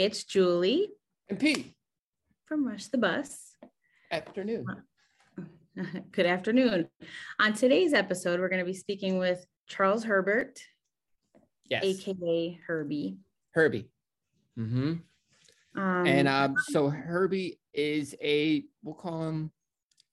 [0.00, 0.88] it's Julie
[1.28, 1.74] and Pete
[2.46, 3.54] from Rush the Bus.
[4.10, 4.64] Afternoon.
[6.12, 6.88] Good afternoon.
[7.38, 10.58] On today's episode, we're going to be speaking with Charles Herbert,
[11.68, 13.18] yes, aka Herbie.
[13.50, 13.90] Herbie.
[14.58, 14.94] Mm-hmm.
[15.78, 19.52] Um, and um, so Herbie is a we'll call him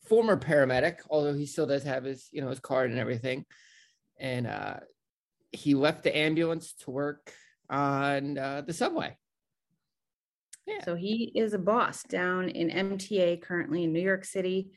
[0.05, 3.45] former paramedic, although he still does have his you know his card and everything.
[4.19, 4.81] And uh,
[5.53, 7.31] he left the ambulance to work
[7.69, 9.15] on uh, the subway.
[10.67, 10.83] Yeah.
[10.83, 14.71] So he is a boss down in MTA currently in New York City,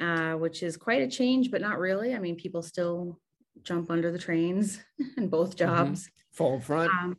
[0.00, 2.14] uh, which is quite a change, but not really.
[2.14, 3.20] I mean, people still
[3.62, 4.80] jump under the trains
[5.16, 5.58] in both mm-hmm.
[5.58, 6.04] jobs.
[6.04, 6.12] Mm-hmm.
[6.32, 6.90] Full front.
[6.90, 7.18] Um,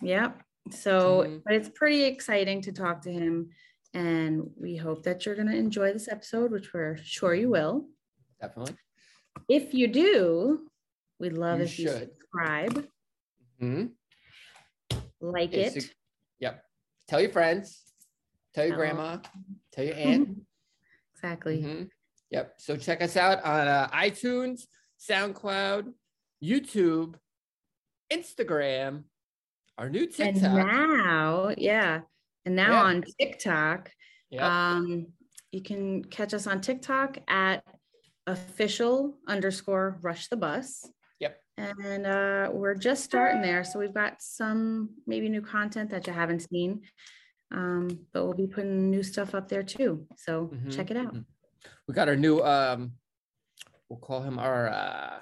[0.00, 0.40] yep.
[0.70, 1.38] So, mm-hmm.
[1.44, 3.50] but it's pretty exciting to talk to him.
[3.92, 7.86] And we hope that you're going to enjoy this episode, which we're sure you will.
[8.40, 8.76] Definitely.
[9.48, 10.66] If you do,
[11.18, 11.84] we'd love you if should.
[11.84, 12.86] you subscribe.
[13.60, 13.86] Mm-hmm
[15.20, 15.90] like it.
[16.40, 16.62] yep.
[17.08, 17.82] Tell your friends,
[18.54, 18.78] tell your oh.
[18.78, 19.18] grandma,
[19.72, 20.38] tell your aunt.
[21.14, 21.62] exactly.
[21.62, 21.84] Mm-hmm.
[22.30, 22.54] Yep.
[22.58, 24.62] So check us out on uh, iTunes,
[25.08, 25.92] SoundCloud,
[26.42, 27.14] YouTube,
[28.12, 29.04] Instagram,
[29.78, 30.42] our new TikTok.
[30.42, 32.00] And now, yeah.
[32.44, 32.82] And now yeah.
[32.82, 33.90] on TikTok,
[34.30, 34.42] yep.
[34.42, 35.06] um,
[35.52, 37.62] you can catch us on TikTok at
[38.26, 40.84] official underscore rush the bus
[41.58, 43.64] and uh, we're just starting there.
[43.64, 46.82] So we've got some maybe new content that you haven't seen,
[47.52, 50.06] um, but we'll be putting new stuff up there too.
[50.16, 50.70] So mm-hmm.
[50.70, 51.14] check it out.
[51.14, 51.20] Mm-hmm.
[51.88, 52.92] We got our new, um,
[53.88, 55.18] we'll call him our uh,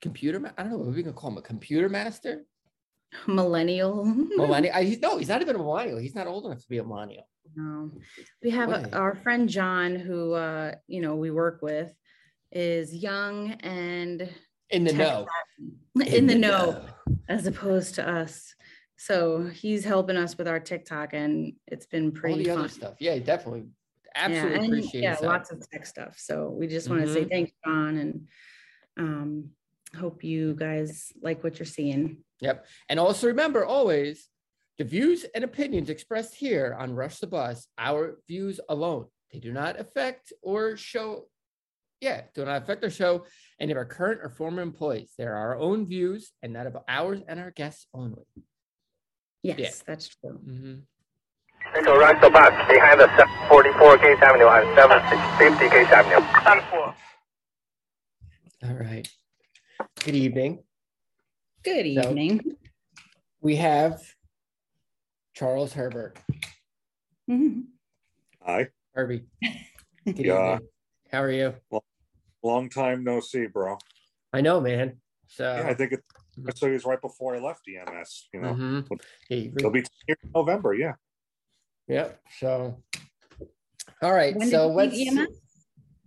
[0.00, 0.38] computer.
[0.38, 2.44] Ma- I don't know what we can call him a computer master.
[3.26, 4.04] Millennial.
[4.36, 4.74] millennial.
[4.74, 5.98] I, he's, no, he's not even a millennial.
[5.98, 7.26] He's not old enough to be a millennial.
[7.56, 7.90] No,
[8.42, 11.90] we have a, our friend John, who uh, you know we work with,
[12.52, 14.28] is young and
[14.70, 15.26] in the know.
[15.96, 16.84] in, in the, the know, know.
[17.28, 18.54] as opposed to us.
[18.96, 22.70] So he's helping us with our tiktok and it's been pretty All the fun.
[22.70, 22.94] stuff.
[23.00, 23.64] Yeah definitely.
[24.14, 25.22] Absolutely yeah, and, appreciate yeah that.
[25.22, 26.18] lots of tech stuff.
[26.18, 27.14] So we just want to mm-hmm.
[27.14, 28.26] say thanks john and
[28.98, 29.50] um
[29.96, 32.18] hope you guys like what you're seeing.
[32.40, 32.66] Yep.
[32.88, 34.28] And also remember always
[34.78, 39.52] the views and opinions expressed here on rush the bus our views alone they do
[39.52, 41.24] not affect or show
[42.00, 43.24] yeah, do not affect our show
[43.60, 45.12] any of our current or former employees.
[45.18, 48.22] They're our own views and that of ours and our guests only.
[49.42, 49.70] Yes, yeah.
[49.86, 50.38] that's true.
[50.46, 50.74] Mm-hmm.
[51.74, 56.94] Central Rush the bus behind the 44 Gate Avenue and 750 Gate Avenue.
[58.64, 59.08] All right.
[60.04, 60.62] Good evening.
[61.62, 62.40] Good evening.
[62.44, 62.52] So
[63.40, 64.00] we have
[65.34, 66.18] Charles Herbert.
[67.30, 67.60] Mm-hmm.
[68.44, 68.68] Hi.
[68.94, 69.24] Herbie.
[70.04, 70.54] Good yeah.
[70.54, 70.68] evening.
[71.12, 71.54] How are you?
[71.70, 71.84] Well,
[72.48, 73.78] long time no see, bro.
[74.32, 75.00] I know, man.
[75.28, 76.02] So yeah, I think it.
[76.56, 78.28] So he was right before I left EMS.
[78.32, 78.94] You know, mm-hmm.
[79.28, 80.74] he'll be here in November.
[80.74, 80.94] Yeah.
[81.88, 82.20] Yep.
[82.38, 82.82] So,
[84.02, 84.36] all right.
[84.36, 85.28] When so what's EMS?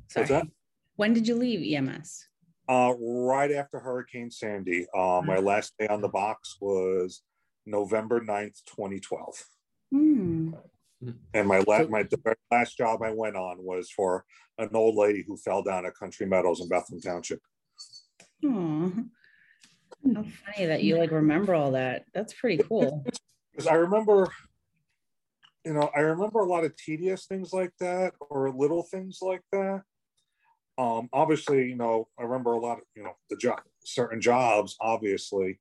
[0.09, 0.27] Sorry.
[0.27, 0.47] that?
[0.95, 2.27] When did you leave EMS?
[2.69, 4.85] Uh, right after Hurricane Sandy.
[4.95, 7.23] Uh, my last day on the box was
[7.65, 9.45] November 9th, 2012.
[9.91, 10.51] Hmm.
[11.33, 14.23] And my last, my the last job I went on was for
[14.57, 17.41] an old lady who fell down at Country Meadows in Bethlehem Township.
[18.43, 22.05] How funny that you like remember all that.
[22.13, 23.03] That's pretty cool.
[23.51, 24.29] Because I remember,
[25.65, 29.41] you know, I remember a lot of tedious things like that or little things like
[29.51, 29.83] that.
[30.77, 34.77] Um, obviously, you know, I remember a lot of, you know, the job, certain jobs,
[34.79, 35.59] obviously.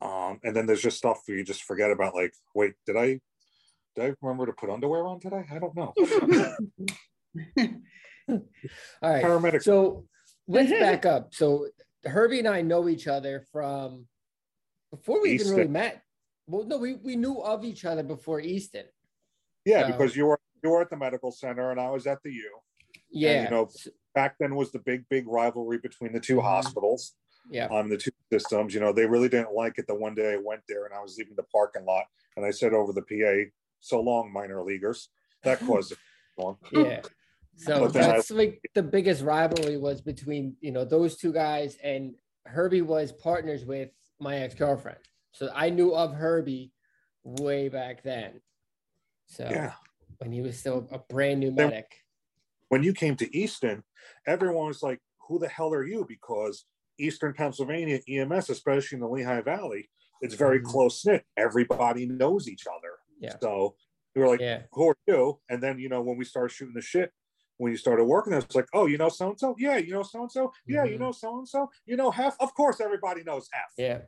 [0.00, 3.20] Um, and then there's just stuff where you just forget about, like, wait, did I
[3.96, 5.44] did I remember to put underwear on today?
[5.50, 5.92] I don't know.
[8.28, 9.24] All right.
[9.24, 9.62] Paramedic.
[9.62, 10.06] So
[10.46, 11.34] let's back up.
[11.34, 11.66] So
[12.04, 14.06] Herbie and I know each other from
[14.90, 15.48] before we Easton.
[15.48, 16.02] even really met.
[16.46, 18.86] Well, no, we, we knew of each other before Easton.
[19.64, 22.18] Yeah, so, because you were you were at the medical center and I was at
[22.22, 22.58] the U.
[23.10, 23.30] Yeah.
[23.30, 23.68] And, you know,
[24.14, 26.46] back then was the big, big rivalry between the 2 mm-hmm.
[26.46, 27.14] hospitals.
[27.50, 27.68] Yeah.
[27.68, 28.74] On um, the two systems.
[28.74, 31.00] You know, they really didn't like it the one day I went there and I
[31.00, 32.04] was leaving the parking lot
[32.36, 35.08] and I said over the PA, so long, minor leaguers.
[35.44, 35.98] That caused it
[36.38, 36.56] long.
[36.72, 37.02] Yeah.
[37.56, 42.14] So that's I, like the biggest rivalry was between you know those two guys, and
[42.46, 44.98] Herbie was partners with my ex girlfriend.
[45.32, 46.72] So I knew of Herbie
[47.22, 48.40] way back then.
[49.26, 49.72] So yeah,
[50.18, 51.86] when he was still a brand new medic.
[52.68, 53.82] When you came to Easton,
[54.26, 56.64] everyone was like, "Who the hell are you?" Because
[56.98, 59.88] Eastern Pennsylvania EMS, especially in the Lehigh Valley,
[60.20, 60.70] it's very mm-hmm.
[60.70, 61.24] close knit.
[61.36, 62.89] Everybody knows each other.
[63.20, 63.36] Yeah.
[63.40, 63.76] So
[64.14, 64.62] we were like, yeah.
[64.72, 65.38] who are you?
[65.48, 67.12] And then, you know, when we started shooting the shit,
[67.58, 69.54] when you started working, it's like, oh, you know so and so?
[69.58, 70.52] Yeah, you know so and so?
[70.66, 70.92] Yeah, mm-hmm.
[70.94, 71.70] you know so and so?
[71.84, 72.36] You know half?
[72.40, 73.70] Of course, everybody knows half.
[73.76, 73.98] Yeah.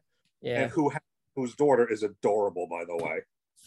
[0.40, 0.62] Yeah.
[0.62, 0.90] And who
[1.36, 3.20] whose daughter is adorable, by the way.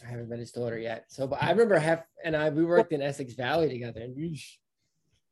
[0.03, 1.05] I haven't met his daughter yet.
[1.09, 4.01] So, but I remember Hef and I we worked in Essex Valley together.
[4.01, 4.37] And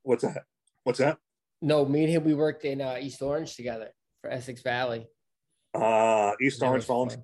[0.04, 0.44] What's that?
[0.83, 1.18] What's that?
[1.62, 3.89] No, me and him we worked in uh, East Orange together
[4.21, 5.07] for Essex Valley.
[5.74, 7.24] Uh East Orange Volunteer.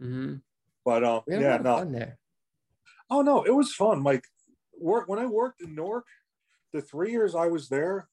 [0.00, 0.34] Mm-hmm.
[0.88, 1.84] But um, yeah, no.
[1.84, 2.18] there.
[3.10, 4.02] Oh no, it was fun.
[4.02, 4.24] Like
[4.80, 6.06] work when I worked in Newark,
[6.72, 8.08] the three years I was there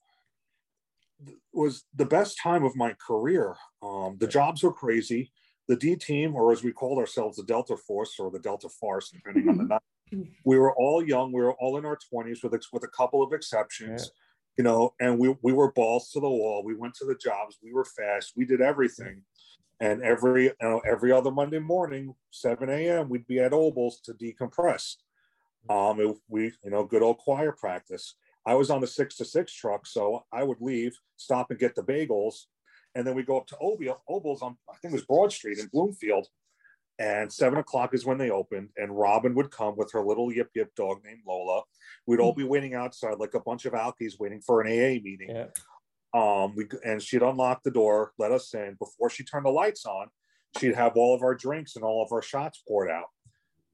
[1.54, 3.56] was the best time of my career.
[3.82, 5.32] Um, the jobs were crazy.
[5.70, 9.10] The D team, or as we called ourselves, the Delta Force or the Delta Farce,
[9.10, 9.64] depending on the
[10.12, 11.32] night, we were all young.
[11.32, 14.04] We were all in our twenties, with with a couple of exceptions.
[14.04, 14.10] Yeah.
[14.58, 16.62] You know, and we we were balls to the wall.
[16.66, 17.58] We went to the jobs.
[17.64, 18.34] We were fast.
[18.36, 19.22] We did everything.
[19.80, 24.14] And every you know every other Monday morning, 7 a.m., we'd be at Obel's to
[24.14, 24.96] decompress.
[25.70, 28.16] Um, it, we you know good old choir practice.
[28.46, 31.76] I was on the six to six truck, so I would leave, stop and get
[31.76, 32.46] the bagels,
[32.94, 35.58] and then we go up to Obel, Obel's on I think it was Broad Street
[35.58, 36.28] in Bloomfield,
[37.00, 40.52] and seven o'clock is when they opened, and Robin would come with her little yip
[40.56, 41.64] yip dog named Lola.
[42.08, 42.42] We'd all hmm.
[42.42, 45.30] be waiting outside like a bunch of alkies waiting for an AA meeting.
[45.30, 45.48] Yeah.
[46.16, 48.78] Um, we and she'd unlock the door, let us in.
[48.80, 50.08] Before she turned the lights on,
[50.58, 53.08] she'd have all of our drinks and all of our shots poured out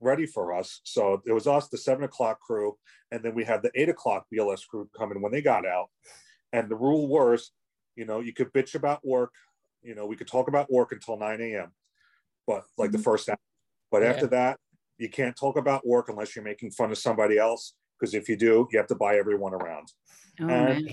[0.01, 0.81] ready for us.
[0.83, 2.75] So it was us, the seven o'clock crew,
[3.11, 5.89] and then we had the eight o'clock BLS crew coming when they got out.
[6.51, 7.51] And the rule was,
[7.95, 9.31] you know, you could bitch about work,
[9.83, 11.71] you know, we could talk about work until 9 a.m.
[12.47, 12.97] But like mm-hmm.
[12.97, 13.37] the first hour.
[13.91, 14.09] But yeah.
[14.09, 14.57] after that,
[14.97, 17.75] you can't talk about work unless you're making fun of somebody else.
[17.99, 19.87] Because if you do, you have to buy everyone around.
[20.41, 20.87] Oh, and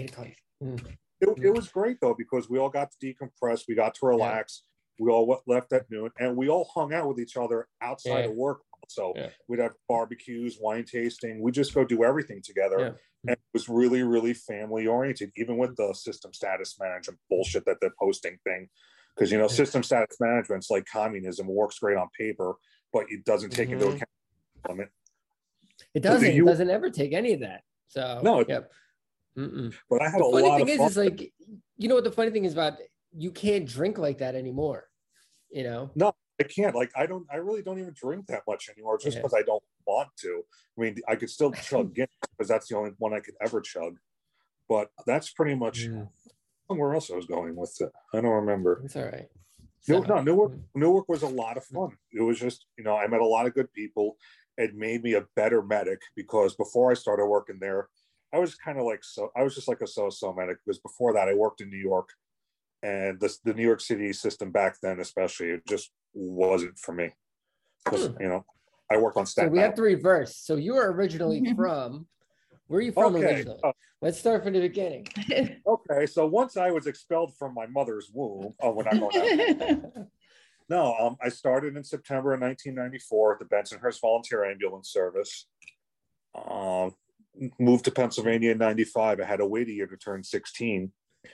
[0.63, 0.97] mm.
[1.21, 4.63] It, it, was great though, because we all got to decompress, we got to relax.
[4.63, 4.65] Yeah.
[5.01, 8.31] We all left at noon and we all hung out with each other outside yeah.
[8.31, 9.29] of work so yeah.
[9.49, 11.41] we'd have barbecues, wine tasting.
[11.43, 12.79] We just go do everything together.
[12.79, 12.91] Yeah.
[13.25, 17.79] And it was really, really family oriented, even with the system status management bullshit that
[17.81, 18.69] they're posting thing.
[19.15, 22.55] Because you know, system status management's like communism, works great on paper,
[22.93, 23.81] but it doesn't take mm-hmm.
[23.83, 24.89] into account it.
[25.95, 26.35] It doesn't.
[26.35, 27.63] You, it doesn't ever take any of that.
[27.89, 28.45] So no.
[28.49, 28.71] Yep.
[29.39, 29.75] Mm-mm.
[29.89, 30.87] But I had the a funny lot thing of is, fun.
[30.89, 31.33] is like,
[31.77, 32.75] you know what the funny thing is about
[33.17, 34.89] you can't drink like that anymore.
[35.51, 35.91] You know.
[35.95, 36.75] No, I can't.
[36.75, 37.27] Like, I don't.
[37.33, 39.41] I really don't even drink that much anymore, just because yeah.
[39.41, 40.43] I don't want to.
[40.77, 43.61] I mean, I could still chug Guinness because that's the only one I could ever
[43.61, 43.97] chug.
[44.69, 46.05] But that's pretty much yeah.
[46.69, 47.91] somewhere else I was going with it.
[48.13, 48.83] I don't remember.
[48.85, 49.29] It's all right.
[49.89, 50.53] No, no, Newark.
[50.75, 51.97] Newark was a lot of fun.
[52.13, 54.17] It was just, you know, I met a lot of good people.
[54.59, 57.89] It made me a better medic because before I started working there,
[58.33, 59.31] I was kind of like so.
[59.37, 62.11] I was just like a so-so medic because before that I worked in New York
[62.83, 67.11] and the, the New York City system back then, especially, it just wasn't for me.
[67.85, 68.21] Because hmm.
[68.21, 68.45] you know,
[68.91, 69.51] I worked on Staten.
[69.51, 70.37] So we have to reverse.
[70.37, 72.07] So you were originally from.
[72.67, 73.25] Where are you from okay.
[73.25, 73.61] originally?
[73.65, 75.09] Uh, Let's start from the beginning.
[75.67, 79.83] okay, so once I was expelled from my mother's womb, oh, we're not going
[80.69, 85.47] No, um, I started in September of 1994 at the Bensonhurst Volunteer Ambulance Service.
[86.35, 86.95] Um,
[87.59, 89.21] moved to Pennsylvania in 95.
[89.21, 90.93] I had to wait a year to turn 16.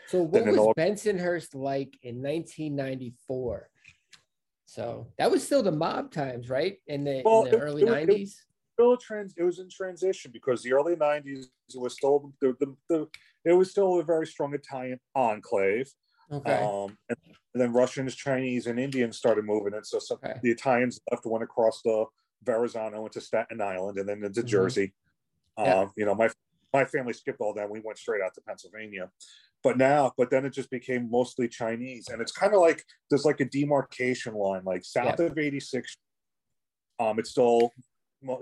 [0.08, 3.68] So what was all- Bensonhurst like in 1994?
[4.66, 6.78] So that was still the mob times, right?
[6.86, 8.22] In the, well, in the it, early it, 90s?
[8.22, 8.28] It,
[8.72, 12.74] still trans, it was in transition because the early 90s it was still the, the,
[12.88, 13.08] the
[13.44, 15.90] it was still a very strong Italian enclave.
[16.32, 16.56] Okay.
[16.56, 17.18] Um, and,
[17.54, 19.84] and, then Russians, Chinese, and Indians started moving in.
[19.84, 20.40] So some, okay.
[20.42, 22.06] the Italians left, went across the
[22.42, 24.48] Verrazano into Staten Island, and then into mm-hmm.
[24.48, 24.94] Jersey.
[25.58, 25.80] Yeah.
[25.80, 26.28] Um, you know, my
[26.72, 27.70] my family skipped all that.
[27.70, 29.10] We went straight out to Pennsylvania
[29.64, 33.24] but now but then it just became mostly chinese and it's kind of like there's
[33.24, 35.26] like a demarcation line like south yeah.
[35.26, 35.96] of 86
[37.00, 37.72] um it's still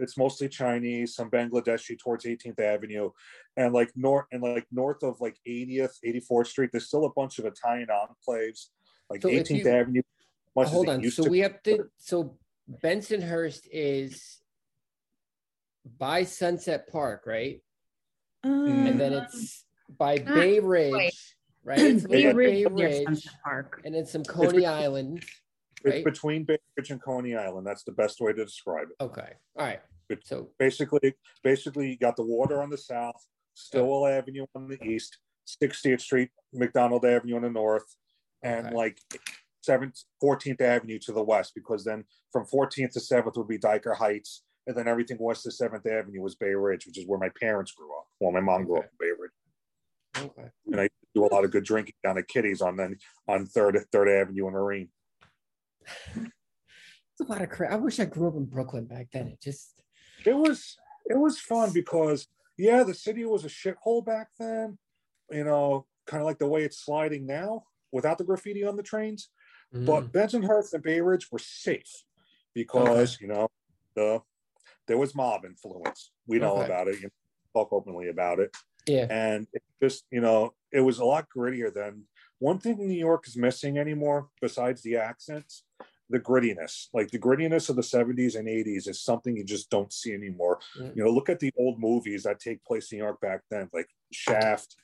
[0.01, 3.11] it's mostly chinese some bangladeshi towards 18th avenue
[3.57, 7.39] and like north and like north of like 80th 84th street there's still a bunch
[7.39, 8.67] of italian enclaves
[9.09, 10.03] like so 18th you, avenue
[10.57, 12.37] hold on so we have to so
[12.83, 14.42] bensonhurst is
[15.99, 17.61] by sunset park right
[18.45, 19.65] um, and then it's
[19.99, 21.79] by Bay Ridge, right?
[21.79, 23.81] It's Bay Ridge, Bay Ridge Park.
[23.85, 25.25] and then some Coney Island.
[25.85, 25.97] Right?
[25.97, 27.67] It's between Bay Ridge and Coney Island.
[27.67, 29.03] That's the best way to describe it.
[29.03, 29.33] Okay.
[29.57, 29.81] All right.
[30.25, 33.25] So basically, basically, you got the water on the south,
[33.55, 34.17] Stillwell yeah.
[34.17, 35.19] Avenue on the east,
[35.63, 37.97] 60th Street, McDonald Avenue on the north,
[38.43, 38.77] and okay.
[38.77, 38.99] like
[39.67, 43.97] 7th, 14th Avenue to the west, because then from 14th to 7th would be Dyker
[43.97, 47.31] Heights, and then everything west of 7th Avenue was Bay Ridge, which is where my
[47.41, 48.07] parents grew up.
[48.21, 48.87] Well, my mom grew okay.
[48.87, 50.31] up in Bay Ridge.
[50.31, 50.51] Okay.
[50.67, 52.97] And I do a lot of good drinking down at Kitty's on then
[53.29, 54.89] on Third Third Avenue and Marine.
[56.17, 57.73] It's a lot of crap.
[57.73, 59.29] I wish I grew up in Brooklyn back then.
[59.29, 59.75] It just
[60.25, 60.77] it was
[61.07, 62.27] it was fun because
[62.57, 64.79] yeah, the city was a shithole back then.
[65.31, 68.83] You know, kind of like the way it's sliding now without the graffiti on the
[68.83, 69.29] trains.
[69.75, 69.87] Mm.
[69.87, 72.05] But Bensonhurst and Bay Ridge were safe.
[72.55, 73.27] because okay.
[73.27, 73.49] you know
[73.95, 74.21] the
[74.87, 76.13] there was mob influence.
[76.27, 76.67] We know okay.
[76.67, 76.97] about it.
[76.97, 78.55] You know, talk openly about it.
[78.87, 79.07] Yeah.
[79.11, 82.05] And it just, you know, it was a lot grittier than
[82.39, 85.65] one thing New York is missing anymore, besides the accents,
[86.11, 86.89] the grittiness.
[86.93, 90.59] Like the grittiness of the 70s and 80s is something you just don't see anymore.
[90.79, 90.97] Mm.
[90.97, 93.69] You know, look at the old movies that take place in New York back then,
[93.73, 94.77] like Shaft,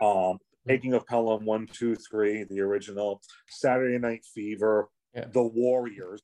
[0.00, 0.38] um,
[0.68, 5.24] Taking of Pelham One, Two, Three, the original, Saturday Night Fever, yeah.
[5.32, 6.22] The Warriors.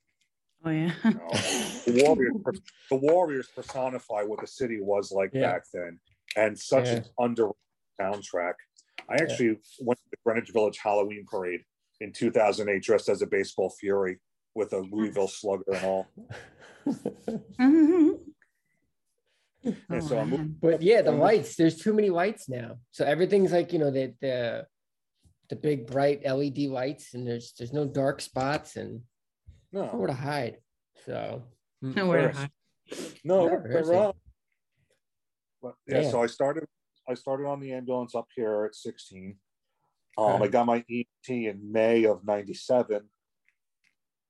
[0.67, 0.91] Oh yeah.
[1.05, 1.29] You know,
[1.87, 5.53] the Warriors the Warriors personify what the city was like yeah.
[5.53, 6.01] back then.
[6.35, 6.95] And such yeah.
[6.95, 7.51] an under
[8.01, 8.55] soundtrack.
[9.09, 9.55] I actually yeah.
[9.81, 11.61] went to the Greenwich Village Halloween parade
[12.01, 14.19] in 2008 dressed as a baseball fury
[14.57, 16.07] with a Louisville slugger and all.
[17.61, 18.11] Mm-hmm.
[19.89, 22.79] and so oh, I'm, but yeah, the lights, there's too many lights now.
[22.91, 24.67] So everything's like, you know, the the
[25.49, 29.03] the big bright LED lights and there's there's no dark spots and
[29.73, 30.59] no nowhere to hide.
[31.05, 31.43] So
[31.83, 32.51] nowhere to hide.
[33.25, 34.17] No, but,
[35.63, 36.67] but yeah, so I started
[37.09, 39.37] I started on the ambulance up here at 16.
[40.19, 40.45] Um, okay.
[40.45, 43.03] I got my ET in May of 97.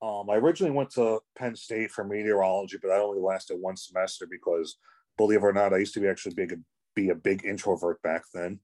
[0.03, 4.27] Um, I originally went to Penn State for meteorology, but that only lasted one semester
[4.31, 4.77] because,
[5.17, 6.61] believe it or not, I used to be actually big
[6.95, 8.59] be a big introvert back then.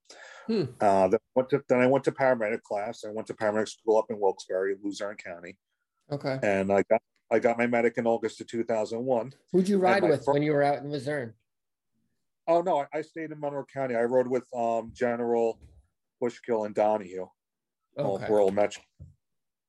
[0.46, 0.64] Hmm.
[0.80, 3.04] Uh, then, went to, then I went to paramedic class.
[3.06, 5.58] I went to paramedic school up in Wilkes-Barre, Luzerne County.
[6.12, 6.38] Okay.
[6.42, 7.00] And I got
[7.30, 9.32] I got my medic in August of 2001.
[9.52, 11.32] Who'd you ride with first, when you were out in Luzerne?
[12.46, 13.94] Oh no, I, stayed in Monroe County.
[13.94, 15.58] I rode with um, General
[16.22, 17.26] Bushkill and Donahue,
[17.96, 18.26] okay.
[18.28, 18.82] rural metro.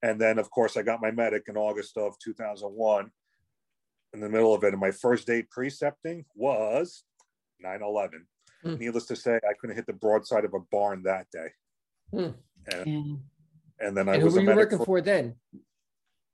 [0.01, 3.09] And then, of course, I got my medic in August of 2001.
[4.13, 7.05] In the middle of it, and my first day precepting was
[7.65, 8.09] 9/11.
[8.63, 8.79] Mm.
[8.79, 11.47] Needless to say, I couldn't hit the broadside of a barn that day.
[12.13, 12.33] Mm.
[12.71, 13.19] And, mm.
[13.79, 14.35] and, then I and was.
[14.35, 15.35] Who were you working for, for then?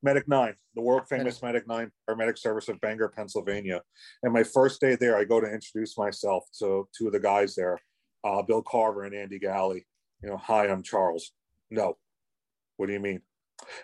[0.02, 3.82] Medic Nine, the world famous Medic Nine paramedic service of Bangor, Pennsylvania.
[4.24, 7.56] And my first day there, I go to introduce myself to two of the guys
[7.56, 7.78] there,
[8.24, 9.86] uh, Bill Carver and Andy Galley.
[10.24, 11.32] You know, hi, I'm Charles.
[11.70, 11.98] No.
[12.78, 13.22] What do you mean?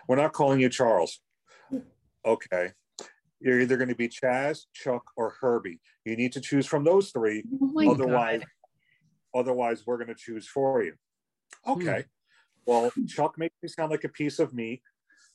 [0.08, 1.20] We're not calling you Charles.
[2.24, 2.72] Okay.
[3.40, 5.80] You're either going to be Chaz, Chuck, or Herbie.
[6.04, 7.44] You need to choose from those three.
[7.62, 9.40] Oh otherwise, God.
[9.40, 10.94] otherwise, we're going to choose for you.
[11.66, 12.00] Okay.
[12.02, 12.08] Hmm.
[12.64, 14.82] Well, Chuck makes me sound like a piece of meat.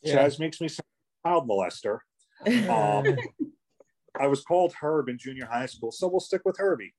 [0.03, 0.17] Yeah.
[0.17, 0.85] Chaz makes me sound
[1.25, 1.99] child molester.
[2.43, 3.05] Um,
[4.19, 6.95] I was called Herb in junior high school, so we'll stick with Herbie.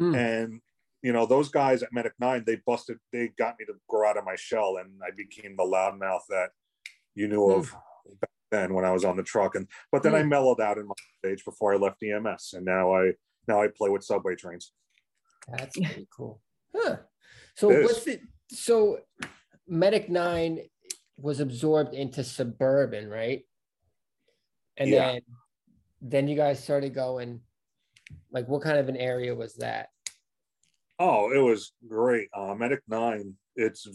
[0.00, 0.16] Mm.
[0.16, 0.60] And
[1.02, 4.16] you know, those guys at Medic Nine, they busted, they got me to grow out
[4.16, 6.48] of my shell, and I became the loudmouth that
[7.14, 7.58] you knew mm.
[7.58, 7.76] of
[8.20, 9.54] back then when I was on the truck.
[9.54, 10.16] And but then mm.
[10.16, 10.30] I hmm.
[10.30, 13.12] mellowed out in my stage before I left EMS, and now I
[13.46, 14.72] now I play with subway trains.
[15.58, 16.40] That's pretty cool.
[16.74, 16.96] Huh.
[17.54, 18.22] So what's it?
[18.50, 19.00] So
[19.68, 20.60] Medic Nine
[21.18, 23.44] was absorbed into suburban, right?
[24.76, 25.12] And yeah.
[25.12, 25.20] then
[26.02, 27.40] then you guys started going
[28.30, 29.88] like what kind of an area was that?
[30.98, 32.28] Oh, it was great.
[32.34, 33.86] Uh, Medic Nine, it's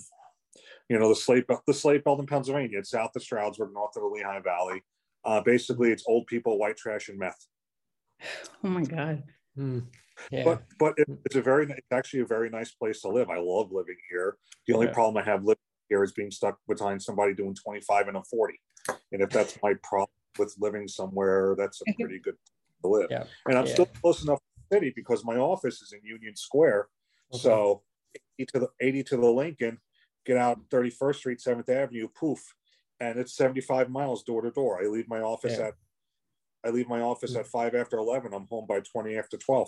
[0.90, 2.80] you know the slate the slate belt in Pennsylvania.
[2.80, 4.84] It's south of Stroudsburg, north of the Lehigh Valley.
[5.24, 7.48] Uh, basically, it's old people, white trash, and meth.
[8.64, 9.24] Oh my god.
[9.56, 9.80] Hmm.
[10.30, 10.44] Yeah.
[10.44, 13.30] But but it, it's a very it's actually a very nice place to live.
[13.30, 14.38] I love living here.
[14.68, 14.94] The only yeah.
[14.94, 15.61] problem I have living
[15.92, 18.60] here is being stuck behind somebody doing 25 and a 40.
[19.12, 22.36] And if that's my problem with living somewhere, that's a pretty good
[22.82, 23.08] to live.
[23.12, 23.26] Yeah.
[23.46, 23.74] And I'm yeah.
[23.74, 26.88] still close enough to the city because my office is in Union Square.
[27.34, 27.44] Okay.
[27.44, 27.84] So
[28.40, 29.80] 80 to the 80 to the Lincoln,
[30.26, 32.40] get out 31st Street, 7th Avenue, poof.
[33.02, 34.82] And it's 75 miles door to door.
[34.82, 35.68] I leave my office yeah.
[35.68, 35.74] at
[36.64, 37.40] I leave my office hmm.
[37.40, 38.34] at five after 11.
[38.34, 39.68] I'm home by 20 after 12.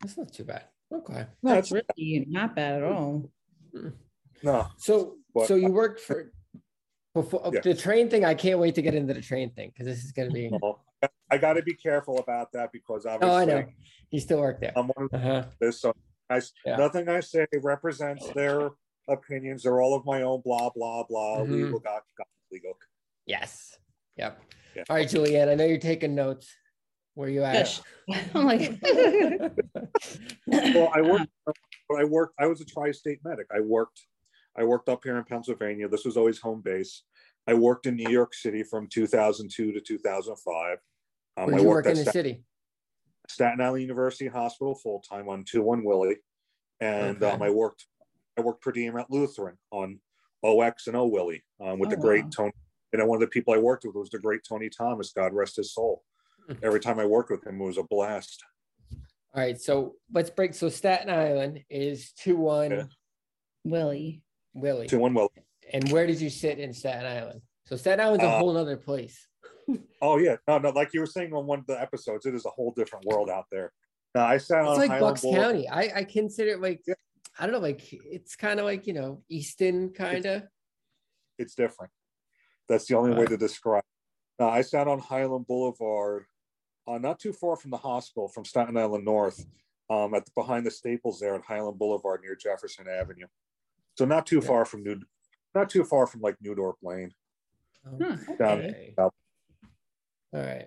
[0.00, 0.64] That's not too bad.
[0.92, 1.26] Okay.
[1.42, 2.96] No, that's really not bad at hmm.
[2.96, 3.30] all.
[4.42, 4.68] No.
[4.78, 6.32] So but, so you worked for
[7.14, 7.60] before yeah.
[7.60, 8.24] the train thing.
[8.24, 10.50] I can't wait to get into the train thing because this is going to be.
[11.30, 13.34] I got to be careful about that because obviously.
[13.34, 13.64] Oh, I know.
[14.10, 14.72] You still work there.
[14.76, 15.44] I'm one of uh-huh.
[15.60, 15.94] this, so
[16.28, 16.76] I, yeah.
[16.76, 18.70] nothing I say represents their
[19.08, 19.62] opinions.
[19.62, 20.42] They're all of my own.
[20.44, 21.38] Blah blah blah.
[21.38, 21.52] Mm-hmm.
[21.52, 22.72] Legal, got, got legal.
[23.26, 23.78] Yes.
[24.16, 24.40] Yep.
[24.76, 24.82] Yeah.
[24.88, 25.48] All right, Julianne.
[25.48, 26.52] I know you're taking notes.
[27.14, 27.80] Where you at?
[28.34, 28.78] I'm like.
[30.46, 31.28] well, I worked.
[31.96, 32.34] I worked.
[32.38, 33.46] I was a tri-state medic.
[33.54, 34.00] I worked
[34.56, 35.88] I worked up here in Pennsylvania.
[35.88, 37.02] This was always home base.
[37.46, 40.78] I worked in New York City from 2002 to 2005.
[41.36, 42.44] Um, Where did you work in the Staten, city?
[43.28, 46.16] Staten Island University Hospital full time on two one Willie,
[46.80, 47.34] and okay.
[47.34, 47.86] um, I worked
[48.38, 50.00] I worked per diem at Lutheran on
[50.42, 52.30] OX and O Willie um, with oh, the great wow.
[52.36, 52.52] Tony.
[52.92, 55.12] You know, one of the people I worked with was the great Tony Thomas.
[55.12, 56.02] God rest his soul.
[56.48, 56.54] Hmm.
[56.62, 58.42] Every time I worked with him, it was a blast.
[59.32, 60.54] All right, so let's break.
[60.54, 62.82] So Staten Island is two one yeah.
[63.64, 64.22] Willie.
[64.54, 64.86] Willie.
[64.86, 65.28] Two one Willie.
[65.72, 67.42] And where did you sit in Staten Island?
[67.64, 69.28] So Staten Island's a uh, whole other place.
[70.02, 70.70] oh yeah, no, no.
[70.70, 73.30] Like you were saying on one of the episodes, it is a whole different world
[73.30, 73.72] out there.
[74.14, 75.34] No, I sat it's on like Highland Bucks Bowl.
[75.34, 75.68] County.
[75.68, 76.82] I I consider it like
[77.38, 80.42] I don't know, like it's kind of like you know Easton kind of.
[80.42, 80.50] It's,
[81.38, 81.92] it's, different.
[82.68, 83.80] That's the only way to describe.
[83.80, 84.42] It.
[84.42, 86.24] Now I sat on Highland Boulevard,
[86.86, 89.44] uh, not too far from the hospital, from Staten Island North,
[89.88, 93.26] um, at the, behind the Staples there at Highland Boulevard near Jefferson Avenue.
[93.96, 94.48] So not too yeah.
[94.48, 95.00] far from New,
[95.54, 97.12] not too far from like New Dorp Lane.
[97.86, 98.94] Oh, okay.
[98.96, 99.10] Down,
[100.32, 100.66] All right.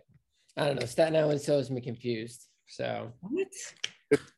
[0.57, 0.85] I don't know.
[0.85, 2.47] Staten Island still me confused.
[2.67, 3.47] So what?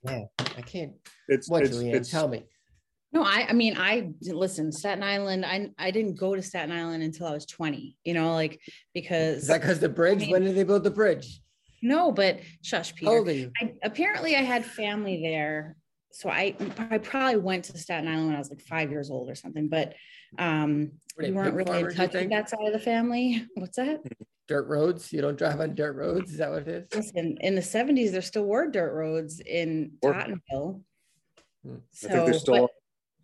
[0.04, 0.94] Yeah, I can't.
[1.27, 1.96] It's what, it's, Julianne?
[1.96, 2.46] It's, tell me.
[3.12, 7.04] No, I I mean I listen, Staten Island, I I didn't go to Staten Island
[7.04, 8.60] until I was 20, you know, like
[8.94, 10.24] because Is that because the bridge?
[10.24, 11.42] I mean, when did they build the bridge?
[11.82, 13.12] No, but shush, Peter.
[13.12, 13.51] How old are you?
[13.62, 15.77] I, apparently I had family there.
[16.16, 19.30] So I I probably went to Staten Island when I was like five years old
[19.30, 19.94] or something, but
[20.40, 23.46] um we weren't really in touch with that side of the family.
[23.56, 24.00] What's that?
[24.48, 25.12] dirt roads.
[25.12, 26.32] You don't drive on dirt roads.
[26.32, 26.96] Is that what it is?
[26.96, 30.82] Listen, in the 70s, there still were dirt roads in Tottenville.
[31.64, 31.76] Hmm.
[31.92, 32.70] So, I think there's still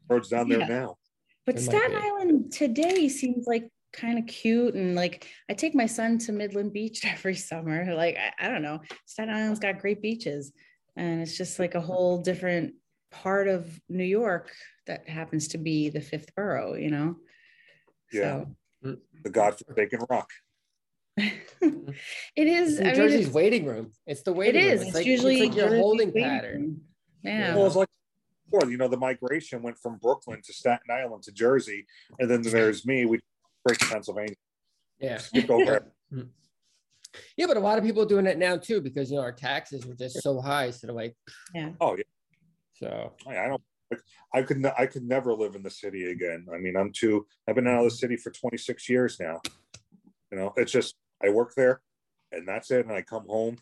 [0.08, 0.68] but, roads down there yeah.
[0.68, 0.98] now.
[1.46, 4.74] But there Staten Island today seems like kind of cute.
[4.74, 7.94] And like I take my son to Midland Beach every summer.
[7.94, 8.80] Like, I, I don't know.
[9.06, 10.52] Staten Island's got great beaches.
[10.98, 12.74] And it's just like a whole different
[13.12, 14.51] part of New York
[14.88, 17.15] that happens to be the fifth borough, you know?
[18.12, 18.46] Yeah.
[18.84, 20.30] So, the godforsaken rock.
[21.18, 21.38] it
[22.36, 23.91] is New I Jersey's mean, waiting room.
[24.08, 24.72] It's the waiting it is.
[24.72, 24.80] room.
[24.80, 26.82] It's, it's like, usually it's like your holding pattern.
[27.24, 27.56] Yeah.
[27.56, 27.89] Well, it's like
[28.50, 31.86] before, you know, the migration went from Brooklyn to Staten Island to Jersey,
[32.20, 33.06] and then there's me.
[33.06, 33.20] We
[33.63, 34.36] break Pennsylvania.
[35.00, 35.18] Yeah.
[35.18, 35.91] Skip over.
[36.12, 36.22] Hmm.
[37.38, 39.32] yeah, but a lot of people are doing it now too because you know our
[39.32, 40.72] taxes were just so high.
[40.72, 41.15] So they're like,
[41.53, 41.70] yeah.
[41.80, 42.03] Oh yeah.
[42.82, 43.62] So I don't.
[44.34, 44.66] I could.
[44.78, 46.48] I could never live in the city again.
[46.54, 47.26] I mean, I'm too.
[47.48, 49.42] I've been out of the city for 26 years now.
[50.32, 51.82] You know, it's just I work there
[52.32, 52.86] and that's it.
[52.86, 53.58] And I come home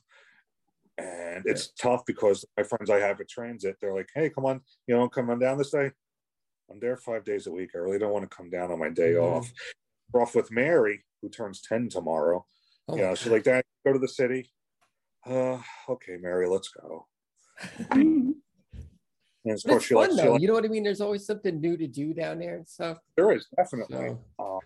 [0.97, 1.89] and it's yeah.
[1.89, 5.09] tough because my friends I have at transit, they're like, hey, come on, you know,
[5.09, 5.91] come on down this day.
[6.69, 7.71] I'm there five days a week.
[7.73, 9.37] I really don't want to come down on my day mm-hmm.
[9.37, 9.51] off.
[10.13, 12.45] off with Mary, who turns 10 tomorrow.
[12.87, 14.51] Oh, you know, she's like, Dad, go to the city.
[15.25, 17.07] Uh, okay, Mary, let's go.
[19.45, 20.33] and of course, she fun, though.
[20.33, 20.83] Like, you know what I mean?
[20.83, 22.97] There's always something new to do down there and stuff.
[23.15, 23.97] There is definitely.
[23.97, 24.19] So.
[24.39, 24.59] Um,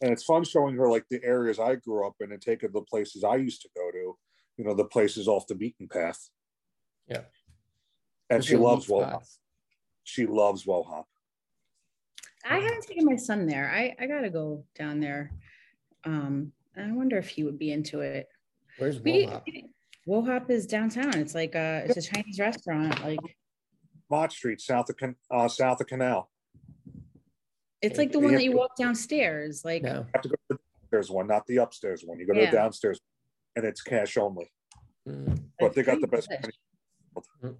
[0.00, 2.82] and it's fun showing her like the areas I grew up in and taking the
[2.82, 4.16] places I used to go to,
[4.56, 6.28] you know, the places off the beaten path.
[7.08, 7.22] Yeah.
[8.28, 9.24] And she loves Wo Hop.
[10.04, 11.08] She loves Wo Hop.
[12.48, 13.70] I haven't taken my son there.
[13.74, 15.32] I, I gotta go down there.
[16.04, 18.28] Um, I wonder if he would be into it.
[18.78, 19.46] Where's Wo Hop?
[20.08, 21.14] Wohop is downtown.
[21.18, 23.20] It's like a it's a Chinese restaurant, like
[24.10, 24.96] Mott Street, south of
[25.30, 26.30] uh, south of Canal.
[27.82, 29.64] It's like the one that you walk downstairs.
[29.64, 29.90] Like no.
[29.90, 32.18] you have to go to the downstairs one, not the upstairs one.
[32.18, 32.50] You go to yeah.
[32.50, 33.00] the downstairs,
[33.56, 34.50] and it's cash only.
[35.08, 35.40] Mm.
[35.58, 36.30] But they got the best.
[37.42, 37.56] Mm.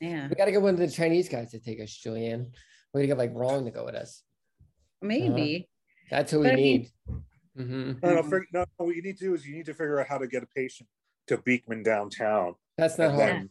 [0.00, 2.46] Yeah, we got to get one of the Chinese guys to take us, Julianne.
[2.92, 4.22] We got to get like wrong to go with us.
[5.02, 5.68] Maybe
[6.10, 6.90] uh, that's who we need.
[7.56, 7.92] mm-hmm.
[8.02, 10.18] no, no, no, what you need to do is you need to figure out how
[10.18, 10.88] to get a patient
[11.28, 12.54] to Beekman downtown.
[12.76, 13.48] That's not hard.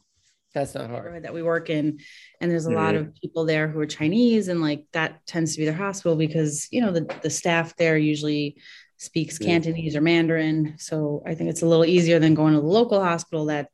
[0.58, 1.24] Then, that's not hard.
[1.24, 2.00] That we work in,
[2.42, 2.78] and there's a mm-hmm.
[2.78, 6.16] lot of people there who are Chinese, and like that tends to be their hospital
[6.16, 8.58] because you know the the staff there usually
[8.98, 10.76] speaks Cantonese or Mandarin.
[10.78, 13.70] So I think it's a little easier than going to the local hospital that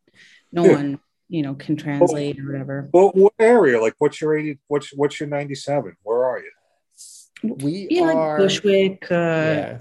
[0.51, 0.71] no yeah.
[0.71, 2.89] one you know can translate well, or whatever.
[2.93, 3.81] Well, what area?
[3.81, 4.59] Like, what's your eighty?
[4.67, 5.95] What's what's your ninety seven?
[6.03, 6.51] Where are you?
[7.43, 9.77] We are like Bushwick, uh, yeah.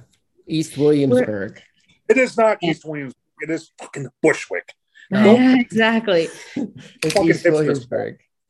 [0.46, 1.60] East Williamsburg.
[2.08, 2.58] It is not.
[2.62, 3.16] East Williamsburg.
[3.40, 4.74] It is fucking Bushwick.
[5.24, 6.26] Yeah, exactly.
[6.54, 6.72] Fucking
[7.02, 7.86] hipsters.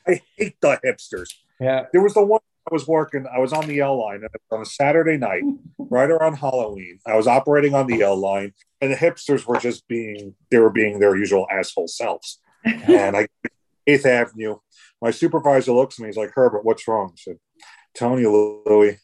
[0.07, 1.35] I hate the hipsters.
[1.61, 1.87] Yeah.
[1.93, 4.23] There was the one I was working, I was on the L line
[4.53, 5.43] on a Saturday night,
[5.79, 7.01] right around Halloween.
[7.05, 10.71] I was operating on the L line, and the hipsters were just being, they were
[10.71, 12.39] being their usual asshole selves.
[12.65, 13.27] and I,
[13.89, 14.59] Eighth Avenue,
[15.01, 17.11] my supervisor looks at me, he's like, Herbert, what's wrong?
[17.13, 17.39] I said,
[17.97, 18.99] Tony, Louie,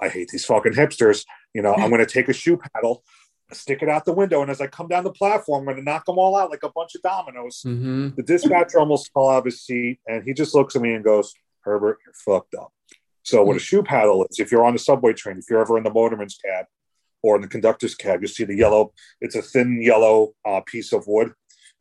[0.00, 1.24] I hate these fucking hipsters.
[1.52, 3.02] You know, I'm going to take a shoe paddle
[3.52, 4.42] stick it out the window.
[4.42, 6.62] And as I come down the platform, I'm going to knock them all out like
[6.62, 7.62] a bunch of dominoes.
[7.66, 8.10] Mm-hmm.
[8.16, 11.04] The dispatcher almost fell out of his seat and he just looks at me and
[11.04, 12.72] goes, Herbert, you're fucked up.
[13.22, 15.76] So, what a shoe paddle is, if you're on the subway train, if you're ever
[15.76, 16.66] in the motorman's cab
[17.22, 20.92] or in the conductor's cab, you see the yellow, it's a thin yellow uh, piece
[20.92, 21.32] of wood.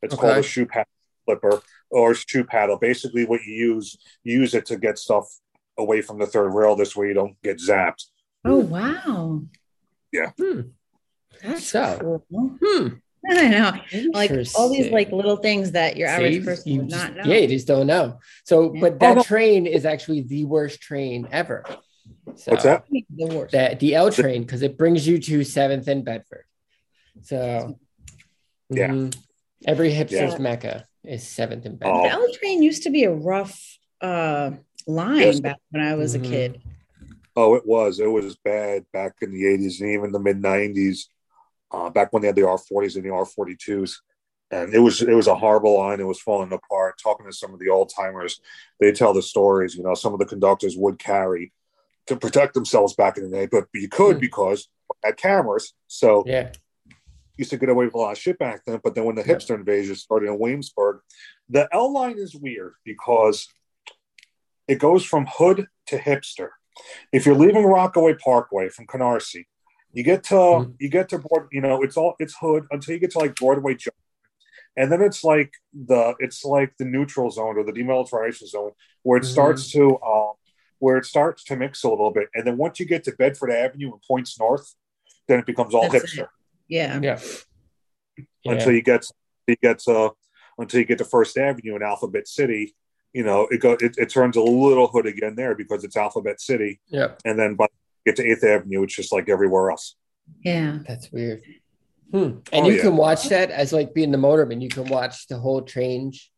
[0.02, 0.22] It's okay.
[0.22, 0.90] called a shoe paddle
[1.26, 2.78] flipper or shoe paddle.
[2.78, 5.28] Basically, what you use, you use it to get stuff
[5.78, 6.76] away from the third rail.
[6.76, 8.06] This way you don't get zapped.
[8.44, 9.44] Oh, wow.
[10.12, 10.32] Yeah.
[10.40, 10.62] Hmm.
[11.44, 12.58] That's so cool.
[12.64, 12.88] Hmm.
[13.28, 13.74] I know,
[14.14, 17.24] like all these like little things that your average See, person would just, not know.
[17.34, 18.20] Yeah, you just don't know.
[18.44, 18.82] So, yeah.
[18.82, 21.64] but that train is actually the worst train ever.
[22.36, 22.86] So What's that?
[22.92, 23.54] The worst.
[23.54, 26.46] That the L train because it brings you to Seventh and Bedford.
[27.24, 27.80] So
[28.70, 29.20] yeah, mm-hmm.
[29.66, 30.38] every hipster's yeah.
[30.38, 32.04] mecca is Seventh and Bedford.
[32.04, 34.52] The L train used to be a rough uh,
[34.88, 35.40] line yes.
[35.40, 36.26] back when I was mm-hmm.
[36.26, 36.62] a kid.
[37.36, 38.00] Oh, it was.
[38.00, 41.08] It was bad back in the 80s and even the mid 90s,
[41.72, 43.96] uh, back when they had the R40s and the R42s.
[44.52, 46.00] And it was it was a horrible line.
[46.00, 47.00] It was falling apart.
[47.02, 48.40] Talking to some of the old timers,
[48.80, 49.76] they tell the stories.
[49.76, 51.52] You know, some of the conductors would carry
[52.08, 54.22] to protect themselves back in the day, but you could mm.
[54.22, 54.70] because
[55.04, 55.74] had cameras.
[55.88, 56.52] So yeah,
[57.38, 58.80] used to get away with a lot of shit back then.
[58.84, 61.00] But then when the hipster invasion started in Williamsburg,
[61.50, 63.48] the L line is weird because
[64.68, 66.50] it goes from hood to hipster.
[67.12, 69.46] If you're leaving Rockaway Parkway from Canarsie,
[69.96, 70.72] you get to mm-hmm.
[70.78, 73.36] you get to board, you know, it's all it's hood until you get to like
[73.36, 73.94] Broadway Junction.
[74.76, 78.72] And then it's like the it's like the neutral zone or the demilitarization zone
[79.04, 79.32] where it mm-hmm.
[79.32, 80.34] starts to um
[80.80, 82.28] where it starts to mix a little bit.
[82.36, 84.76] And then once you get to Bedford Avenue and points north,
[85.30, 86.24] then it becomes all That's hipster.
[86.24, 86.30] It.
[86.68, 87.00] Yeah.
[87.02, 87.20] Yeah.
[88.44, 89.14] Until you get to
[89.48, 90.12] you get to
[90.58, 92.76] until you get to First Avenue in Alphabet City,
[93.14, 96.42] you know, it go it, it turns a little hood again there because it's Alphabet
[96.42, 96.82] City.
[96.90, 97.12] Yeah.
[97.24, 97.68] And then by
[98.06, 99.96] get to Eighth Avenue, it's just like everywhere else.
[100.44, 100.80] Yeah.
[100.88, 101.44] That's weird.
[102.12, 102.40] Hmm.
[102.52, 102.82] And oh, you yeah.
[102.82, 104.62] can watch that as like being the motorman.
[104.62, 106.32] You can watch the whole change.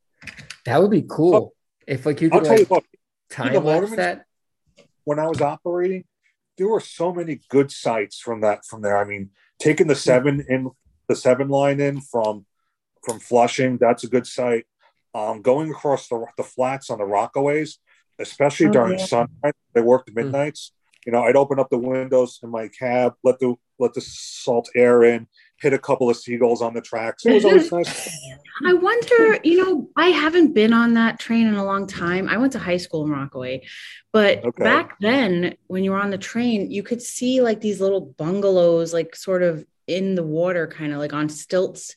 [0.65, 1.35] That would be cool.
[1.35, 1.53] Oh,
[1.85, 2.83] if like you could like, you what,
[3.29, 4.23] time lapse that.
[5.03, 6.03] When I was operating,
[6.57, 8.97] there were so many good sights from that from there.
[8.97, 9.99] I mean, taking the hmm.
[9.99, 10.71] seven in
[11.07, 12.45] the seven line in from
[13.03, 14.65] from Flushing, that's a good sight
[15.17, 17.77] um, going across the, the flats on the Rockaways,
[18.19, 19.05] especially oh, during yeah.
[19.05, 20.15] sunlight, they worked hmm.
[20.15, 20.73] midnights.
[21.07, 24.69] You know, I'd open up the windows in my cab, let the let the salt
[24.75, 27.25] air in, hit a couple of seagulls on the tracks.
[27.25, 28.09] It was always nice.
[28.65, 32.27] I wonder, you know, I haven't been on that train in a long time.
[32.27, 33.65] I went to high school in Rockaway,
[34.11, 34.63] but okay.
[34.63, 38.93] back then, when you were on the train, you could see like these little bungalows,
[38.93, 41.95] like sort of in the water, kind of like on stilts.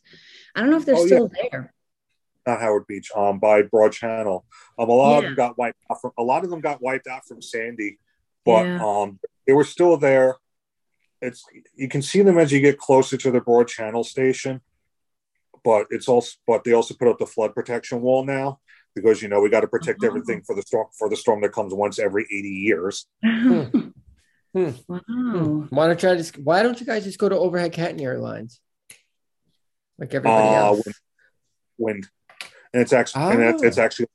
[0.54, 1.48] I don't know if they're oh, still yeah.
[1.50, 1.74] there
[2.46, 4.44] not Howard Beach, um, by Broad Channel.
[4.78, 5.16] Um, a lot yeah.
[5.18, 7.98] of them got wiped out from a lot of them got wiped out from Sandy,
[8.50, 8.84] but yeah.
[8.84, 10.36] um, they were still there.
[11.20, 14.60] It's you can see them as you get closer to the Broad Channel station,
[15.64, 18.60] but it's also but they also put up the flood protection wall now
[18.94, 20.08] because you know we got to protect uh-huh.
[20.08, 23.06] everything for the storm for the storm that comes once every 80 years.
[23.22, 23.64] hmm.
[24.52, 24.70] Hmm.
[24.88, 25.66] Wow.
[25.70, 28.60] Why don't you just why don't you guys just go to overhead catenary lines?
[29.96, 30.82] Like everybody uh, else.
[30.84, 30.96] Wind.
[31.78, 32.08] wind
[32.72, 33.30] and it's actually oh.
[33.30, 34.06] and it's, it's, actually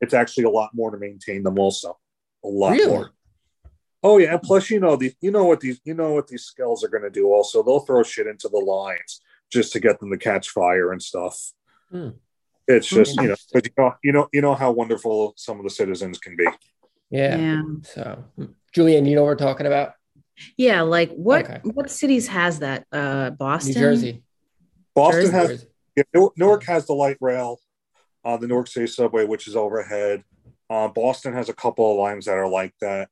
[0.00, 1.98] it's actually a lot more to maintain them also
[2.44, 2.86] a lot really?
[2.86, 3.10] more
[4.02, 6.50] oh yeah and plus you know the you know what these you know what these
[6.50, 9.98] skells are going to do also they'll throw shit into the lines just to get
[10.00, 11.52] them to catch fire and stuff
[11.90, 12.10] hmm.
[12.66, 15.64] it's just you know but you know you know you know how wonderful some of
[15.64, 16.46] the citizens can be
[17.10, 17.62] yeah, yeah.
[17.82, 18.24] so
[18.74, 19.94] julianne you know what we're talking about
[20.56, 21.60] yeah like what okay.
[21.64, 24.22] what cities has that uh boston new jersey
[24.94, 25.32] boston jersey.
[25.32, 27.60] has yeah, newark has the light rail
[28.24, 30.24] uh, the Newark City subway, which is overhead.
[30.70, 33.08] Uh, Boston has a couple of lines that are like that.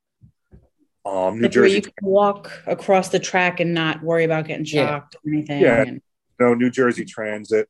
[1.04, 4.64] Um, New like Jersey, you can walk across the track and not worry about getting
[4.64, 5.30] shocked yeah.
[5.30, 5.62] or anything.
[5.62, 6.02] Yeah, and...
[6.38, 7.68] no New Jersey Transit.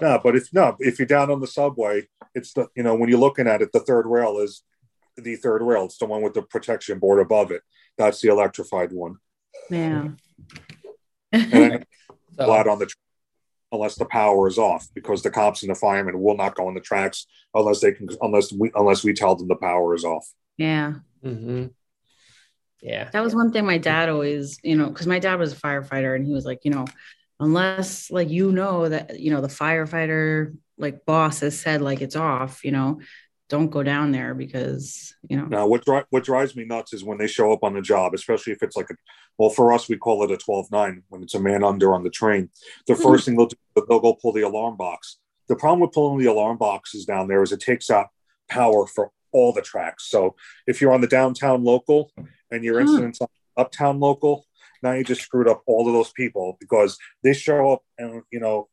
[0.00, 3.08] No, but if no, if you're down on the subway, it's the you know when
[3.08, 4.62] you're looking at it, the third rail is
[5.16, 5.84] the third rail.
[5.84, 7.62] It's the one with the protection board above it.
[7.98, 9.16] That's the electrified one.
[9.70, 10.08] Yeah.
[11.32, 11.84] and
[12.36, 12.92] so, flat on the
[13.72, 16.74] unless the power is off because the cops and the firemen will not go on
[16.74, 20.30] the tracks unless they can unless we unless we tell them the power is off
[20.58, 21.66] yeah mm-hmm.
[22.82, 25.56] Yeah that was one thing my dad always you know because my dad was a
[25.56, 26.84] firefighter and he was like you know
[27.40, 32.16] unless like you know that you know the firefighter like boss has said like it's
[32.16, 33.00] off you know
[33.52, 35.44] don't go down there because you know.
[35.44, 38.14] Now, what dri- what drives me nuts is when they show up on the job,
[38.14, 38.94] especially if it's like a
[39.36, 42.08] well, for us we call it a 12-9 when it's a man under on the
[42.08, 42.48] train.
[42.86, 43.02] The mm-hmm.
[43.02, 45.18] first thing they'll do, they'll go pull the alarm box.
[45.48, 48.08] The problem with pulling the alarm boxes down there is it takes out
[48.48, 50.08] power for all the tracks.
[50.08, 50.34] So
[50.66, 52.10] if you're on the downtown local
[52.52, 52.88] and your mm-hmm.
[52.88, 54.46] incident's on uptown local,
[54.82, 58.40] now you just screwed up all of those people because they show up and you
[58.40, 58.68] know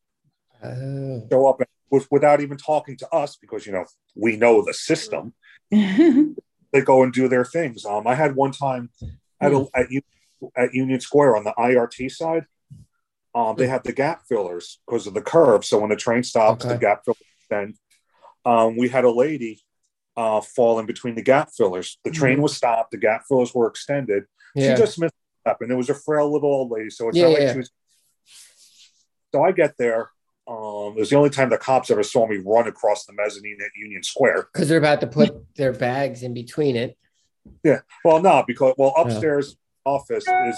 [0.64, 1.28] oh.
[1.32, 4.74] show up and with, without even talking to us because you know we know the
[4.74, 5.34] system.
[5.72, 7.86] they go and do their things.
[7.86, 8.90] Um, I had one time
[9.42, 9.88] at, a, at,
[10.56, 12.46] at Union Square on the IRT side.
[13.34, 15.64] Um, they had the gap fillers because of the curve.
[15.64, 16.74] So when the train stops, okay.
[16.74, 17.76] the gap fillers extend.
[18.46, 19.62] Um, we had a lady
[20.18, 21.98] uh, fall in between the gap fillers.
[22.04, 22.44] The train mm-hmm.
[22.44, 22.92] was stopped.
[22.92, 24.26] The gap fillers were extended.
[24.56, 24.76] Yeah.
[24.76, 25.14] She just missed
[25.46, 26.90] up, and it was a frail little old lady.
[26.90, 27.52] So it's yeah, not like yeah.
[27.54, 27.72] she was.
[29.34, 30.10] So I get there,
[30.50, 33.60] um, it was the only time the cops ever saw me run across the mezzanine
[33.64, 36.98] at Union Square because they're about to put their bags in between it.
[37.64, 37.82] Yeah.
[38.04, 39.92] Well, no, because well, upstairs yeah.
[39.92, 40.58] office is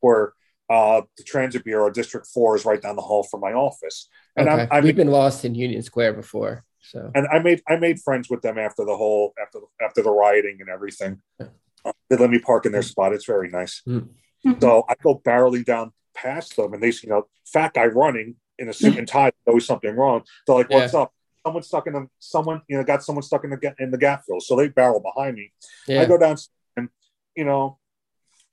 [0.00, 0.32] where
[0.70, 4.08] uh, the Transit Bureau District Four is right down the hall from my office.
[4.36, 4.66] And okay.
[4.70, 8.28] i we've been lost in Union Square before, so and I made I made friends
[8.28, 11.20] with them after the whole after after the rioting and everything.
[11.40, 13.12] Uh, they let me park in their spot.
[13.12, 13.82] It's very nice.
[13.86, 14.60] Mm-hmm.
[14.60, 18.68] So I go barreling down past them, and they you know fat guy running in
[18.68, 19.32] a suit and tie.
[19.46, 20.22] Always something wrong.
[20.46, 21.00] They're like, "What's yeah.
[21.00, 21.12] up?"
[21.44, 24.24] Someone stuck in the someone you know got someone stuck in the in the gap
[24.26, 24.40] fill.
[24.40, 25.52] So they barrel behind me.
[25.86, 26.02] Yeah.
[26.02, 26.36] I go down
[26.76, 26.88] and
[27.36, 27.78] you know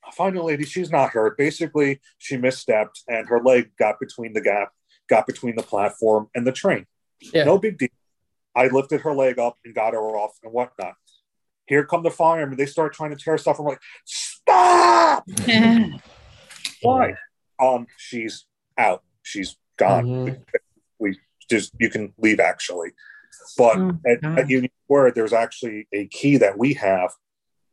[0.06, 0.66] I find a lady.
[0.66, 1.38] She's not hurt.
[1.38, 4.72] Basically, she misstepped and her leg got between the gap,
[5.08, 6.86] got between the platform and the train.
[7.22, 7.44] Yeah.
[7.44, 7.90] No big deal.
[8.56, 10.96] I lifted her leg up and got her off and whatnot.
[11.68, 12.58] Here come the firemen.
[12.58, 13.60] They start trying to tear stuff.
[13.60, 15.26] I'm like, stop!
[16.82, 17.16] Why?
[17.60, 18.46] Um, she's
[18.78, 19.04] out.
[19.24, 20.06] She's gone.
[20.06, 20.42] Mm-hmm.
[21.00, 21.18] We
[21.50, 22.90] just you can leave actually.
[23.58, 27.12] But oh, at, at Union Square, there's actually a key that we have.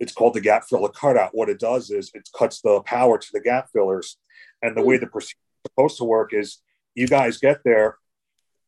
[0.01, 1.31] It's called the gap filler cutout.
[1.33, 4.17] What it does is it cuts the power to the gap fillers.
[4.63, 6.59] And the way the procedure is supposed to work is
[6.95, 7.97] you guys get there,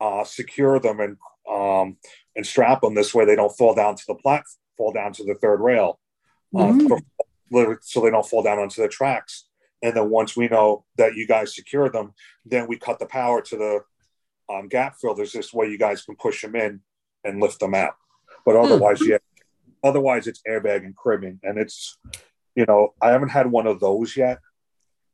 [0.00, 1.16] uh, secure them, and
[1.50, 1.96] um,
[2.36, 4.44] and strap them this way they don't fall down to the plat
[4.76, 5.98] fall down to the third rail
[6.54, 7.78] uh, mm.
[7.82, 9.46] so they don't fall down onto the tracks
[9.82, 12.12] and then once we know that you guys secure them
[12.44, 13.80] then we cut the power to the
[14.52, 16.80] um, gap fillers this way you guys can push them in
[17.24, 17.94] and lift them out
[18.44, 18.64] but hmm.
[18.64, 19.08] otherwise mm.
[19.08, 19.18] yeah
[19.82, 21.98] otherwise it's airbag and cribbing and it's
[22.54, 24.38] you know i haven't had one of those yet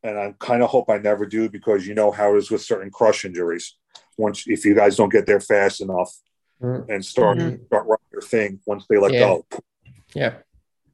[0.03, 2.63] and i kind of hope i never do because you know how it is with
[2.63, 3.75] certain crush injuries
[4.17, 6.13] once if you guys don't get there fast enough
[6.63, 6.91] mm-hmm.
[6.91, 7.65] and start mm-hmm.
[7.67, 9.21] start running their thing once they let yeah.
[9.21, 9.47] go.
[10.15, 10.35] Yeah.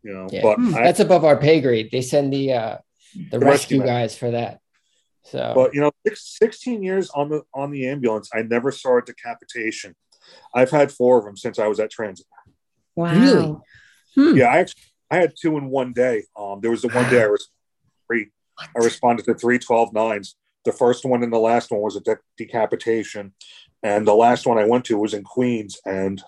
[0.03, 0.43] You know, yeah.
[0.43, 0.75] but mm.
[0.75, 1.91] I, that's above our pay grade.
[1.93, 2.79] They send the uh
[3.15, 4.61] the, the rescue, rescue guys for that.
[5.25, 9.03] So but you know, 16 years on the on the ambulance, I never saw a
[9.03, 9.95] decapitation.
[10.55, 12.27] I've had four of them since I was at transit.
[12.97, 13.13] Wow.
[13.15, 13.57] Really?
[14.15, 14.37] Hmm.
[14.37, 16.25] Yeah, I actually I had two in one day.
[16.37, 17.51] Um, there was the one day I was
[18.07, 18.31] three.
[18.59, 20.37] I responded to three 12 nines.
[20.64, 23.33] The first one and the last one was a de- decapitation.
[23.83, 25.81] And the last one I went to was in Queens.
[25.85, 26.22] And,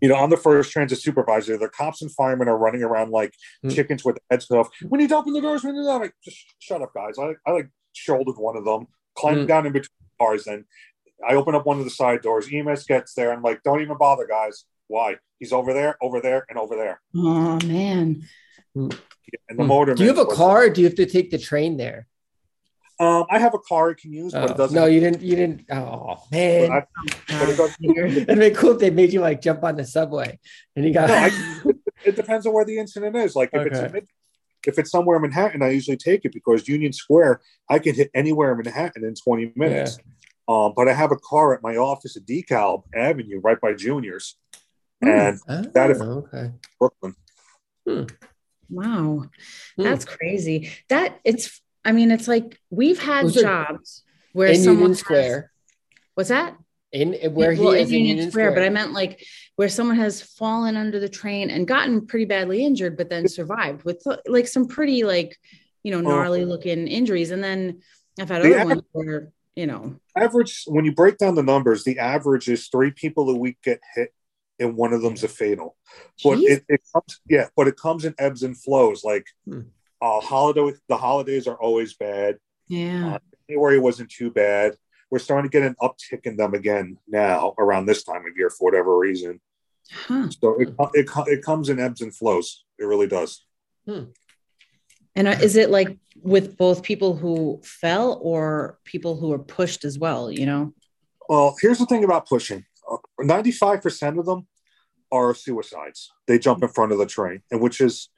[0.00, 1.56] you know, I'm the first transit supervisor.
[1.56, 3.34] The cops and firemen are running around like
[3.64, 3.74] mm.
[3.74, 4.68] chickens with heads off.
[4.82, 5.64] We need to open the doors.
[5.64, 7.18] We need to like, just shut up, guys.
[7.18, 9.48] I, I like shouldered one of them, climbed mm.
[9.48, 9.88] down in between
[10.20, 10.46] cars.
[10.46, 10.64] And
[11.26, 12.48] I open up one of the side doors.
[12.52, 13.32] EMS gets there.
[13.32, 14.64] I'm like, don't even bother, guys.
[14.88, 15.16] Why?
[15.38, 17.00] He's over there, over there, and over there.
[17.16, 18.22] Oh, man.
[18.74, 18.88] Yeah,
[19.48, 19.94] and the motor.
[19.94, 20.68] Do you have a car?
[20.68, 22.06] do you have to take the train there?
[23.00, 24.74] Um, I have a car I can use, but it oh, doesn't.
[24.74, 25.20] No, you didn't.
[25.20, 25.64] You didn't.
[25.70, 26.70] Oh man!
[26.70, 26.86] I,
[27.28, 30.38] it It'd be cool if they made you like jump on the subway,
[30.76, 31.08] and you got.
[31.08, 31.30] No, I,
[32.04, 33.34] it depends on where the incident is.
[33.34, 33.98] Like if okay.
[33.98, 34.06] it's
[34.66, 38.10] if it's somewhere in Manhattan, I usually take it because Union Square, I can hit
[38.14, 39.98] anywhere in Manhattan in 20 minutes.
[39.98, 40.04] Yeah.
[40.46, 44.36] Um, but I have a car at my office at DeKalb Avenue, right by Juniors,
[45.02, 45.08] mm.
[45.08, 46.50] and oh, that is okay.
[46.78, 47.14] Brooklyn.
[47.88, 48.04] Hmm.
[48.68, 49.24] Wow,
[49.76, 49.82] hmm.
[49.82, 50.70] that's crazy.
[50.90, 55.40] That it's I mean, it's like we've had Those jobs where in someone Union Square.
[55.40, 55.74] Has,
[56.14, 56.56] what's that?
[56.92, 59.24] In where he well, is in Union, Union Square, Square, but I meant like
[59.56, 63.84] where someone has fallen under the train and gotten pretty badly injured, but then survived
[63.84, 65.36] with like some pretty like
[65.82, 67.80] you know gnarly looking injuries, and then
[68.20, 71.98] I've had other ones where you know average when you break down the numbers, the
[71.98, 74.14] average is three people a week get hit
[74.58, 75.76] and one of them's a fatal.
[76.22, 79.02] But it, it, comes, yeah, but it comes in ebbs and flows.
[79.04, 79.62] Like hmm.
[80.04, 82.36] Uh, holiday, the holidays are always bad.
[82.68, 83.14] Yeah.
[83.14, 84.76] Uh, January wasn't too bad.
[85.10, 88.50] We're starting to get an uptick in them again now around this time of year
[88.50, 89.40] for whatever reason.
[89.90, 90.28] Huh.
[90.30, 92.64] So it, it, it comes in ebbs and flows.
[92.78, 93.46] It really does.
[93.86, 94.04] Hmm.
[95.16, 99.84] And uh, is it like with both people who fell or people who are pushed
[99.84, 100.30] as well?
[100.30, 100.74] You know.
[101.30, 102.64] Well, here's the thing about pushing.
[102.90, 104.46] Uh, ninety-five percent of them
[105.10, 106.10] are suicides.
[106.26, 108.10] They jump in front of the train, and which is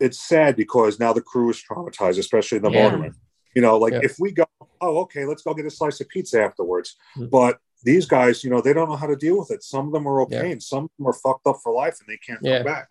[0.00, 2.90] it's sad because now the crew is traumatized, especially in the yeah.
[2.90, 3.14] motorman.
[3.54, 4.00] You know, like yeah.
[4.02, 4.44] if we go,
[4.80, 6.96] oh, okay, let's go get a slice of pizza afterwards.
[7.16, 7.28] Mm-hmm.
[7.28, 9.62] But these guys, you know, they don't know how to deal with it.
[9.62, 10.52] Some of them are okay, yeah.
[10.52, 12.58] and some of them are fucked up for life, and they can't yeah.
[12.58, 12.88] come back.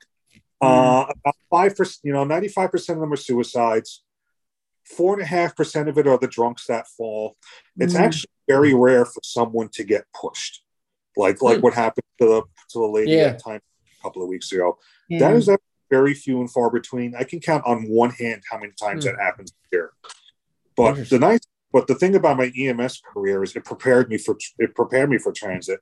[0.62, 4.04] Uh, about five percent, you know, ninety-five percent of them are suicides.
[4.86, 7.36] Four and a half percent of it are the drunks that fall.
[7.78, 8.00] It's mm.
[8.00, 10.64] actually very rare for someone to get pushed,
[11.18, 11.64] like like mm.
[11.64, 13.34] what happened to the to the lady yeah.
[13.34, 13.60] time
[14.00, 14.78] a couple of weeks ago.
[15.10, 15.50] That is
[15.94, 17.14] very few and far between.
[17.16, 19.12] I can count on one hand how many times mm.
[19.12, 19.92] that happens here.
[20.76, 24.36] But the nice, but the thing about my EMS career is it prepared me for
[24.58, 25.80] it prepared me for transit.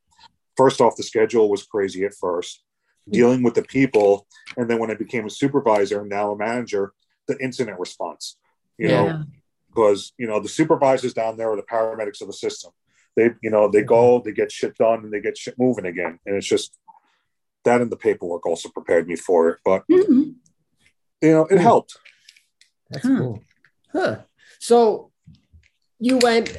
[0.57, 2.63] First off, the schedule was crazy at first,
[3.07, 3.13] mm.
[3.13, 6.91] dealing with the people, and then when I became a supervisor, and now a manager,
[7.27, 8.37] the incident response.
[8.77, 9.03] You yeah.
[9.03, 9.23] know,
[9.69, 12.71] because you know the supervisors down there are the paramedics of the system.
[13.15, 16.19] They, you know, they go, they get shit done, and they get shit moving again,
[16.25, 16.77] and it's just
[17.63, 19.59] that and the paperwork also prepared me for it.
[19.63, 20.31] But mm-hmm.
[21.21, 21.61] you know, it hmm.
[21.61, 21.97] helped.
[22.89, 23.17] That's huh.
[23.17, 23.43] cool.
[23.91, 24.17] Huh.
[24.59, 25.11] So
[25.99, 26.55] you went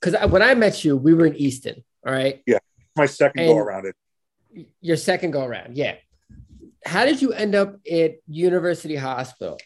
[0.00, 1.84] because when I met you, we were in Easton.
[2.06, 2.42] All right.
[2.46, 2.58] Yeah.
[2.96, 4.66] My second and go around it.
[4.80, 5.76] Your second go around.
[5.76, 5.96] Yeah.
[6.84, 9.58] How did you end up at University Hospital?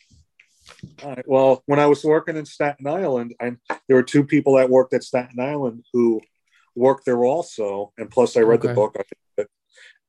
[1.03, 1.29] All right.
[1.29, 4.94] Well, when I was working in Staten Island, I, there were two people that worked
[4.94, 6.20] at Staten Island who
[6.74, 8.68] worked there also, and plus I read okay.
[8.68, 8.96] the book,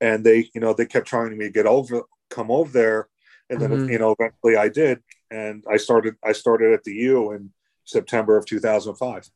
[0.02, 3.08] and they you know they kept trying me to get over come over there.
[3.50, 3.90] And then mm-hmm.
[3.90, 5.02] you know eventually i did.
[5.30, 7.52] And i started i started at the u in
[7.86, 9.30] september of 2005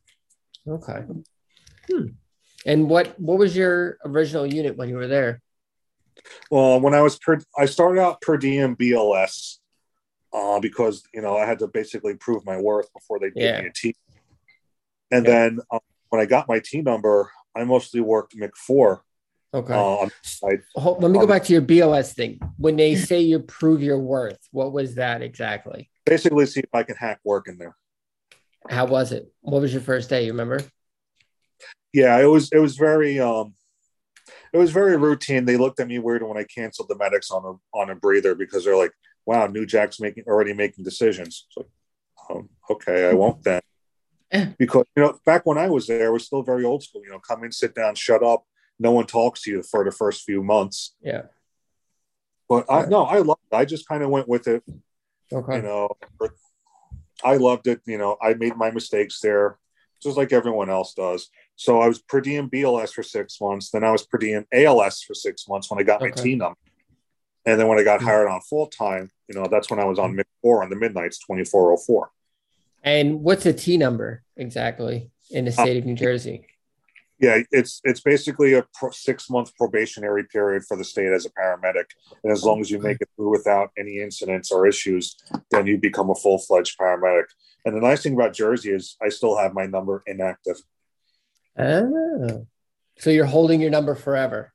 [0.68, 1.04] okay.
[1.90, 2.06] Hmm.
[2.64, 5.42] and what what was your original unit when you were there?
[6.50, 9.58] Well when i was per i started out per diem bls
[10.32, 13.52] uh, because you know i had to basically prove my worth before they yeah.
[13.52, 13.94] gave me a team
[15.10, 19.00] and then um, when i got my team number i mostly worked mc4
[19.54, 19.72] Okay.
[19.72, 20.10] Uh, um,
[20.44, 22.38] I, Hold, let me um, go back to your BLS thing.
[22.58, 25.90] When they say you prove your worth, what was that exactly?
[26.04, 27.76] Basically, see if I can hack work in there.
[28.68, 29.32] How was it?
[29.40, 30.24] What was your first day?
[30.24, 30.60] You remember?
[31.92, 32.50] Yeah, it was.
[32.52, 33.20] It was very.
[33.20, 33.54] Um,
[34.52, 35.44] it was very routine.
[35.44, 38.34] They looked at me weird when I canceled the medics on a on a breather
[38.34, 38.92] because they're like,
[39.24, 41.66] "Wow, New Jack's making already making decisions." So,
[42.28, 43.60] um, okay, I won't then.
[44.58, 47.02] Because you know, back when I was there, it was still very old school.
[47.04, 48.44] You know, come in, sit down, shut up
[48.78, 50.94] no one talks to you for the first few months.
[51.00, 51.22] Yeah.
[52.48, 53.40] But I no, I loved.
[53.50, 53.56] It.
[53.56, 54.62] I just kind of went with it.
[55.32, 55.56] Okay.
[55.56, 55.96] You know,
[57.24, 57.80] I loved it.
[57.86, 59.58] You know, I made my mistakes there,
[60.02, 61.28] just like everyone else does.
[61.56, 63.70] So I was per diem BLS for six months.
[63.70, 66.10] Then I was per diem ALS for six months when I got okay.
[66.14, 66.58] my T number.
[67.46, 69.98] And then when I got hired on full time, you know, that's when I was
[69.98, 72.10] on MIC four on the midnights, 2404.
[72.82, 76.46] And what's a T number exactly in the state um, of New Jersey?
[77.18, 81.30] Yeah, it's it's basically a pro- six month probationary period for the state as a
[81.30, 81.86] paramedic,
[82.22, 85.16] and as long as you make it through without any incidents or issues,
[85.50, 87.24] then you become a full fledged paramedic.
[87.64, 90.56] And the nice thing about Jersey is I still have my number inactive.
[91.58, 92.46] Oh,
[92.98, 94.52] so you're holding your number forever?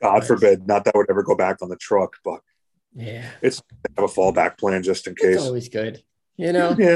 [0.00, 0.26] God nice.
[0.28, 2.40] forbid, not that I would ever go back on the truck, but
[2.94, 5.36] yeah, it's I have a fallback plan just in case.
[5.36, 6.02] It's always good,
[6.36, 6.76] you know.
[6.78, 6.94] yeah,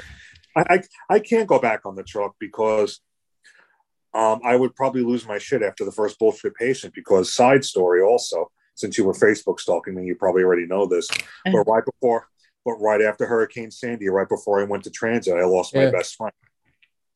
[0.57, 3.01] I, I, I can't go back on the truck because
[4.15, 6.95] um, I would probably lose my shit after the first bullshit patient.
[6.95, 11.09] Because side story, also, since you were Facebook stalking me, you probably already know this.
[11.09, 11.53] Mm-hmm.
[11.53, 12.29] But right before,
[12.65, 15.87] but right after Hurricane Sandy, right before I went to transit, I lost yeah.
[15.87, 16.35] my best friend.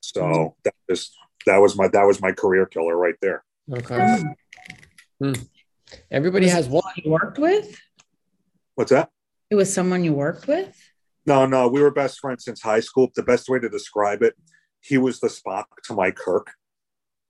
[0.00, 0.48] So mm-hmm.
[0.64, 1.14] that just
[1.46, 3.44] that was my that was my career killer right there.
[3.72, 4.22] Okay.
[5.20, 5.32] Hmm.
[6.10, 7.78] Everybody has one you worked with.
[8.74, 9.10] What's that?
[9.50, 10.76] It was someone you worked with.
[11.24, 13.10] No, no, we were best friends since high school.
[13.14, 14.34] The best way to describe it,
[14.80, 16.52] he was the Spock to my Kirk.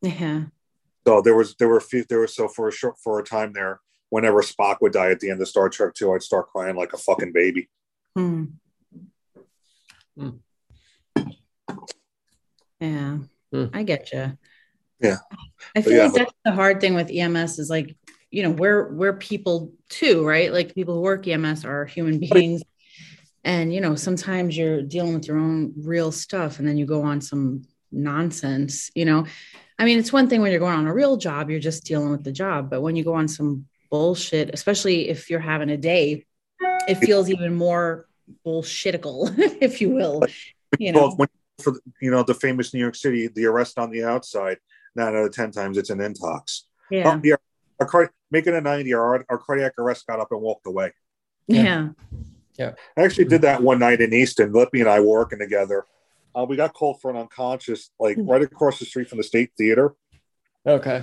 [0.03, 0.45] Yeah.
[1.07, 3.25] So there was there were a few there was so for a short for a
[3.25, 3.81] time there,
[4.11, 6.93] whenever Spock would die at the end of Star Trek 2, I'd start crying like
[6.93, 7.69] a fucking baby.
[8.15, 8.45] Hmm.
[10.19, 10.31] Hmm.
[12.81, 13.19] Yeah,
[13.53, 13.67] hmm.
[13.73, 14.37] I get you.
[15.01, 15.19] Yeah.
[15.75, 16.05] I feel yeah.
[16.05, 17.97] like that's the hard thing with EMS is like
[18.31, 22.63] you know we're we're people too right like people who work ems are human beings
[23.45, 27.03] and you know sometimes you're dealing with your own real stuff and then you go
[27.03, 29.25] on some nonsense you know
[29.79, 32.11] i mean it's one thing when you're going on a real job you're just dealing
[32.11, 35.77] with the job but when you go on some bullshit especially if you're having a
[35.77, 36.25] day
[36.89, 38.07] it feels even more
[38.45, 40.23] bullshitical if you will
[40.79, 41.01] you know?
[41.01, 41.29] well, when,
[41.63, 44.59] for you know the famous new york city the arrest on the outside
[44.97, 46.63] nine out of ten times it's an intox.
[46.91, 47.11] Yeah.
[47.11, 47.37] Um, the
[47.79, 50.93] our car making a 90 our, our cardiac arrest got up and walked away.
[51.47, 51.91] Yeah.
[52.59, 52.73] Yeah.
[52.97, 55.85] I actually did that one night in easton lippy and i were working together
[56.37, 59.51] uh, we got called for an unconscious like right across the street from the state
[59.57, 59.95] theater
[60.67, 61.03] okay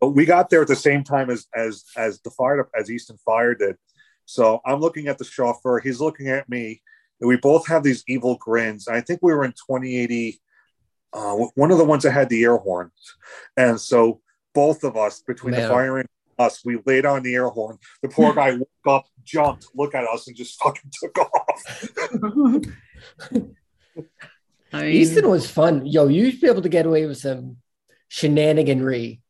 [0.00, 3.16] but we got there at the same time as as as the fire as easton
[3.18, 3.76] fire did
[4.24, 6.82] so i'm looking at the chauffeur he's looking at me
[7.20, 10.40] and we both have these evil grins i think we were in 2080
[11.14, 13.16] uh, one of the ones that had the air horns
[13.56, 14.20] and so
[14.54, 15.62] both of us between Man.
[15.62, 16.64] the fire and us.
[16.64, 17.78] We laid on the air horn.
[18.02, 21.88] The poor guy woke up, jumped, looked at us, and just fucking took off.
[24.72, 25.86] I mean, Easton was fun.
[25.86, 27.58] Yo, you used to be able to get away with some
[28.10, 29.20] shenaniganry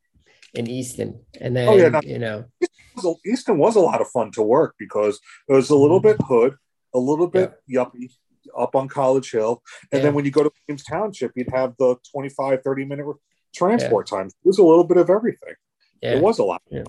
[0.54, 2.44] in Easton, and then oh, yeah, you know,
[3.26, 5.18] Easton was a lot of fun to work because
[5.48, 6.18] it was a little mm-hmm.
[6.18, 6.56] bit hood,
[6.94, 8.12] a little bit yuppie
[8.56, 10.04] up on College Hill, and yeah.
[10.04, 13.06] then when you go to James Township, you'd have the 25, 30 minute
[13.54, 14.18] transport yeah.
[14.18, 14.34] times.
[14.34, 15.54] It was a little bit of everything.
[16.00, 16.14] Yeah.
[16.14, 16.62] It was a lot.
[16.70, 16.84] Yeah.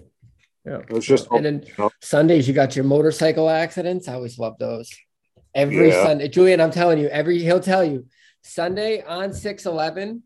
[0.65, 0.77] Yeah.
[0.77, 1.91] It was just and then you know.
[2.01, 4.07] Sundays you got your motorcycle accidents.
[4.07, 4.89] I always love those.
[5.53, 6.03] Every yeah.
[6.03, 8.07] Sunday, Julianne, I'm telling you, every he'll tell you
[8.43, 10.23] Sunday on 6 11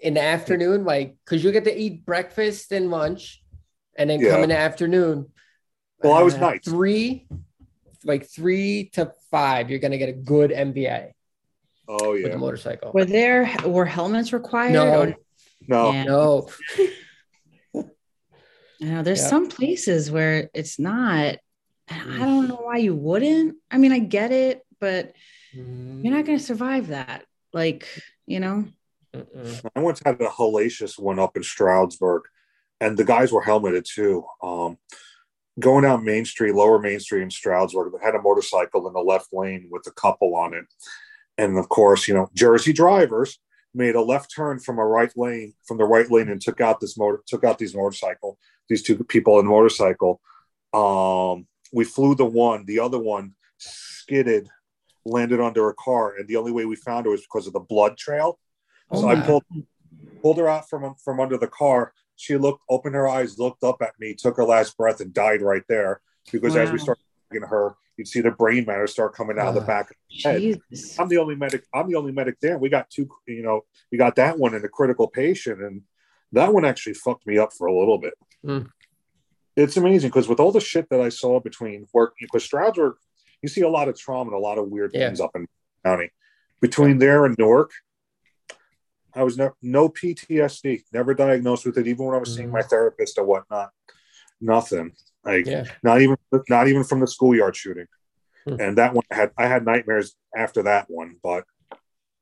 [0.00, 3.42] in the afternoon, like because you get to eat breakfast and lunch,
[3.96, 4.32] and then yeah.
[4.32, 5.30] come in the afternoon.
[6.02, 7.26] Well, uh, I was night three,
[8.04, 9.70] like three to five.
[9.70, 11.12] You're gonna get a good MVA.
[11.88, 12.92] Oh yeah, with the motorcycle.
[12.92, 14.72] Were there were helmets required?
[14.72, 15.16] No, or?
[15.68, 16.04] no, yeah.
[16.04, 16.48] no.
[18.82, 19.30] I know there's yep.
[19.30, 21.36] some places where it's not.
[21.88, 23.56] I don't know why you wouldn't.
[23.70, 25.12] I mean, I get it, but
[25.54, 26.02] mm.
[26.02, 27.24] you're not going to survive that.
[27.52, 27.86] Like,
[28.26, 28.66] you know.
[29.14, 29.66] Mm-mm.
[29.76, 32.22] I once had a hellacious one up in Stroudsburg,
[32.80, 34.24] and the guys were helmeted too.
[34.42, 34.78] Um,
[35.60, 39.00] going down Main Street, Lower Main Street in Stroudsburg, they had a motorcycle in the
[39.00, 40.64] left lane with a couple on it,
[41.36, 43.38] and of course, you know, Jersey drivers
[43.74, 46.80] made a left turn from a right lane from the right lane and took out
[46.80, 48.38] this motor took out these motorcycle
[48.68, 50.20] these two people in the motorcycle
[50.74, 54.48] um we flew the one the other one skidded
[55.04, 57.60] landed under a car and the only way we found her was because of the
[57.60, 58.38] blood trail
[58.90, 59.44] oh so i pulled
[60.20, 63.82] pulled her out from from under the car she looked opened her eyes looked up
[63.82, 66.00] at me took her last breath and died right there
[66.30, 66.60] because wow.
[66.60, 67.02] as we started
[67.48, 70.60] her you'd see the brain matter start coming out of the back of the head.
[70.98, 71.64] I'm the only medic.
[71.72, 72.58] I'm the only medic there.
[72.58, 73.08] We got two.
[73.26, 75.82] You know, we got that one in a critical patient, and
[76.32, 78.14] that one actually fucked me up for a little bit.
[78.44, 78.70] Mm.
[79.56, 82.94] It's amazing because with all the shit that I saw between work, because Strouds Stroudsburg,
[83.42, 85.06] you see a lot of trauma and a lot of weird yeah.
[85.06, 85.46] things up in
[85.84, 86.10] county.
[86.60, 87.72] Between there and Newark,
[89.14, 92.36] I was no, no PTSD, never diagnosed with it, even when I was mm.
[92.36, 93.70] seeing my therapist or whatnot.
[94.40, 94.92] Nothing.
[95.24, 95.64] Like yeah.
[95.82, 96.16] not even
[96.48, 97.86] not even from the schoolyard shooting.
[98.46, 98.56] Hmm.
[98.58, 101.16] And that one I had I had nightmares after that one.
[101.22, 101.44] But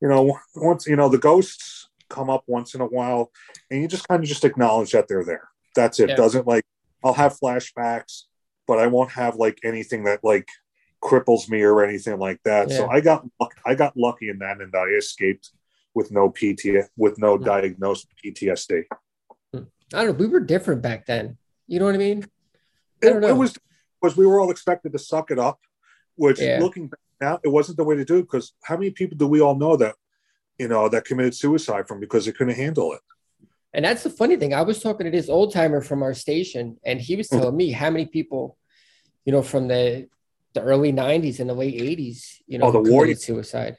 [0.03, 3.31] you know, once you know the ghosts come up once in a while,
[3.71, 5.49] and you just kind of just acknowledge that they're there.
[5.75, 6.11] That's it.
[6.11, 6.16] Yeah.
[6.16, 6.64] Doesn't like
[7.03, 8.25] I'll have flashbacks,
[8.66, 10.49] but I won't have like anything that like
[11.03, 12.71] cripples me or anything like that.
[12.71, 12.77] Yeah.
[12.77, 13.25] So I got
[13.65, 15.51] I got lucky in that, and I escaped
[15.95, 17.45] with no PT with no hmm.
[17.45, 18.85] diagnosed PTSD.
[19.53, 19.63] Hmm.
[19.95, 20.13] I don't know.
[20.13, 21.37] We were different back then.
[21.67, 22.27] You know what I mean?
[23.03, 23.57] I it, it, was
[24.01, 25.61] because we were all expected to suck it up,
[26.17, 26.59] which yeah.
[26.61, 28.23] looking back now, it wasn't the way to do.
[28.23, 29.95] Because how many people do we all know that
[30.59, 33.01] you know that committed suicide from because they couldn't handle it?
[33.73, 34.53] And that's the funny thing.
[34.53, 37.41] I was talking to this old timer from our station, and he was mm-hmm.
[37.41, 38.59] telling me how many people,
[39.25, 40.09] you know, from the
[40.55, 43.77] the early '90s and the late '80s, you know, oh, the war suicide.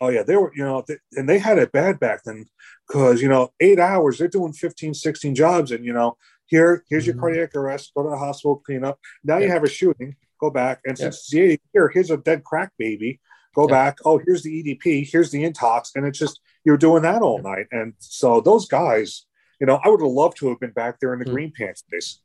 [0.00, 2.46] Oh yeah, they were, you know, they, and they had it bad back then
[2.86, 7.06] because you know, eight hours they're doing 15, 16 jobs, and you know, here, here's
[7.06, 7.20] your mm-hmm.
[7.20, 7.92] cardiac arrest.
[7.96, 8.98] Go to the hospital, clean up.
[9.22, 10.16] Now you have a shooting.
[10.40, 11.56] Go back, and since yeah.
[11.72, 13.20] here, here's a dead crack baby.
[13.54, 13.98] Go back.
[14.04, 15.08] Oh, here's the EDP.
[15.10, 17.66] Here's the intox, and it's just you're doing that all night.
[17.70, 19.26] And so those guys,
[19.60, 21.34] you know, I would have loved to have been back there in the mm-hmm.
[21.34, 22.20] green pants days.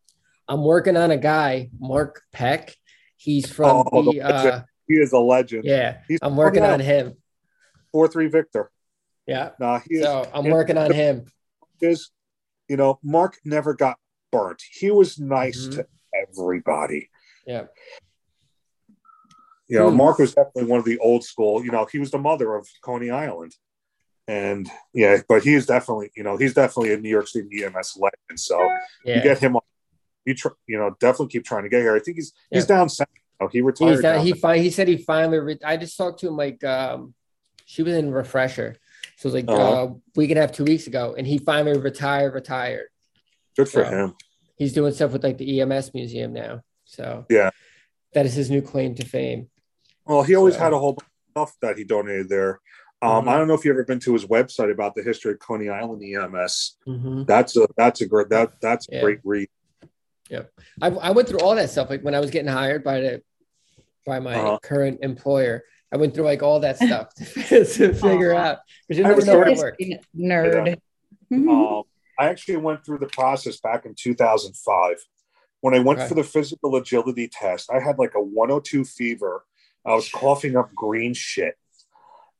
[0.47, 2.75] I'm working on a guy, Mark Peck.
[3.19, 4.21] He's from oh, the.
[4.21, 5.65] Uh, he is a legend.
[5.65, 7.15] Yeah, He's I'm working on him.
[7.91, 8.71] Four three Victor.
[9.27, 9.51] Yeah.
[9.59, 11.25] Nah, he so is, I'm working on him.
[11.81, 12.11] Is
[12.69, 13.97] you know, Mark never got
[14.31, 14.63] burnt.
[14.71, 15.81] He was nice mm-hmm.
[15.81, 17.09] to everybody.
[17.45, 17.65] Yeah.
[19.67, 21.63] You know, Mark was definitely one of the old school.
[21.63, 23.55] You know, he was the mother of Coney Island,
[24.27, 28.39] and yeah, but he's definitely, you know, he's definitely a New York City EMS legend.
[28.39, 28.59] So
[29.03, 29.17] yeah.
[29.17, 29.61] you get him on.
[30.25, 31.95] You tr- you know, definitely keep trying to get here.
[31.95, 32.57] I think he's yeah.
[32.57, 33.07] he's down south.
[33.39, 34.01] Oh, he retired.
[34.01, 35.39] Down, he fi- he said he finally.
[35.39, 37.13] Re- I just talked to him like um,
[37.65, 38.75] she was in refresher,
[39.17, 39.83] so it was like uh-huh.
[39.83, 42.33] uh, week and a half, two weeks ago, and he finally retired.
[42.33, 42.87] Retired.
[43.55, 44.15] Good for so him.
[44.57, 46.63] He's doing stuff with like the EMS museum now.
[46.83, 47.51] So yeah,
[48.13, 49.49] that is his new claim to fame.
[50.05, 50.61] Well, he always so.
[50.61, 52.59] had a whole bunch of stuff that he donated there.
[53.01, 53.29] Um, mm-hmm.
[53.29, 55.69] I don't know if you've ever been to his website about the history of Coney
[55.69, 56.77] Island EMS.
[56.87, 57.23] Mm-hmm.
[57.23, 59.47] That's a that's a great that that's a great read.
[60.29, 60.43] Yeah,
[60.81, 61.89] I, I went through all that stuff.
[61.89, 63.21] Like when I was getting hired by the
[64.05, 64.59] by my uh-huh.
[64.61, 67.23] current employer, I went through like all that stuff to,
[67.65, 68.43] to figure uh-huh.
[68.43, 68.57] out
[68.87, 69.83] because you never know how it works.
[70.15, 70.77] Nerd.
[71.31, 71.49] Mm-hmm.
[71.49, 71.83] Um,
[72.17, 74.97] I actually went through the process back in 2005.
[75.61, 76.07] When I went okay.
[76.07, 79.43] for the physical agility test, I had like a 102 fever.
[79.85, 81.55] I was coughing up green shit.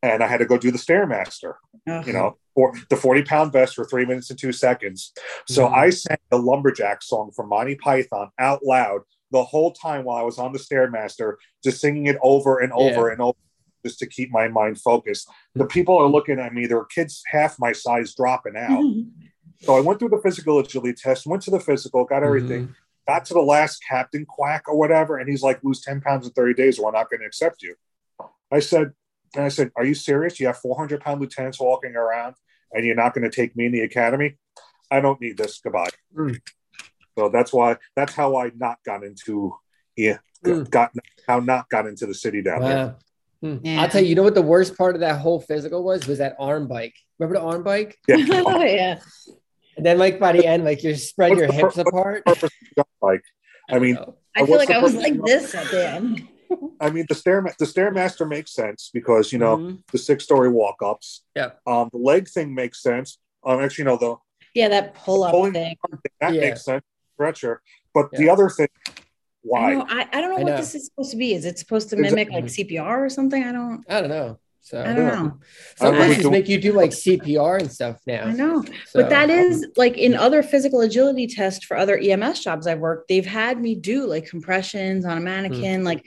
[0.01, 1.55] And I had to go do the Stairmaster,
[1.87, 2.03] uh-huh.
[2.05, 5.11] you know, for the 40 pound vest for three minutes and two seconds.
[5.47, 5.75] So mm-hmm.
[5.75, 10.23] I sang the Lumberjack song from Monty Python out loud the whole time while I
[10.23, 13.13] was on the Stairmaster, just singing it over and over yeah.
[13.13, 13.37] and over
[13.85, 15.29] just to keep my mind focused.
[15.55, 15.69] The mm-hmm.
[15.69, 16.65] people are looking at me.
[16.65, 18.83] There are kids half my size dropping out.
[18.83, 19.25] Mm-hmm.
[19.61, 22.73] So I went through the physical agility test, went to the physical, got everything, mm-hmm.
[23.07, 26.33] got to the last captain quack or whatever, and he's like, lose 10 pounds in
[26.33, 27.75] 30 days, or we're not going to accept you.
[28.51, 28.93] I said,
[29.35, 30.39] and I said, Are you serious?
[30.39, 32.35] You have 400 pound lieutenants walking around
[32.73, 34.37] and you're not going to take me in the academy?
[34.91, 35.59] I don't need this.
[35.59, 35.89] Goodbye.
[36.15, 36.39] Mm.
[37.17, 39.53] So that's why, that's how I not got into,
[39.95, 40.69] yeah, mm.
[40.69, 40.91] got
[41.27, 42.67] how not got into the city down wow.
[42.67, 42.95] there.
[43.41, 43.57] Hmm.
[43.63, 43.81] Yeah.
[43.81, 46.07] I'll tell you, you know what the worst part of that whole physical was?
[46.07, 46.95] Was that arm bike.
[47.17, 47.97] Remember the arm bike?
[48.07, 48.17] Yeah.
[48.31, 48.99] oh, yeah
[49.77, 52.23] And then like by the end, like you spread your hips apart.
[53.01, 53.21] Like,
[53.69, 53.97] I mean,
[54.35, 56.27] I feel like I was like this at the end.
[56.81, 59.75] I mean, the stair the stairmaster makes sense because you know mm-hmm.
[59.91, 61.23] the six story walk ups.
[61.35, 61.51] Yeah.
[61.67, 63.17] Um, the leg thing makes sense.
[63.45, 64.15] Um, actually, you know the
[64.53, 65.53] yeah that pull up thing.
[65.53, 65.75] thing
[66.21, 66.41] that yeah.
[66.41, 66.83] makes sense.
[67.15, 67.61] Stretcher,
[67.93, 68.19] but yeah.
[68.19, 68.69] the other thing,
[69.41, 69.71] why?
[69.71, 70.57] I, know, I, I don't know I what know.
[70.57, 71.33] this is supposed to be.
[71.33, 73.43] Is it supposed to mimic like CPR or something?
[73.43, 73.83] I don't.
[73.89, 74.39] I don't know.
[74.69, 75.39] So I don't know.
[75.77, 78.25] Some places make you do like CPR and stuff now.
[78.25, 79.01] I know, so.
[79.01, 83.07] but that is like in other physical agility tests for other EMS jobs I've worked.
[83.07, 85.85] They've had me do like compressions on a mannequin, mm.
[85.85, 86.05] like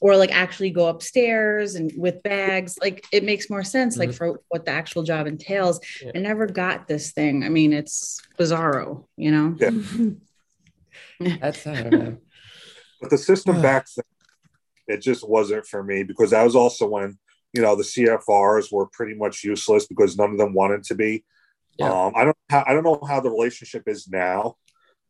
[0.00, 2.76] or like actually go upstairs and with bags.
[2.82, 4.08] Like it makes more sense, mm-hmm.
[4.08, 5.78] like for what the actual job entails.
[6.02, 6.10] Yeah.
[6.12, 7.44] I never got this thing.
[7.44, 9.56] I mean, it's bizarro, you know.
[9.60, 10.10] Yeah.
[11.40, 12.16] That's I don't know.
[13.00, 17.16] But the system back then, it just wasn't for me because that was also when
[17.52, 21.24] you know the CFRs were pretty much useless because none of them wanted to be.
[21.78, 21.90] Yeah.
[21.90, 24.56] Um, I don't I don't know how the relationship is now,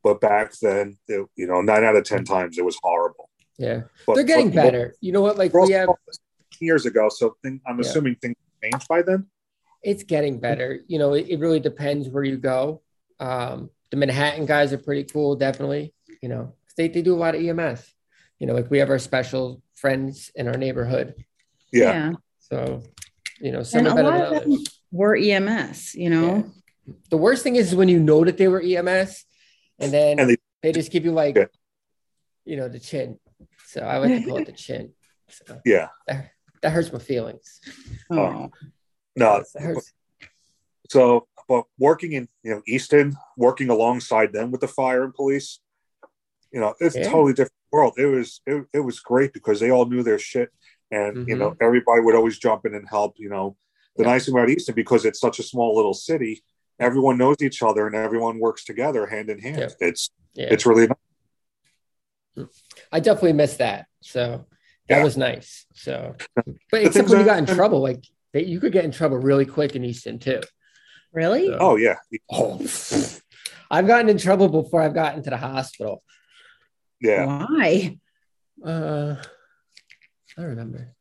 [0.03, 3.29] but back then, it, you know, nine out of ten times it was horrible.
[3.59, 4.95] Yeah, but, they're getting but, better.
[5.01, 5.37] You know what?
[5.37, 5.91] Like we have
[6.61, 7.89] years ago, so thing, I'm yeah.
[7.89, 9.27] assuming things changed by then.
[9.83, 10.81] It's getting better.
[10.87, 12.83] You know, it, it really depends where you go.
[13.19, 15.93] Um, the Manhattan guys are pretty cool, definitely.
[16.23, 17.93] You know, they they do a lot of EMS.
[18.39, 21.15] You know, like we have our special friends in our neighborhood.
[21.73, 21.93] Yeah.
[21.93, 22.13] yeah.
[22.51, 22.83] So,
[23.41, 24.81] you know, some and are better than others.
[24.91, 26.37] Were EMS, you know.
[26.87, 26.95] Yeah.
[27.11, 29.25] The worst thing is when you know that they were EMS,
[29.79, 31.45] and then and they, they, just give you like, yeah.
[32.45, 33.19] you know, the chin.
[33.67, 34.93] So I like to call it the chin.
[35.29, 36.31] So yeah, that,
[36.63, 37.61] that hurts my feelings.
[38.11, 38.51] Oh, oh.
[39.15, 39.45] no,
[40.89, 45.61] So, but working in you know Easton, working alongside them with the fire and police,
[46.51, 47.03] you know, it's yeah.
[47.03, 47.95] a totally different world.
[47.97, 50.51] It was it, it was great because they all knew their shit
[50.91, 51.29] and mm-hmm.
[51.29, 53.57] you know everybody would always jump in and help you know.
[53.97, 54.11] The yeah.
[54.11, 56.43] nice thing about easton because it's such a small little city
[56.81, 59.59] everyone knows each other and everyone works together hand in hand.
[59.59, 59.89] Yeah.
[59.89, 60.49] it's yeah.
[60.51, 60.89] it's really
[62.37, 62.49] nice.
[62.91, 63.87] i definitely miss that.
[64.01, 64.47] So
[64.89, 65.67] that was nice.
[65.75, 66.17] So
[66.71, 69.47] but except when you got in trouble like they, you could get in trouble really
[69.47, 70.41] quick in easton too.
[71.13, 71.47] Really?
[71.47, 71.97] So, oh yeah.
[72.31, 72.59] Oh
[73.71, 76.03] i've gotten in trouble before i've gotten to the hospital.
[77.01, 77.47] Yeah.
[77.47, 77.99] Why?
[78.65, 79.17] Uh
[80.41, 80.95] I remember.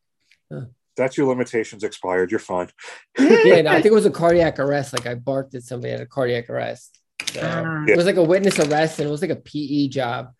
[0.51, 0.65] Huh.
[0.97, 2.29] That's your limitations expired.
[2.29, 2.69] You're fine.
[3.17, 4.93] yeah, no, I think it was a cardiac arrest.
[4.93, 6.99] Like I barked at somebody at a cardiac arrest.
[7.31, 10.33] So uh, it was like a witness arrest and it was like a PE job.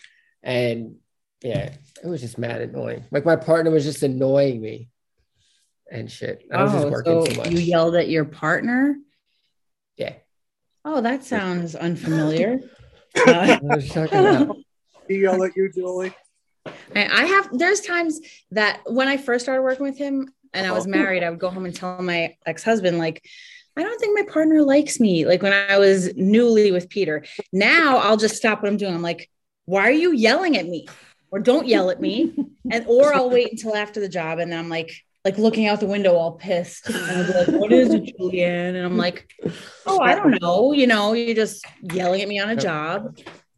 [0.43, 0.95] And
[1.41, 1.73] yeah,
[2.03, 3.05] it was just mad annoying.
[3.11, 4.89] Like my partner was just annoying me
[5.89, 6.43] and shit.
[6.51, 7.51] I was oh, just working so too much.
[7.51, 8.97] You yelled at your partner?
[9.97, 10.15] Yeah.
[10.83, 12.59] Oh, that sounds unfamiliar.
[13.27, 13.59] uh,
[15.07, 16.13] he yelled at you, Julie?
[16.95, 18.19] I have there's times
[18.51, 20.89] that when I first started working with him and I was oh.
[20.89, 23.23] married, I would go home and tell my ex-husband, like,
[23.77, 25.25] I don't think my partner likes me.
[25.25, 27.23] Like when I was newly with Peter.
[27.53, 28.93] Now I'll just stop what I'm doing.
[28.93, 29.29] I'm like,
[29.65, 30.87] why are you yelling at me?
[31.31, 32.35] Or don't yell at me.
[32.71, 34.91] And or I'll wait until after the job and then I'm like,
[35.25, 36.87] like looking out the window all pissed.
[36.87, 38.75] And I'll be like, what is it, Julianne?
[38.75, 39.27] And I'm like,
[39.87, 40.71] oh, I don't know.
[40.71, 43.17] You know, you're just yelling at me on a job.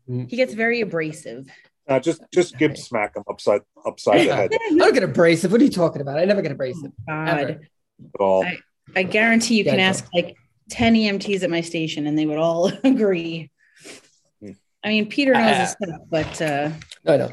[0.09, 0.29] Mm.
[0.29, 1.49] He gets very abrasive.
[1.87, 4.51] Uh, just just give smack him upside upside the head.
[4.53, 5.51] I don't get abrasive.
[5.51, 6.19] What are you talking about?
[6.19, 6.91] I never get abrasive.
[7.09, 7.39] Oh, God.
[7.39, 8.45] At all.
[8.45, 8.57] I,
[8.95, 10.35] I guarantee you can ask like
[10.69, 13.51] 10 EMTs at my station and they would all agree.
[14.41, 14.51] Hmm.
[14.83, 16.71] I mean, Peter knows uh, his stuff, but uh
[17.07, 17.31] I know.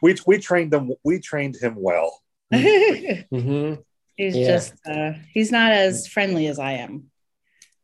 [0.00, 0.92] We we trained them.
[1.04, 2.22] We trained him well.
[2.52, 3.80] mm-hmm.
[4.16, 4.46] He's yeah.
[4.46, 7.10] just uh he's not as friendly as I am.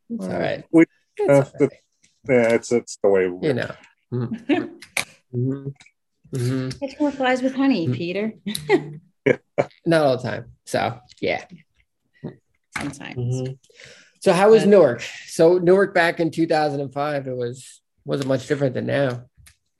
[0.09, 0.63] It's all right.
[0.71, 0.85] We,
[1.19, 1.51] uh, all right.
[1.59, 1.69] The,
[2.29, 3.71] yeah, it's it's the way we, you know.
[4.13, 4.75] Mm-hmm.
[5.33, 5.69] Mm-hmm.
[6.35, 6.85] Mm-hmm.
[6.85, 7.93] Catch more flies with honey, mm-hmm.
[7.93, 8.33] Peter.
[9.85, 10.51] Not all the time.
[10.65, 11.45] So yeah.
[12.77, 13.17] Sometimes.
[13.17, 13.53] Mm-hmm.
[14.19, 15.01] So how was Newark?
[15.27, 19.25] So Newark back in 2005, it was wasn't much different than now.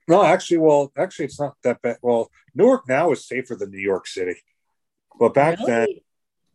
[0.08, 1.98] No, actually, well, actually, it's not that bad.
[2.02, 4.36] Well, Newark now is safer than New York City,
[5.18, 5.72] but back really?
[5.72, 5.88] then,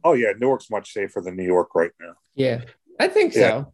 [0.04, 2.12] oh yeah, Newark's much safer than New York right now.
[2.34, 2.62] Yeah,
[3.00, 3.40] I think yeah.
[3.40, 3.72] so.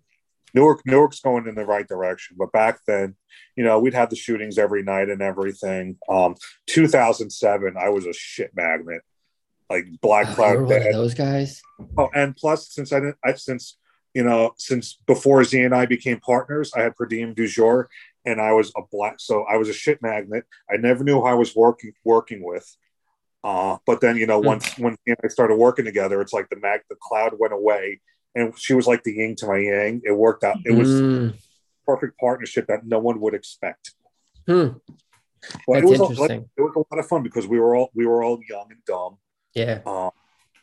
[0.55, 3.17] Newark, Newark's going in the right direction, but back then,
[3.57, 5.99] you know, we'd have the shootings every night and everything.
[6.09, 6.37] Um,
[6.69, 9.03] 2007, I was a shit magnet,
[9.69, 10.69] like Black oh, Cloud.
[10.69, 11.61] those guys.
[11.99, 13.77] Oh, and plus, since I didn't, I since
[14.15, 17.91] you know, since before Z and I became partners, I had per diem du jour,
[18.25, 19.17] and I was a black.
[19.19, 20.45] So I was a shit magnet.
[20.71, 22.77] I never knew who I was working working with.
[23.43, 24.47] Uh, but then you know, mm.
[24.47, 28.01] once when I started working together, it's like the mag, the cloud went away,
[28.35, 30.03] and she was like the yin to my yang.
[30.05, 30.59] It worked out.
[30.65, 31.35] It was mm.
[31.87, 33.93] perfect partnership that no one would expect.
[34.47, 34.69] Hmm.
[35.67, 37.91] But it was, a, like, it was a lot of fun because we were all
[37.95, 39.19] we were all young and dumb.
[39.55, 39.81] Yeah.
[39.85, 40.11] Um,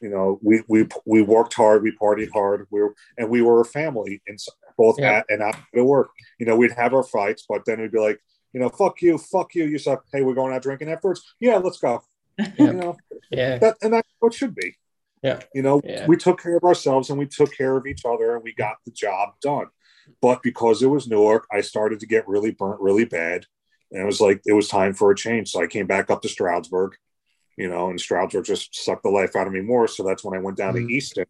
[0.01, 3.61] you know, we we we worked hard, we partied hard, we were and we were
[3.61, 4.22] a family.
[4.28, 4.39] And
[4.78, 5.19] both yeah.
[5.19, 6.09] at and after work.
[6.39, 8.19] You know, we'd have our fights, but then we'd be like,
[8.53, 9.65] you know, fuck you, fuck you.
[9.65, 10.05] You suck.
[10.11, 11.22] Hey, we're going out drinking afterwards.
[11.39, 12.03] Yeah, let's go.
[12.38, 12.47] Yeah.
[12.57, 12.97] You know,
[13.30, 13.57] yeah.
[13.59, 14.76] That, and that's what should be.
[15.22, 15.39] Yeah.
[15.53, 16.07] You know, yeah.
[16.07, 18.78] we took care of ourselves and we took care of each other and we got
[18.86, 19.67] the job done.
[20.22, 23.45] But because it was Newark, I started to get really burnt really bad.
[23.91, 25.51] And it was like, it was time for a change.
[25.51, 26.95] So I came back up to Stroudsburg,
[27.57, 29.88] you know, and Stroudsburg just sucked the life out of me more.
[29.88, 30.88] So that's when I went down mm-hmm.
[30.88, 31.26] to Easton,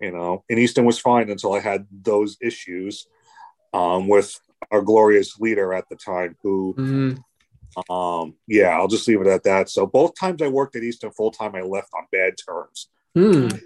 [0.00, 3.06] you know, and Easton was fine until I had those issues
[3.74, 4.38] um, with
[4.70, 7.20] our glorious leader at the time who, mm-hmm.
[7.90, 9.68] Um, yeah, I'll just leave it at that.
[9.68, 12.88] So both times I worked at Easton full time, I left on bad terms.
[13.16, 13.60] Mm.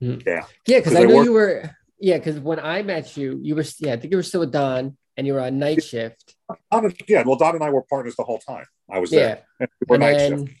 [0.00, 0.44] Yeah.
[0.66, 0.80] Yeah.
[0.80, 2.18] Cause I, I know worked- you were, yeah.
[2.18, 4.96] Cause when I met you, you were, yeah, I think you were still with Don
[5.16, 6.34] and you were on night shift.
[6.70, 7.22] Don, yeah.
[7.24, 8.64] Well, Don and I were partners the whole time.
[8.90, 9.42] I was there.
[9.60, 9.66] Yeah.
[9.88, 10.58] We and then, shift.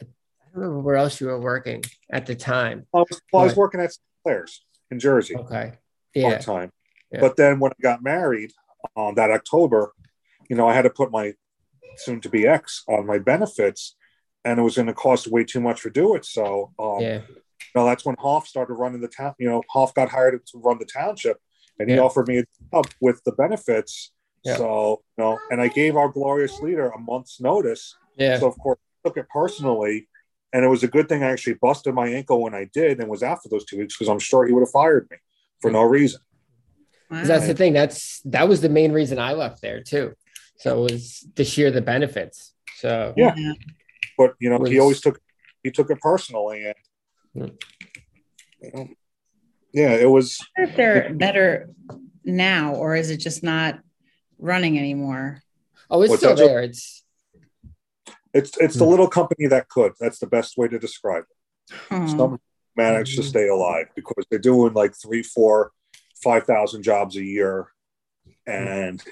[0.00, 0.04] I
[0.52, 2.86] don't remember where else you were working at the time.
[2.94, 3.90] I was, well, I was working at
[4.24, 5.36] Claire's in Jersey.
[5.36, 5.72] Okay.
[6.14, 6.38] Yeah.
[6.38, 6.70] time.
[7.12, 7.20] Yeah.
[7.20, 8.52] But then when I got married
[8.96, 9.92] on um, that October,
[10.48, 11.34] you know, I had to put my
[11.96, 13.96] soon to be ex on my benefits
[14.44, 16.24] and it was going to cost way too much to do it.
[16.24, 17.20] So, um, yeah.
[17.74, 19.34] You know, that's when Hoff started running the town.
[19.38, 21.38] You know, Hoff got hired to run the township,
[21.78, 22.02] and he yeah.
[22.02, 24.12] offered me a job with the benefits.
[24.44, 24.56] Yeah.
[24.56, 27.96] So, you know, and I gave our glorious leader a month's notice.
[28.16, 28.38] Yeah.
[28.38, 30.08] So of course, I took it personally,
[30.52, 33.10] and it was a good thing I actually busted my ankle when I did, and
[33.10, 35.18] was out for those two weeks because I'm sure he would have fired me
[35.60, 36.20] for no reason.
[37.10, 37.24] Wow.
[37.24, 37.72] That's the thing.
[37.72, 40.14] That's that was the main reason I left there too.
[40.58, 42.52] So it was to share the benefits.
[42.76, 43.34] So yeah,
[44.16, 45.20] but you know, was, he always took
[45.62, 46.66] he took it personally,
[47.34, 47.52] and
[48.60, 48.88] you know,
[49.72, 50.38] yeah, it was.
[50.56, 51.70] if they're better
[52.24, 53.78] now, or is it just not
[54.38, 55.42] running anymore?
[55.90, 56.62] Oh, it's What's still there.
[56.62, 57.04] It's
[58.34, 58.90] it's it's the hmm.
[58.90, 59.92] little company that could.
[60.00, 61.76] That's the best way to describe it.
[61.88, 62.08] Hmm.
[62.08, 62.40] Some
[62.76, 63.28] managed to hmm.
[63.28, 65.72] stay alive because they're doing like three, four,
[66.22, 67.68] five thousand jobs a year,
[68.46, 69.02] and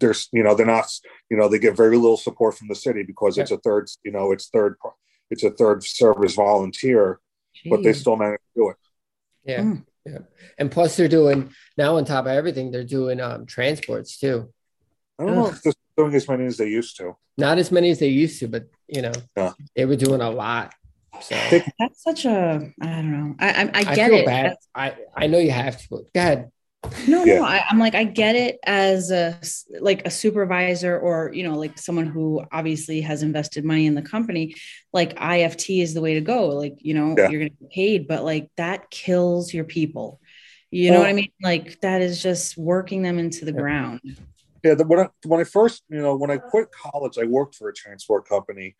[0.00, 0.86] there's you know they're not
[1.30, 4.12] you know they get very little support from the city because it's a third you
[4.12, 4.76] know it's third
[5.30, 7.20] it's a third service volunteer,
[7.56, 7.70] Jeez.
[7.70, 8.76] but they still manage to do it.
[9.44, 9.60] Yeah.
[9.60, 9.84] Mm.
[10.06, 10.18] Yeah.
[10.58, 14.52] And plus they're doing now on top of everything, they're doing um transports too.
[15.18, 17.16] I don't know if they're doing as many as they used to.
[17.38, 19.52] Not as many as they used to, but you know, yeah.
[19.74, 20.74] they were doing a lot.
[21.22, 21.34] So
[21.78, 23.34] that's such a I don't know.
[23.38, 24.26] I I, I get I it.
[24.26, 24.56] Bad.
[24.74, 25.88] I I know you have to.
[25.88, 26.50] Go ahead.
[27.06, 27.38] No, yeah.
[27.38, 29.38] no, I, am like, I get it as a
[29.80, 34.02] like a supervisor or you know, like someone who obviously has invested money in the
[34.02, 34.54] company.
[34.92, 36.48] Like IFT is the way to go.
[36.48, 37.28] Like, you know, yeah.
[37.28, 40.20] you're gonna get paid, but like that kills your people.
[40.70, 41.30] You know what I mean?
[41.40, 43.60] Like that is just working them into the yeah.
[43.60, 44.00] ground.
[44.64, 47.54] Yeah, the, when I when I first, you know, when I quit college, I worked
[47.54, 48.74] for a transport company.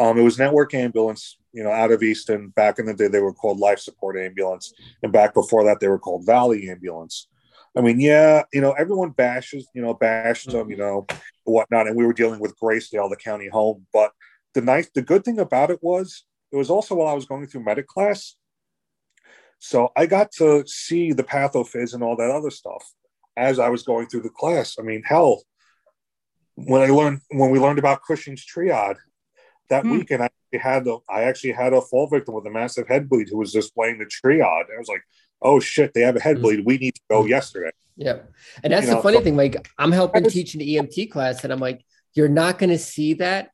[0.00, 2.48] Um, it was Network Ambulance, you know, out of Easton.
[2.48, 5.88] Back in the day, they were called Life Support Ambulance, and back before that, they
[5.88, 7.28] were called Valley Ambulance.
[7.76, 11.06] I mean, yeah, you know, everyone bashes, you know, bashed them, you know,
[11.42, 11.88] whatnot.
[11.88, 13.86] And we were dealing with Gracedale, the county home.
[13.92, 14.12] But
[14.54, 17.46] the nice, the good thing about it was, it was also while I was going
[17.46, 18.36] through medic class.
[19.58, 22.84] So I got to see the pathophys and all that other stuff
[23.36, 24.76] as I was going through the class.
[24.78, 25.42] I mean, hell,
[26.54, 28.96] when I learned when we learned about Cushing's triad
[29.70, 29.92] that mm.
[29.92, 33.28] weekend, I had a, I actually had a fall victim with a massive head bleed
[33.28, 34.66] who was displaying the triad.
[34.72, 35.02] I was like,
[35.44, 36.42] oh shit, they have a head mm-hmm.
[36.42, 36.66] bleed.
[36.66, 37.70] We need to go yesterday.
[37.96, 38.20] Yeah.
[38.62, 39.36] And that's you the know, funny so, thing.
[39.36, 41.84] Like I'm helping teach an EMT class and I'm like,
[42.14, 43.50] you're not going to see that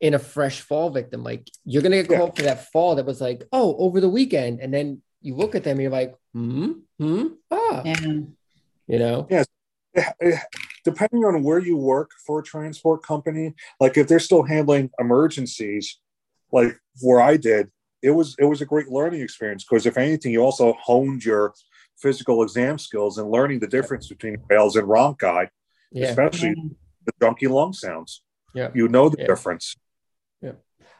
[0.00, 1.22] in a fresh fall victim.
[1.22, 2.36] Like you're going to get called yeah.
[2.36, 4.60] for that fall that was like, oh, over the weekend.
[4.60, 8.00] And then you look at them and you're like, hmm, hmm, ah, yeah.
[8.00, 9.26] you know?
[9.30, 9.46] Yes.
[10.84, 15.98] Depending on where you work for a transport company, like if they're still handling emergencies,
[16.50, 17.70] like where I did,
[18.02, 21.54] it was it was a great learning experience because if anything, you also honed your
[21.98, 25.48] physical exam skills and learning the difference between Rales and Rhonchi,
[25.92, 26.08] yeah.
[26.08, 26.54] especially
[27.06, 28.22] the junkie lung sounds.
[28.54, 29.26] Yeah, you know the yeah.
[29.26, 29.76] difference.
[30.42, 30.52] Yeah,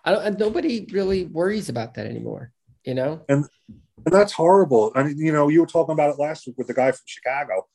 [0.05, 2.53] I don't, and nobody really worries about that anymore.
[2.84, 4.92] You know, and and that's horrible.
[4.94, 7.03] I mean, you know, you were talking about it last week with the guy from
[7.05, 7.66] Chicago.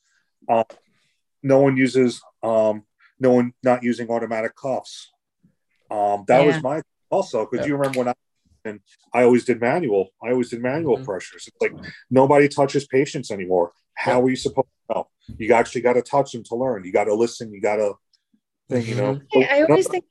[0.48, 0.64] Uh,
[1.42, 2.84] no one uses, um,
[3.20, 5.10] no one not using automatic cuffs.
[5.90, 6.46] Um, that yeah.
[6.46, 8.14] was my also because you remember when I
[8.68, 8.80] and
[9.12, 10.10] I always did manual.
[10.22, 11.04] I always did manual mm-hmm.
[11.04, 11.48] pressures.
[11.48, 11.72] It's like
[12.10, 13.72] nobody touches patients anymore.
[13.94, 15.08] How are you supposed to know?
[15.38, 16.84] You actually got to touch them to learn.
[16.84, 17.52] You got to listen.
[17.52, 17.94] You got to
[18.68, 18.86] think.
[18.86, 19.14] You know.
[19.14, 19.52] Mm-hmm.
[19.52, 20.04] I, I always think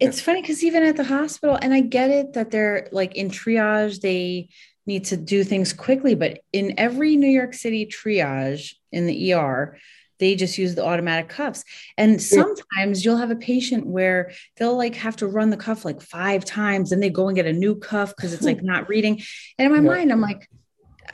[0.00, 3.30] it's funny because even at the hospital, and I get it that they're like in
[3.30, 4.48] triage, they
[4.86, 9.78] need to do things quickly, but in every New York City triage in the ER,
[10.18, 11.64] they just use the automatic cuffs.
[11.96, 16.00] And sometimes you'll have a patient where they'll like have to run the cuff like
[16.00, 19.22] five times and they go and get a new cuff because it's like not reading.
[19.58, 19.96] And in my yeah.
[19.98, 20.48] mind, I'm like,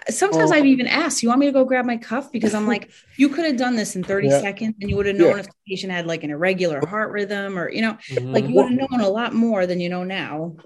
[0.08, 0.54] sometimes oh.
[0.54, 2.30] I've even asked, you want me to go grab my cuff?
[2.32, 4.40] Because I'm like, you could have done this in 30 yeah.
[4.40, 5.40] seconds and you would have known yeah.
[5.40, 8.32] if the patient had like an irregular heart rhythm or, you know, mm-hmm.
[8.32, 10.56] like you would have known a lot more than you know now.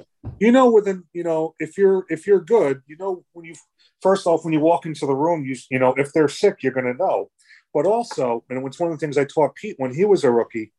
[0.41, 3.55] You know, within, you know, if you're, if you're good, you know, when you,
[4.01, 6.73] first off, when you walk into the room, you, you know, if they're sick, you're
[6.73, 7.31] going to know.
[7.75, 10.31] But also, and it's one of the things I taught Pete when he was a
[10.31, 10.73] rookie,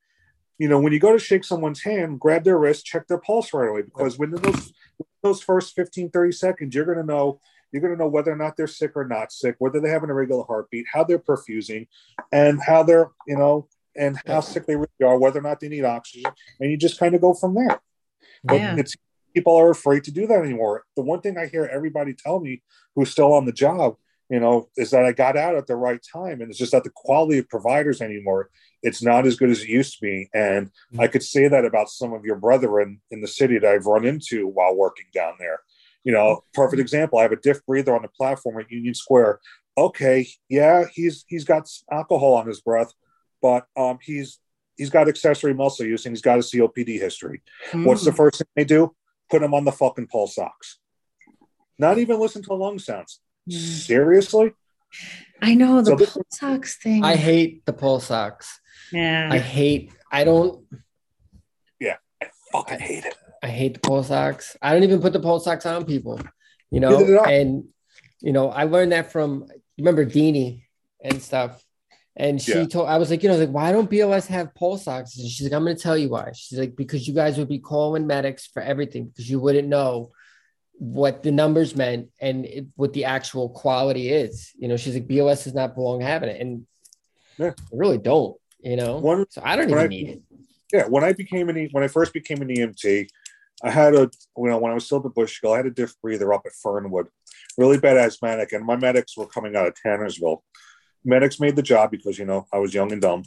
[0.58, 3.54] you know, when you go to shake someone's hand, grab their wrist, check their pulse
[3.54, 4.74] right away, because within those,
[5.22, 7.42] those first 15, 30 seconds, you're going to know
[7.72, 10.04] you're going to know whether or not they're sick or not sick, whether they have
[10.04, 11.88] an irregular heartbeat, how they're perfusing,
[12.32, 13.68] and how they're, you know,
[13.98, 16.32] and how sick they really are, whether or not they need oxygen.
[16.62, 17.82] And you just kind of go from there.
[18.46, 18.76] But yeah.
[18.78, 18.96] it's
[19.34, 20.86] people are afraid to do that anymore.
[20.96, 22.62] The one thing I hear everybody tell me
[22.96, 23.98] who's still on the job,
[24.30, 26.42] you know, is that I got out at the right time.
[26.42, 28.50] And it's just that the quality of providers anymore,
[28.82, 30.30] it's not as good as it used to be.
[30.34, 31.02] And mm-hmm.
[31.02, 34.06] I could say that about some of your brethren in the city that I've run
[34.06, 35.60] into while working down there.
[36.04, 37.20] You know, perfect example.
[37.20, 39.40] I have a diff breather on the platform at Union Square.
[39.78, 42.94] Okay, yeah, he's he's got alcohol on his breath,
[43.42, 44.40] but um, he's
[44.78, 47.42] he's got accessory muscle use and he's got a COPD history.
[47.72, 47.86] Mm.
[47.86, 48.18] What's the hmm.
[48.18, 48.96] first thing they do?
[49.30, 50.78] Put him on the fucking pulse ox.
[51.78, 53.20] Not even listen to lung sounds.
[53.50, 54.54] Seriously?
[55.42, 57.04] I know the so pulse ox thing.
[57.04, 58.60] I hate the pulse ox.
[58.92, 59.30] Yeah.
[59.32, 59.92] I hate.
[60.12, 60.66] I don't.
[61.80, 63.16] Yeah, I fucking hate it.
[63.44, 64.58] I hate the pulse ox.
[64.62, 66.20] I don't even put the pulse ox on people,
[66.72, 67.24] you know.
[67.24, 67.66] And
[68.22, 70.64] you know, I learned that from remember Deanie
[71.04, 71.62] and stuff.
[72.18, 72.66] And she yeah.
[72.66, 75.52] told I was like, you know, like, why don't BLS have pulse And She's like,
[75.52, 76.32] I'm gonna tell you why.
[76.34, 80.12] She's like, because you guys would be calling medics for everything because you wouldn't know
[80.78, 84.52] what the numbers meant and it, what the actual quality is.
[84.58, 86.66] You know, she's like, BLS does not belong having it, and
[87.38, 87.52] yeah.
[87.58, 88.38] I really don't.
[88.60, 90.22] You know, One, so I don't even I, need it.
[90.74, 93.08] Yeah, when I became an when I first became an EMT,
[93.64, 95.72] I had a, you know, when I was still at the Bushkill, I had a
[95.72, 97.08] diff breather up at Fernwood,
[97.58, 100.40] really bad asthmatic, and my medics were coming out of Tannersville.
[101.04, 103.24] Medics made the job because, you know, I was young and dumb.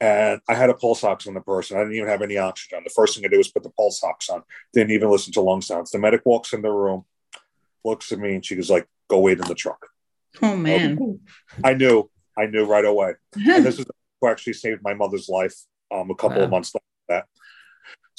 [0.00, 1.76] And I had a pulse ox on the person.
[1.76, 2.80] I didn't even have any oxygen.
[2.84, 4.42] The first thing I did was put the pulse ox on.
[4.72, 5.90] Didn't even listen to lung sounds.
[5.90, 7.04] The medic walks in the room,
[7.84, 9.88] looks at me, and she goes like, "Go wait in the truck."
[10.42, 11.20] Oh man!
[11.64, 12.10] I knew.
[12.38, 13.14] I knew right away.
[13.34, 13.86] and this is
[14.20, 15.54] who actually saved my mother's life
[15.90, 16.44] um, a couple wow.
[16.44, 16.84] of months later.
[17.08, 17.26] That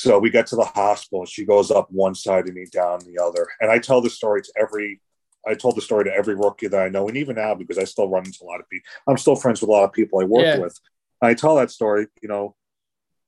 [0.02, 1.26] so we get to the hospital.
[1.26, 3.48] She goes up one side of me, down the other.
[3.60, 5.00] And I tell the story to every,
[5.48, 7.08] I told the story to every rookie that I know.
[7.08, 9.62] And even now, because I still run into a lot of people, I'm still friends
[9.62, 10.58] with a lot of people I work yeah.
[10.58, 10.76] with.
[11.22, 12.56] I tell that story, you know,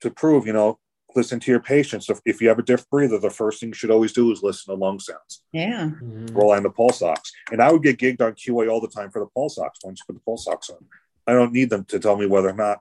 [0.01, 0.79] to prove, you know,
[1.15, 2.09] listen to your patients.
[2.09, 4.41] If, if you have a diff breather, the first thing you should always do is
[4.41, 5.43] listen to lung sounds.
[5.51, 5.91] Yeah.
[6.01, 6.35] Mm-hmm.
[6.35, 7.31] Roll on the pulse ox.
[7.51, 9.99] And I would get gigged on QA all the time for the pulse ox once
[9.99, 10.85] you put the pulse ox on.
[11.27, 12.79] I don't need them to tell me whether or not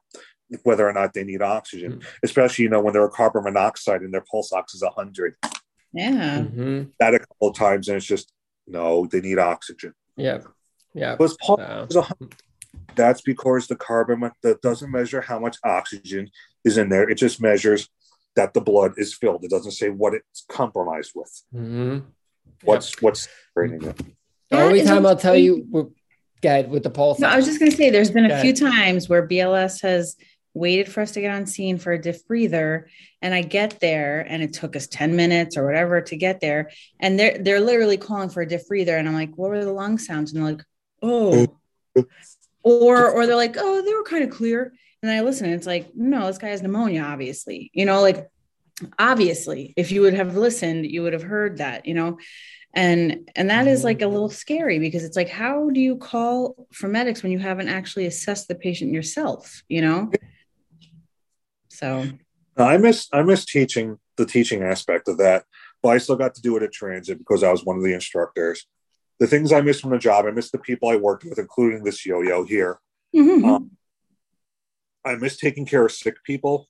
[0.65, 2.09] whether or not they need oxygen, mm-hmm.
[2.23, 5.35] especially you know when they're a carbon monoxide and their pulse ox is hundred.
[5.93, 6.91] Yeah, mm-hmm.
[6.99, 8.33] that a couple of times, and it's just
[8.67, 9.95] no, they need oxygen.
[10.17, 10.41] Yeah,
[10.95, 11.17] yeah.
[11.17, 11.87] But pulse uh,
[12.95, 16.31] that's because the carbon that doesn't measure how much oxygen
[16.65, 17.09] is in there.
[17.09, 17.89] It just measures
[18.37, 19.45] that the blood is filled.
[19.45, 21.43] It doesn't say what it's compromised with.
[21.55, 21.99] Mm-hmm.
[22.65, 23.03] What's yep.
[23.03, 24.01] what's draining it.
[24.51, 25.93] The only time I'll tell you,
[26.41, 27.19] guide with the pulse.
[27.19, 30.17] No, I was just going to say, there's been a few times where BLS has
[30.55, 32.87] waited for us to get on scene for a diff breather
[33.23, 36.71] and i get there and it took us 10 minutes or whatever to get there
[37.01, 39.73] and they're they're literally calling for a diff breather and i'm like what were the
[39.73, 40.65] lung sounds and they're like
[41.01, 41.47] oh
[42.63, 44.73] or or they're like oh they were kind of clear.
[45.03, 47.71] And i listen and it's like no this guy has pneumonia obviously.
[47.75, 48.29] You know like
[48.99, 52.19] obviously if you would have listened you would have heard that you know?
[52.75, 56.67] And and that is like a little scary because it's like how do you call
[56.73, 60.11] for medics when you haven't actually assessed the patient yourself you know?
[61.69, 62.07] So.
[62.57, 65.45] I miss I miss teaching the teaching aspect of that,
[65.83, 67.95] but I still got to do it at transit because I was one of the
[67.95, 68.67] instructors.
[69.23, 71.85] The things I miss from the job, I miss the people I worked with, including
[71.85, 72.81] this yo-yo here.
[73.15, 73.45] Mm-hmm.
[73.45, 73.71] Um,
[75.05, 76.69] I miss taking care of sick people,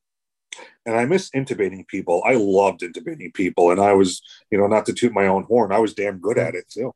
[0.84, 2.22] and I miss intubating people.
[2.26, 5.72] I loved intubating people, and I was, you know, not to toot my own horn,
[5.72, 6.92] I was damn good at it too.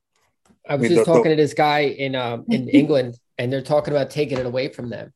[0.68, 3.16] I was I mean, just the, talking the, to this guy in um, in England,
[3.38, 5.14] and they're talking about taking it away from them.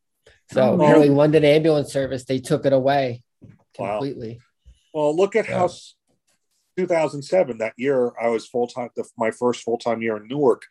[0.53, 3.23] So oh, apparently, London Ambulance Service they took it away
[3.75, 4.41] completely.
[4.95, 5.03] Wow.
[5.03, 5.59] Well, look at yeah.
[5.59, 5.69] how
[6.87, 8.91] 2007 that year I was full time.
[9.17, 10.63] My first full time year in Newark,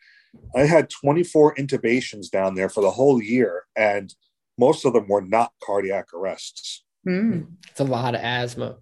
[0.54, 4.12] I had 24 intubations down there for the whole year, and
[4.58, 6.84] most of them were not cardiac arrests.
[7.06, 7.52] Mm.
[7.68, 8.76] It's a lot of asthma.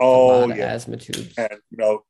[0.00, 0.72] Oh, yeah.
[0.72, 1.34] asthma tubes.
[1.36, 2.04] And you know,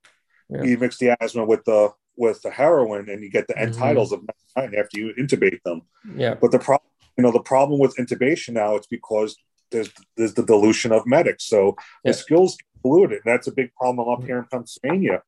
[0.49, 0.63] yeah.
[0.63, 3.83] you mix the asthma with the with the heroin, and you get the end mm-hmm.
[3.83, 4.21] tidals of
[4.57, 5.83] after you intubate them.
[6.17, 6.35] Yeah.
[6.35, 9.37] But the problem you know the problem with intubation now it's because
[9.71, 12.13] there's there's the dilution of medics so yeah.
[12.13, 15.23] the skills diluted and that's a big problem up here in pennsylvania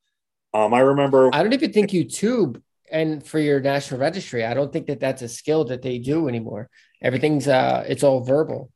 [0.53, 4.55] um, i remember i don't even think you tube and for your national registry, I
[4.55, 6.69] don't think that that's a skill that they do anymore.
[7.03, 8.71] Everything's uh, it's all verbal.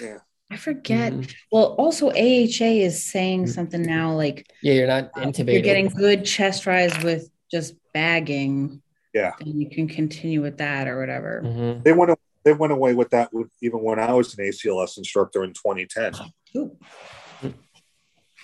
[0.00, 0.18] Yeah.
[0.50, 1.12] I forget.
[1.12, 1.30] Mm-hmm.
[1.52, 3.50] Well, also AHA is saying mm-hmm.
[3.50, 5.52] something now like yeah, you're not intubated.
[5.52, 8.82] You're getting good chest rise with just bagging.
[9.12, 11.42] Yeah, and you can continue with that or whatever.
[11.44, 11.82] Mm-hmm.
[11.82, 15.52] They went they went away with that even when I was an ACLS instructor in
[15.52, 16.14] 2010.
[16.56, 16.76] Ooh.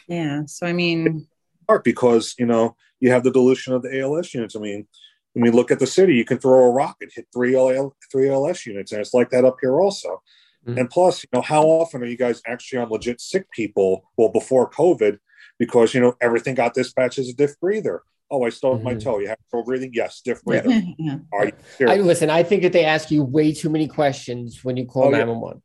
[0.09, 1.26] Yeah, so I mean,
[1.66, 4.57] part because you know you have the dilution of the ALS units.
[4.57, 4.86] I mean,
[5.32, 7.94] when we look at the city, you can throw a rock and hit three LL,
[8.11, 10.22] three ALS units, and it's like that up here also.
[10.66, 10.78] Mm-hmm.
[10.78, 14.11] And plus, you know, how often are you guys actually on legit sick people?
[14.16, 15.18] Well, before COVID,
[15.59, 18.02] because you know everything got dispatched as a diff breather.
[18.30, 18.84] Oh, I stubbed mm-hmm.
[18.84, 19.18] my toe.
[19.18, 19.90] You have trouble breathing?
[19.92, 20.70] Yes, diff breather.
[20.98, 21.18] Yeah.
[21.32, 24.76] Are you I, listen, I think that they ask you way too many questions when
[24.76, 25.59] you call 911.
[25.59, 25.62] It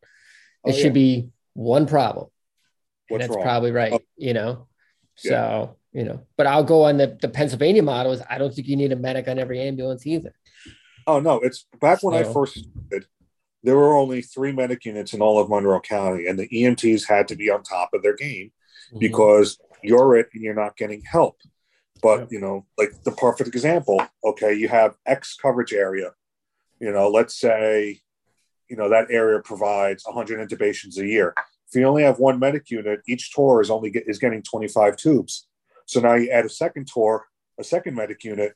[0.66, 0.92] oh, should yeah.
[0.92, 2.28] be one problem.
[3.10, 3.44] What's that's wrong?
[3.44, 3.94] probably right.
[3.94, 4.00] Oh.
[4.18, 4.68] You know,
[5.16, 8.22] so you know, but I'll go on the, the Pennsylvania models.
[8.30, 10.34] I don't think you need a medic on every ambulance either.
[11.08, 13.08] Oh no, it's back when so, I first started,
[13.64, 17.28] there were only three medic units in all of Monroe County, and the EMTs had
[17.30, 18.52] to be on top of their game
[18.90, 19.00] mm-hmm.
[19.00, 21.38] because you're it and you're not getting help.
[22.02, 26.12] But you know, like the perfect example, okay, you have X coverage area.
[26.80, 28.00] You know, let's say,
[28.70, 31.34] you know, that area provides 100 intubations a year.
[31.70, 34.96] If you only have one medic unit, each tour is only get, is getting 25
[34.96, 35.48] tubes.
[35.86, 37.28] So now you add a second tour,
[37.60, 38.54] a second medic unit,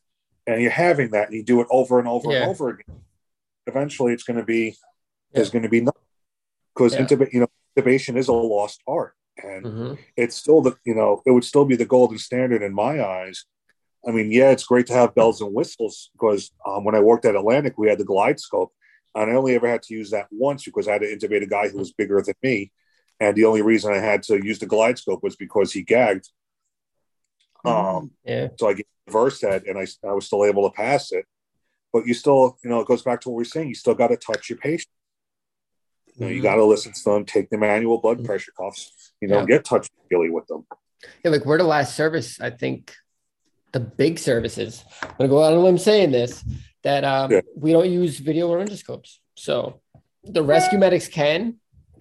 [0.48, 2.42] and you're having that, and you do it over and over yeah.
[2.42, 3.02] and over again.
[3.68, 4.76] Eventually, it's going to be
[5.34, 6.02] there's going to be nothing
[6.76, 7.26] because yeah.
[7.32, 7.48] you know
[7.78, 9.94] intubation is a lost art, and mm-hmm.
[10.18, 13.46] it's still the you know it would still be the golden standard in my eyes.
[14.08, 17.26] I mean, yeah, it's great to have bells and whistles because um, when I worked
[17.26, 18.70] at Atlantic, we had the GlideScope,
[19.16, 21.48] and I only ever had to use that once because I had to intubate a
[21.48, 22.72] guy who was bigger than me,
[23.24, 26.30] and the only reason I had to use the GlideScope was because he gagged.
[27.66, 27.96] Mm-hmm.
[27.98, 28.50] Um, yeah.
[28.60, 31.26] So I get Versed, and I, I was still able to pass it.
[31.92, 33.70] But you still, you know, it goes back to what we are saying.
[33.70, 34.90] You still got to touch your patient.
[36.16, 36.44] You know, you mm-hmm.
[36.44, 38.26] got to listen to them, take the manual blood mm-hmm.
[38.26, 39.46] pressure cuffs, you know, yeah.
[39.46, 40.66] get touchy feely with them.
[41.24, 42.96] Yeah, like we're the last service, I think
[43.72, 44.84] the big services.
[45.02, 46.44] I'm gonna go out on a limb saying this
[46.84, 47.42] that um, yeah.
[47.56, 49.18] we don't use video or endoscopes.
[49.36, 49.82] So
[50.24, 51.56] the rescue medics can,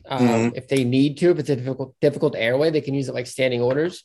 [0.08, 0.56] um, mm-hmm.
[0.56, 3.26] if they need to, if it's a difficult difficult airway, they can use it like
[3.26, 4.04] standing orders.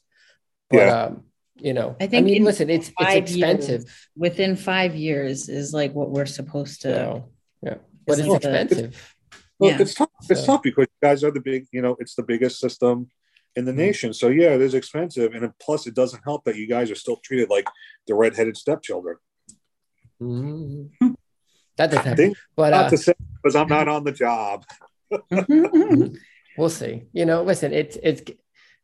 [0.69, 1.03] But yeah.
[1.03, 1.23] um,
[1.55, 2.25] you know, I think.
[2.25, 3.81] I mean, listen, it's it's expensive.
[3.81, 6.93] Years, within five years is like what we're supposed to.
[6.93, 7.29] So,
[7.61, 7.75] yeah,
[8.05, 9.15] but it's like expensive.
[9.59, 9.81] Well, yeah.
[9.81, 10.09] it's tough.
[10.29, 10.45] It's so.
[10.45, 13.09] tough because you guys are the big, you know, it's the biggest system
[13.55, 13.79] in the mm-hmm.
[13.79, 14.13] nation.
[14.13, 17.17] So yeah, it is expensive, and plus it doesn't help that you guys are still
[17.17, 17.67] treated like
[18.05, 19.17] the redheaded stepchildren.
[20.21, 21.13] Mm-hmm.
[21.77, 22.33] That doesn't happen.
[22.55, 24.65] But not uh, to say because I'm not on the job.
[25.11, 26.15] Mm-hmm.
[26.57, 27.03] we'll see.
[27.13, 28.21] You know, listen, it's it's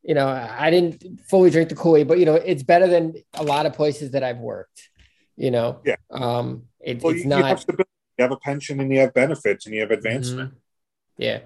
[0.04, 3.16] you know, I didn't fully drink the Kool Aid, but you know, it's better than
[3.34, 4.90] a lot of places that I've worked.
[5.38, 5.96] You know, yeah.
[6.12, 7.38] Um, it, well, it's you, not.
[7.40, 7.86] You have, you
[8.20, 10.50] have, a pension and you have benefits and you have advancement.
[10.50, 11.24] Mm-hmm.
[11.24, 11.40] Yeah.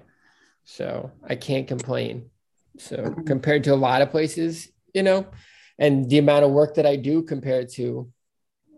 [0.64, 2.30] So I can't complain.
[2.78, 5.26] So compared to a lot of places, you know,
[5.78, 8.10] and the amount of work that I do compared to,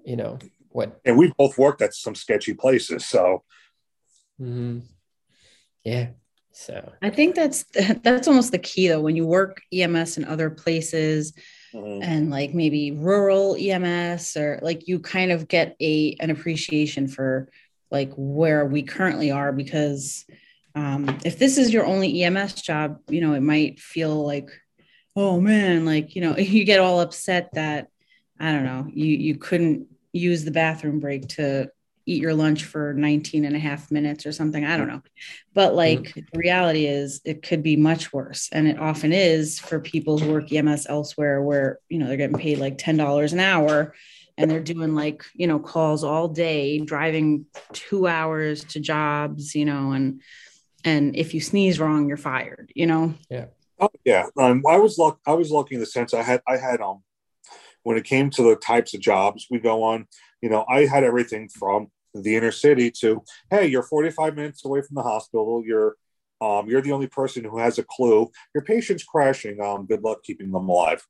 [0.04, 0.38] you know,
[0.68, 1.00] what.
[1.04, 3.06] And we've both worked at some sketchy places.
[3.06, 3.44] So.
[4.40, 4.80] Mm-hmm.
[5.84, 6.08] Yeah.
[6.52, 7.64] So I think that's
[8.02, 9.00] that's almost the key though.
[9.00, 11.32] When you work EMS in other places,
[11.74, 12.02] mm-hmm.
[12.02, 17.48] and like maybe rural EMS or like you kind of get a an appreciation for
[17.90, 20.24] like where we currently are because
[20.74, 24.50] um, if this is your only EMS job, you know, it might feel like,
[25.16, 27.88] oh man, like, you know, you get all upset that,
[28.38, 31.70] I don't know, you, you couldn't use the bathroom break to
[32.10, 34.64] eat your lunch for 19 and a half minutes or something.
[34.64, 35.02] I don't know.
[35.54, 36.20] But like mm-hmm.
[36.32, 38.48] the reality is it could be much worse.
[38.52, 42.38] And it often is for people who work EMS elsewhere where, you know, they're getting
[42.38, 43.94] paid like $10 an hour
[44.36, 49.64] and they're doing like, you know, calls all day, driving two hours to jobs, you
[49.64, 50.22] know, and
[50.84, 53.46] and if you sneeze wrong you're fired you know yeah
[53.80, 56.56] oh yeah um, i was luck i was lucky in the sense i had i
[56.56, 57.02] had um
[57.82, 60.06] when it came to the types of jobs we go on
[60.40, 64.82] you know i had everything from the inner city to hey you're 45 minutes away
[64.82, 65.96] from the hospital you're
[66.40, 70.22] um, you're the only person who has a clue your patient's crashing um, good luck
[70.22, 71.06] keeping them alive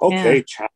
[0.00, 0.66] okay yeah.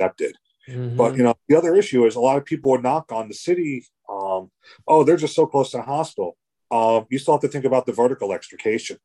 [0.00, 0.36] accepted
[0.68, 0.96] mm-hmm.
[0.96, 3.34] but you know the other issue is a lot of people would knock on the
[3.34, 4.50] city um,
[4.86, 6.36] oh they're just so close to the hospital
[6.70, 8.98] um, you still have to think about the vertical extrication.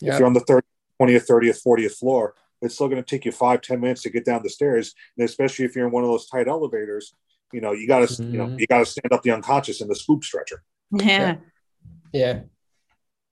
[0.00, 0.12] Yep.
[0.12, 0.62] If you're on the 30th,
[1.00, 4.24] 20th, 30th, 40th floor, it's still going to take you five, 10 minutes to get
[4.24, 4.94] down the stairs.
[5.16, 7.14] And especially if you're in one of those tight elevators,
[7.52, 8.32] you know, you got to, mm-hmm.
[8.32, 10.62] you know, you got to stand up the unconscious in the scoop stretcher.
[10.90, 11.36] Yeah.
[12.12, 12.40] Yeah.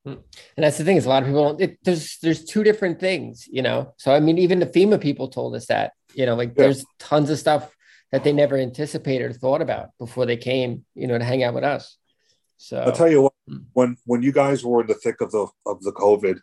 [0.05, 0.15] Hmm.
[0.57, 3.47] And that's the thing is a lot of people it, there's there's two different things,
[3.51, 3.95] you know.
[3.99, 6.65] So I mean, even the FEMA people told us that, you know, like yeah.
[6.65, 7.75] there's tons of stuff
[8.11, 11.55] that they never anticipated or thought about before they came, you know, to hang out
[11.55, 11.99] with us.
[12.57, 13.59] So I'll tell you what, hmm.
[13.75, 16.41] when when you guys were in the thick of the of the COVID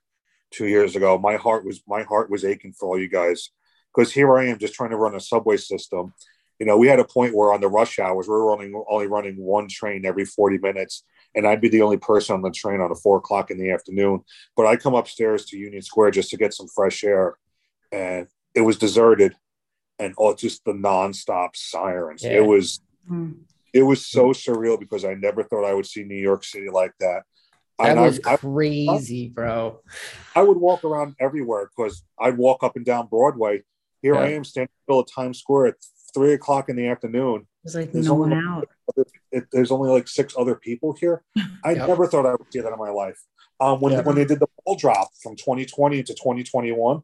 [0.51, 3.49] two years ago, my heart was my heart was aching for all you guys
[3.95, 6.13] because here I am just trying to run a subway system.
[6.59, 9.07] You know, we had a point where on the rush hours we were only only
[9.07, 11.03] running one train every forty minutes,
[11.35, 13.71] and I'd be the only person on the train on a four o'clock in the
[13.71, 14.21] afternoon.
[14.55, 17.37] But I'd come upstairs to Union Square just to get some fresh air,
[17.91, 19.35] and it was deserted,
[19.99, 22.23] and all just the nonstop sirens.
[22.23, 22.37] Yeah.
[22.37, 22.81] It was.
[23.09, 23.35] Mm
[23.77, 26.93] it was so surreal because I never thought I would see New York City like
[26.99, 27.23] that.
[27.77, 29.81] That and was I, crazy, I, bro.
[30.35, 33.63] I would walk around everywhere because I'd walk up and down Broadway.
[34.01, 34.21] Here yeah.
[34.21, 35.75] I am standing in the middle of Times Square at
[36.17, 37.47] three o'clock in the afternoon.
[37.63, 38.67] There's like there's no one out.
[39.31, 41.23] it, there's only like six other people here.
[41.63, 41.87] I yep.
[41.87, 43.19] never thought I would see that in my life.
[43.59, 44.05] Um, when yep.
[44.05, 47.03] when they did the ball drop from 2020 to 2021, um,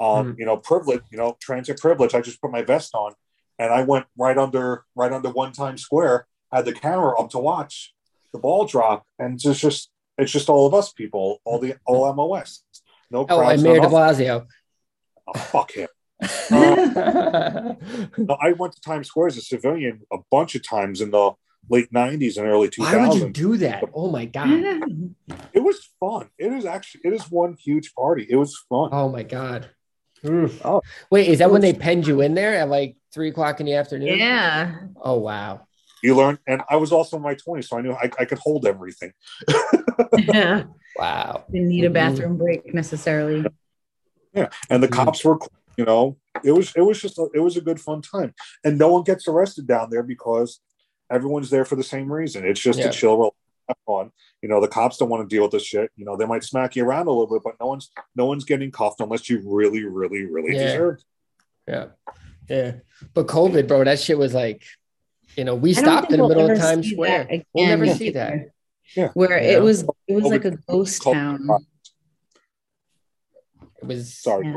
[0.00, 0.38] mm.
[0.38, 2.14] you know, privilege, you know, transit privilege.
[2.14, 3.12] I just put my vest on
[3.58, 7.38] and I went right under right under One Times Square, had the camera up to
[7.38, 7.94] watch
[8.32, 12.12] the ball drop, and it's just it's just all of us people, all the all
[12.12, 12.62] MOS.
[13.10, 14.46] No oh, crowds, Mayor De Blasio.
[15.26, 15.88] Oh, fuck him.
[16.50, 17.74] uh,
[18.40, 21.32] I went to Times Square as a civilian a bunch of times in the
[21.68, 22.92] late 90s and early 2000s.
[22.92, 23.84] Why would you do that?
[23.94, 24.48] Oh my God.
[25.52, 26.30] It was fun.
[26.38, 28.26] It is actually, it is one huge party.
[28.28, 28.90] It was fun.
[28.92, 29.70] Oh my God.
[30.64, 33.66] Oh, wait, is that when they penned you in there at like three o'clock in
[33.66, 34.18] the afternoon?
[34.18, 34.74] Yeah.
[35.00, 35.66] Oh wow.
[36.02, 38.38] You learn, and I was also in my 20s, so I knew I, I could
[38.38, 39.12] hold everything.
[40.16, 40.64] yeah.
[40.98, 41.44] Wow.
[41.52, 43.44] Didn't need a bathroom break necessarily.
[44.32, 45.38] Yeah, and the cops were,
[45.76, 48.78] you know, it was it was just a, it was a good fun time, and
[48.78, 50.60] no one gets arrested down there because
[51.10, 52.44] everyone's there for the same reason.
[52.44, 52.88] It's just yeah.
[52.88, 53.34] a chill,
[53.86, 54.10] fun.
[54.42, 55.90] You know, the cops don't want to deal with this shit.
[55.96, 58.44] You know, they might smack you around a little bit, but no one's no one's
[58.44, 60.64] getting cuffed unless you really, really, really yeah.
[60.64, 60.98] deserve.
[61.66, 61.86] Yeah,
[62.48, 62.72] yeah.
[63.14, 64.64] But COVID, bro, that shit was like,
[65.36, 67.28] you know, we stopped in the middle of Times Square.
[67.52, 68.50] We'll never see that.
[68.94, 69.08] Yeah.
[69.14, 69.56] Where yeah.
[69.56, 71.48] it was, it was like a ghost town.
[73.82, 74.54] It was sorry.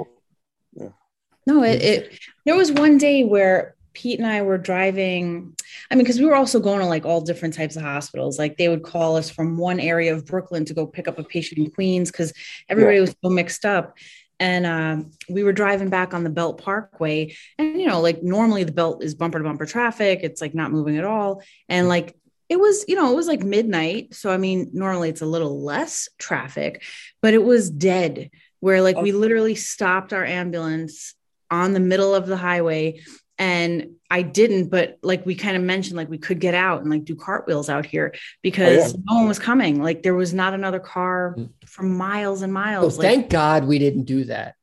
[1.49, 5.55] No, it, it there was one day where Pete and I were driving.
[5.89, 8.37] I mean, because we were also going to like all different types of hospitals.
[8.37, 11.23] Like they would call us from one area of Brooklyn to go pick up a
[11.23, 12.33] patient in Queens because
[12.69, 13.01] everybody yeah.
[13.01, 13.97] was so mixed up.
[14.39, 17.35] And uh, we were driving back on the Belt Parkway.
[17.57, 20.71] And, you know, like normally the belt is bumper to bumper traffic, it's like not
[20.71, 21.41] moving at all.
[21.67, 22.15] And like
[22.47, 24.13] it was, you know, it was like midnight.
[24.13, 26.83] So, I mean, normally it's a little less traffic,
[27.23, 28.29] but it was dead
[28.59, 31.15] where like we literally stopped our ambulance
[31.51, 33.01] on the middle of the highway
[33.39, 36.89] and I didn't, but like we kind of mentioned, like we could get out and
[36.89, 39.03] like do cartwheels out here because oh, yeah.
[39.05, 39.81] no one was coming.
[39.81, 41.49] Like there was not another car mm.
[41.65, 42.95] for miles and miles.
[42.95, 44.55] Oh, like, thank God we didn't do that.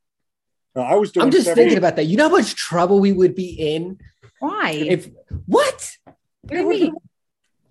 [0.75, 1.11] No, I was.
[1.17, 2.05] I'm just thinking about that.
[2.05, 3.99] You know how much trouble we would be in.
[4.41, 4.73] Why?
[4.73, 5.09] If
[5.47, 5.97] what?
[6.05, 6.95] What do you mean?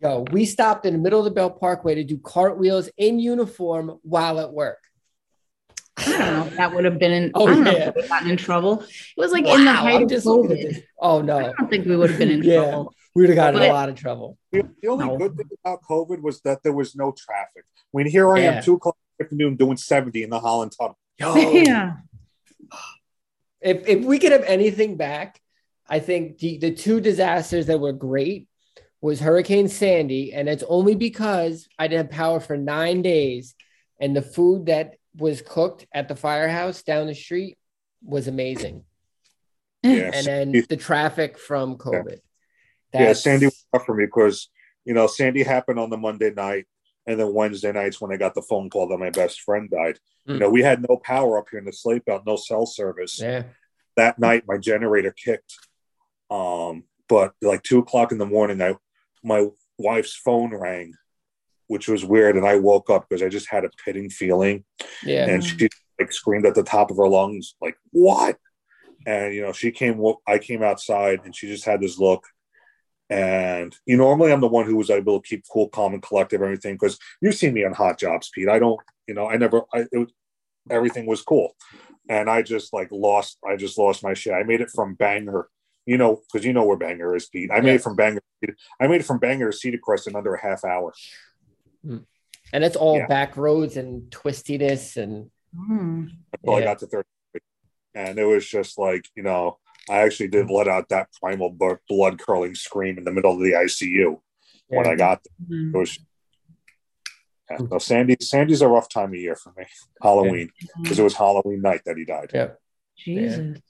[0.01, 3.99] Yo, we stopped in the middle of the Belt Parkway to do cartwheels in uniform
[4.01, 4.79] while at work.
[5.97, 7.31] I don't know if that would have been in.
[7.33, 7.71] Oh, I don't yeah.
[7.71, 8.81] know if we gotten in trouble.
[8.81, 10.83] It was like wow, in the height of COVID.
[10.99, 12.93] Oh no, I don't think we would have been in yeah, trouble.
[13.15, 14.37] We would have gotten but, a lot of trouble.
[14.51, 15.17] The, the only no.
[15.17, 17.63] good thing about COVID was that there was no traffic.
[17.65, 18.51] I mean, here I yeah.
[18.55, 20.97] am, two o'clock afternoon, doing seventy in the Holland Tunnel.
[21.17, 21.35] Yo.
[21.63, 21.93] Yeah.
[23.61, 25.39] If if we could have anything back,
[25.87, 28.49] I think the the two disasters that were great
[29.01, 33.55] was Hurricane Sandy, and it's only because I didn't have power for nine days,
[33.99, 37.57] and the food that was cooked at the firehouse down the street
[38.03, 38.83] was amazing.
[39.83, 42.19] And then the traffic from COVID.
[42.93, 44.49] Yeah, yeah Sandy was tough for me because,
[44.83, 46.65] you know, Sandy happened on the Monday night.
[47.07, 49.99] And then Wednesday nights when I got the phone call that my best friend died.
[50.27, 50.33] Mm.
[50.33, 53.21] You know, we had no power up here in the slate belt, no cell service.
[53.21, 53.43] Yeah.
[53.95, 55.55] That night my generator kicked.
[56.31, 58.73] Um, but like two o'clock in the morning, I
[59.23, 60.93] my wife's phone rang
[61.67, 62.35] which was weird.
[62.35, 64.63] And I woke up because I just had a pitting feeling.
[65.03, 65.27] Yeah.
[65.27, 68.37] And she like screamed at the top of her lungs, like, what?
[69.07, 72.25] And, you know, she came, I came outside and she just had this look.
[73.09, 76.01] And you know, normally I'm the one who was able to keep cool, calm, and
[76.01, 76.73] collective, everything.
[76.73, 78.49] Because you've seen me on hot jobs, Pete.
[78.49, 80.11] I don't, you know, I never, I, it,
[80.69, 81.55] everything was cool.
[82.09, 84.33] And I just like lost, I just lost my shit.
[84.33, 85.49] I made it from Bangor,
[85.85, 87.51] you know, because you know where Bangor is, Pete.
[87.53, 88.21] I made it from Bangor.
[88.79, 90.93] I made it from Bangor to Cedar Crest in under a half hour.
[91.85, 92.05] Mm.
[92.53, 93.07] And it's all yeah.
[93.07, 95.29] back roads and twistiness and.
[95.55, 96.09] Mm.
[96.41, 96.63] Well, yeah.
[96.63, 97.05] I got to third,
[97.93, 99.57] and it was just like you know,
[99.89, 103.53] I actually did let out that primal blood curling scream in the middle of the
[103.53, 104.19] ICU
[104.69, 104.77] yeah.
[104.77, 105.57] when I got there.
[105.57, 105.75] Mm-hmm.
[105.75, 105.99] It was.
[107.49, 108.17] Yeah, no, Sandy.
[108.21, 109.65] Sandy's a rough time of year for me.
[110.01, 110.49] Halloween,
[110.81, 112.31] because it was Halloween night that he died.
[112.33, 112.49] Yeah.
[112.97, 113.61] Jesus.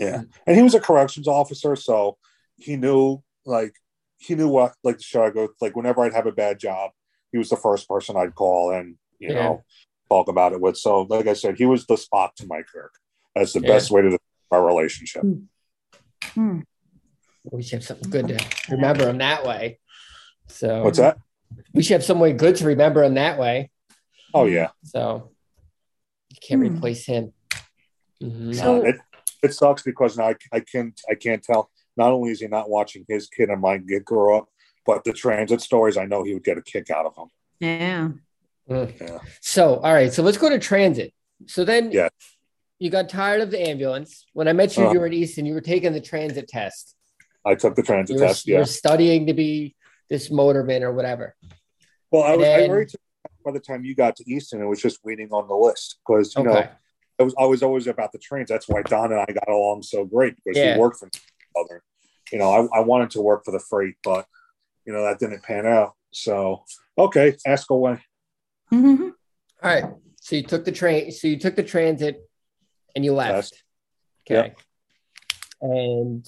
[0.00, 2.16] Yeah, and he was a corrections officer, so
[2.56, 3.74] he knew like
[4.18, 6.92] he knew what like the show I go like whenever I'd have a bad job,
[7.32, 9.42] he was the first person I'd call and you yeah.
[9.42, 9.64] know
[10.08, 10.76] talk about it with.
[10.76, 12.94] So like I said, he was the Spock to my Kirk.
[13.34, 13.68] That's the yeah.
[13.68, 14.18] best way to
[14.50, 15.22] our relationship.
[15.22, 15.34] Hmm.
[16.34, 16.60] Hmm.
[17.50, 19.78] We should have something good to remember him that way.
[20.48, 21.18] So what's that?
[21.72, 23.70] We should have some way good to remember him that way.
[24.34, 24.68] Oh yeah.
[24.84, 25.30] So
[26.30, 26.76] you can't hmm.
[26.76, 27.32] replace him.
[28.22, 28.52] Mm-hmm.
[28.52, 28.96] So, it,
[29.42, 31.70] it sucks because now I, I can't I can't tell.
[31.96, 34.48] Not only is he not watching his kid and mine get grow up,
[34.88, 37.28] but the transit stories I know he would get a kick out of them.
[37.60, 38.08] Yeah.
[38.70, 38.98] Mm.
[38.98, 39.18] yeah.
[39.42, 41.12] So all right, so let's go to transit.
[41.46, 42.08] So then yeah.
[42.78, 44.24] you got tired of the ambulance.
[44.32, 46.96] When I met you, uh, you were at Easton, you were taking the transit test.
[47.44, 48.48] I took the transit you were, test.
[48.48, 48.56] Yeah.
[48.56, 49.76] You're studying to be
[50.08, 51.36] this motorman or whatever.
[52.10, 52.94] Well, I was then, I already
[53.44, 56.34] by the time you got to Easton, it was just waiting on the list because
[56.34, 56.60] you okay.
[56.60, 56.68] know
[57.18, 58.48] it was always always about the trains.
[58.48, 60.76] That's why Don and I got along so great because yeah.
[60.76, 61.10] we worked for
[61.60, 61.82] other.
[62.32, 64.26] You know, I, I wanted to work for the freight, but
[64.88, 65.92] you know that didn't pan out.
[66.12, 66.64] So
[66.96, 68.00] okay, ask away.
[68.72, 69.02] Mm-hmm.
[69.02, 69.10] All
[69.62, 69.84] right.
[70.18, 71.12] So you took the train.
[71.12, 72.26] So you took the transit,
[72.96, 73.52] and you left.
[74.26, 74.36] Yes.
[74.36, 74.48] Okay.
[74.48, 74.58] Yep.
[75.60, 76.26] And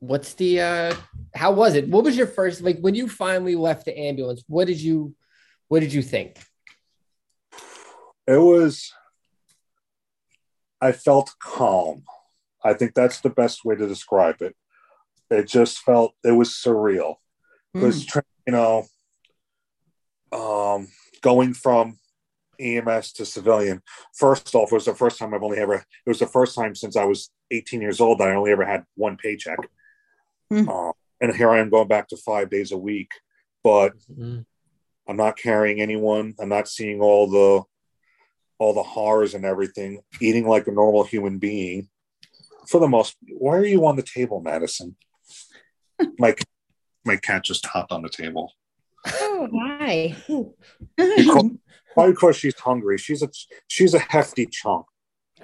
[0.00, 0.94] what's the uh
[1.36, 1.88] how was it?
[1.88, 4.42] What was your first like when you finally left the ambulance?
[4.48, 5.14] What did you
[5.68, 6.36] what did you think?
[8.26, 8.92] It was
[10.80, 12.02] I felt calm.
[12.64, 14.56] I think that's the best way to describe it.
[15.30, 17.18] It just felt it was surreal
[17.74, 18.22] because mm.
[18.46, 18.86] you know,
[20.32, 20.88] um,
[21.20, 21.98] going from
[22.60, 23.82] EMS to civilian.
[24.14, 25.74] First off, it was the first time I've only ever.
[25.74, 28.64] It was the first time since I was 18 years old that I only ever
[28.64, 29.58] had one paycheck.
[30.52, 30.68] Mm.
[30.68, 33.10] Uh, and here I am going back to five days a week,
[33.62, 34.44] but mm.
[35.08, 36.34] I'm not carrying anyone.
[36.38, 37.62] I'm not seeing all the
[38.58, 41.88] all the horrors and everything, eating like a normal human being.
[42.68, 44.96] For the most, why are you on the table, Madison?
[46.18, 46.34] my
[47.04, 48.52] my cat just hopped on the table.
[49.06, 50.16] Oh, hi.
[50.96, 51.50] because,
[51.92, 52.98] probably because she's hungry.
[52.98, 53.28] She's a
[53.68, 54.86] she's a hefty chunk.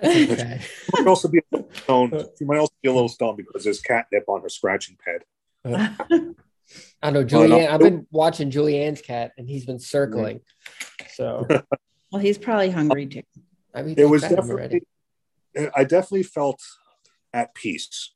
[0.03, 0.61] Okay.
[0.63, 2.25] she might also be a little stoned.
[2.39, 5.25] She might also be a little stoned because there's catnip on her scratching pad.
[5.63, 6.33] Uh,
[7.03, 7.69] I know Julianne.
[7.69, 10.41] I've been watching Julianne's cat, and he's been circling.
[11.15, 11.47] So
[12.11, 13.23] Well, he's probably hungry too.
[13.75, 14.83] I mean, it was definitely.
[15.75, 16.61] I definitely felt
[17.33, 18.13] at peace.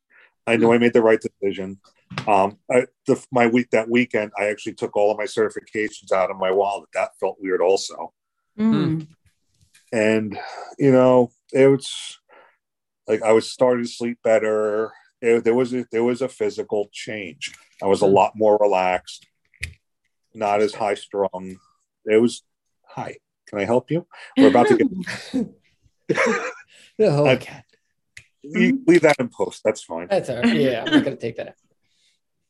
[0.46, 1.78] I know I made the right decision.
[2.26, 6.30] Um, I, the, my week that weekend, I actually took all of my certifications out
[6.30, 6.88] of my wallet.
[6.94, 8.12] That felt weird, also.
[8.58, 9.08] Mm.
[9.92, 10.38] And
[10.78, 12.18] you know, it was
[13.06, 14.92] like I was starting to sleep better.
[15.20, 17.52] It, there was a, there was a physical change.
[17.82, 18.14] I was a hmm.
[18.14, 19.26] lot more relaxed,
[20.34, 21.56] not as high strung.
[22.04, 22.42] It was
[22.86, 23.16] high.
[23.46, 24.06] Can I help you?
[24.36, 25.46] We're about to get.
[27.00, 27.62] oh, okay.
[28.42, 29.62] Leave that in post.
[29.64, 30.06] That's fine.
[30.10, 30.54] That's all right.
[30.54, 31.54] Yeah, I'm not going to take that out.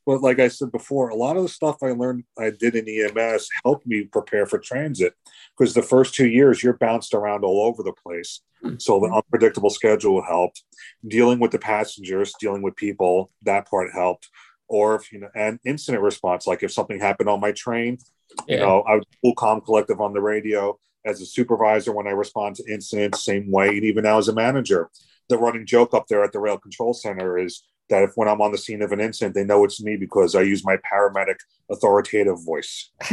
[0.07, 2.89] But like I said before, a lot of the stuff I learned I did in
[2.89, 5.15] EMS helped me prepare for transit
[5.57, 8.41] because the first two years you're bounced around all over the place.
[8.63, 8.75] Hmm.
[8.79, 10.63] So the unpredictable schedule helped.
[11.07, 14.29] Dealing with the passengers, dealing with people, that part helped.
[14.69, 17.99] Or if you know, and incident response, like if something happened on my train,
[18.47, 18.57] yeah.
[18.57, 22.11] You know, I was full calm collective on the radio as a supervisor when I
[22.11, 24.91] respond to incidents, same way, and even now as a manager.
[25.29, 28.41] The running joke up there at the rail control center is that if when I'm
[28.41, 31.37] on the scene of an incident, they know it's me because I use my paramedic
[31.70, 32.91] authoritative voice.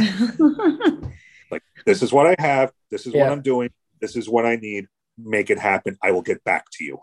[1.50, 3.24] like, this is what I have, this is yeah.
[3.24, 3.70] what I'm doing,
[4.00, 4.86] this is what I need.
[5.18, 5.98] Make it happen.
[6.02, 6.98] I will get back to you.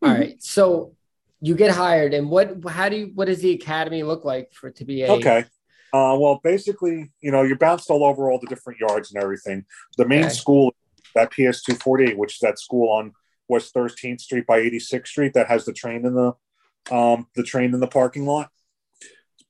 [0.00, 0.40] All right.
[0.42, 0.94] So
[1.40, 2.56] you get hired, and what?
[2.66, 3.10] How do you?
[3.14, 5.10] What does the academy look like for to be a?
[5.12, 5.44] Okay.
[5.92, 9.64] Uh, well, basically, you know, you're bounced all over all the different yards and everything.
[9.96, 10.34] The main okay.
[10.34, 10.74] school,
[11.14, 13.12] that PS two forty eight, which is that school on
[13.48, 16.32] West Thirteenth Street by Eighty Sixth Street, that has the train in the
[16.90, 18.50] um, the train in the parking lot.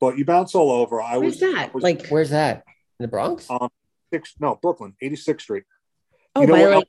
[0.00, 1.00] But you bounce all over.
[1.00, 1.74] I where's was that?
[1.74, 2.64] Was, like, where's that?
[2.98, 3.48] In the Bronx?
[3.48, 3.68] Um,
[4.12, 5.64] six, no, Brooklyn, Eighty Sixth Street.
[6.34, 6.88] Oh, you know, where like...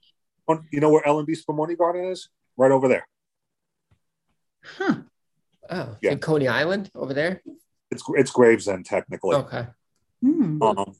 [0.50, 2.30] El, you know where L&B Spumoni Garden is?
[2.58, 3.08] Right over there.
[4.64, 4.96] Huh.
[5.70, 6.12] Oh, yeah.
[6.12, 7.42] in Coney Island over there
[7.92, 9.36] it's it's Gravesend technically.
[9.36, 9.68] Okay.
[10.22, 10.62] Hmm.
[10.62, 10.96] Um,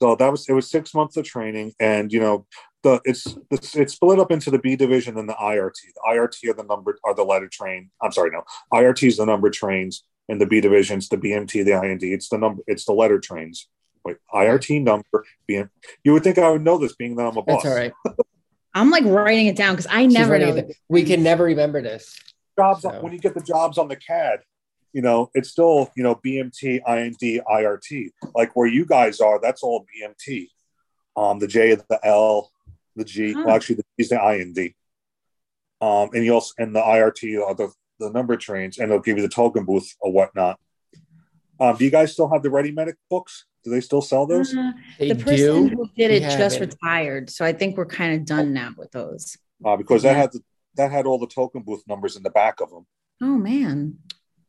[0.00, 2.46] so that was it was six months of training, and you know
[2.82, 5.74] the it's it's, it's split up into the B division and the IRT.
[5.94, 7.90] The IRT are the number are the letter train.
[8.02, 8.42] I'm sorry, no
[8.72, 12.02] IRT is the number trains, and the B divisions the BMT, the IND.
[12.02, 13.68] It's the number it's the letter trains.
[14.04, 15.68] Wait, IRT number BM.
[16.04, 17.62] You would think I would know this, being that I'm a boss.
[17.62, 17.92] That's all right.
[18.74, 20.68] I'm like writing it down because I never know.
[20.88, 22.18] We can never remember this.
[22.58, 23.00] Jobs so.
[23.00, 24.40] when you get the jobs on the CAD,
[24.92, 28.10] you know, it's still, you know, BMT, IND, IRT.
[28.34, 30.48] Like where you guys are, that's all BMT.
[31.16, 32.50] Um, the J, the L,
[32.96, 33.34] the G.
[33.34, 34.74] Well, actually, the G is the IND.
[35.80, 39.16] Um, and you also and the IRT are the the number trains, and it'll give
[39.16, 40.58] you the token booth or whatnot.
[41.60, 43.46] Um, do you guys still have the Ready Medic books?
[43.64, 44.54] Do they still sell those?
[44.54, 45.68] Uh, the person do.
[45.68, 49.36] who did it just retired, so I think we're kind of done now with those.
[49.64, 50.12] Uh, because yeah.
[50.12, 50.40] that had the,
[50.74, 52.86] that had all the token booth numbers in the back of them.
[53.20, 53.98] Oh man,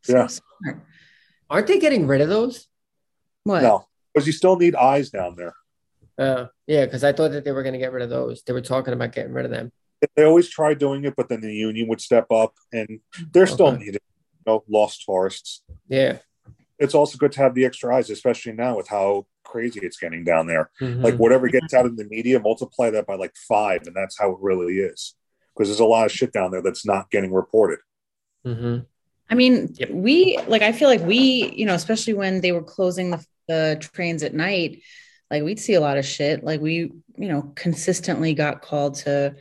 [0.02, 0.26] so yeah.
[0.26, 0.84] Smart.
[1.48, 2.66] Aren't they getting rid of those?
[3.44, 3.62] What?
[3.62, 5.54] No, because you still need eyes down there.
[6.18, 8.42] Uh, yeah, because I thought that they were going to get rid of those.
[8.42, 9.72] They were talking about getting rid of them.
[10.16, 13.00] They always try doing it, but then the union would step up, and
[13.32, 14.00] they're still needed.
[14.04, 15.62] You know, lost tourists.
[15.88, 16.18] Yeah,
[16.78, 20.24] it's also good to have the extra eyes, especially now with how crazy it's getting
[20.24, 20.70] down there.
[20.80, 21.02] Mm-hmm.
[21.02, 24.32] Like whatever gets out in the media, multiply that by like five, and that's how
[24.32, 25.14] it really is.
[25.54, 27.78] Because there's a lot of shit down there that's not getting reported.
[28.44, 28.80] Mm-hmm.
[29.30, 29.90] I mean, yep.
[29.90, 30.62] we like.
[30.62, 34.34] I feel like we, you know, especially when they were closing the, the trains at
[34.34, 34.82] night,
[35.30, 36.44] like we'd see a lot of shit.
[36.44, 39.34] Like we, you know, consistently got called to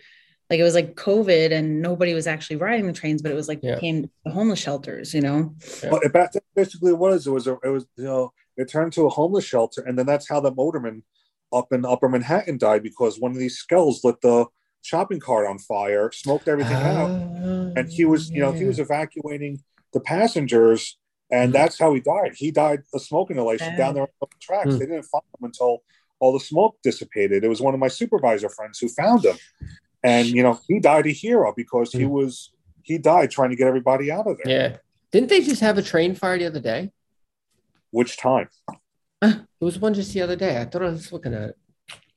[0.50, 3.48] like it was like COVID and nobody was actually riding the trains, but it was
[3.48, 3.76] like yeah.
[3.76, 5.56] became the homeless shelters, you know.
[5.82, 5.92] Yeah.
[5.92, 7.28] Well, it, basically it was.
[7.28, 10.06] It was a, it was you know it turned to a homeless shelter, and then
[10.06, 11.04] that's how the motorman
[11.52, 14.46] up in Upper Manhattan died because one of these skulls lit the
[14.82, 18.84] shopping cart on fire, smoked everything out, and he was you know he was ah.
[18.84, 20.98] evacuating the passengers,
[21.32, 21.52] and mm-hmm.
[21.54, 22.34] that's how he died.
[22.36, 24.70] He died of smoke inhalation down there on the tracks.
[24.70, 24.78] Mm-hmm.
[24.78, 25.84] They didn't find him until
[26.20, 27.44] all the smoke dissipated.
[27.44, 29.36] It was one of my supervisor friends who found him,
[30.04, 32.12] and you know he died a hero because he hmm.
[32.12, 32.52] was
[32.84, 34.56] he died trying to get everybody out of there.
[34.56, 34.78] Yeah,
[35.12, 36.92] didn't they just have a train fire the other day?
[37.92, 38.48] Which time?
[39.22, 40.60] Uh, there was one just the other day.
[40.60, 41.58] I thought I was looking at it.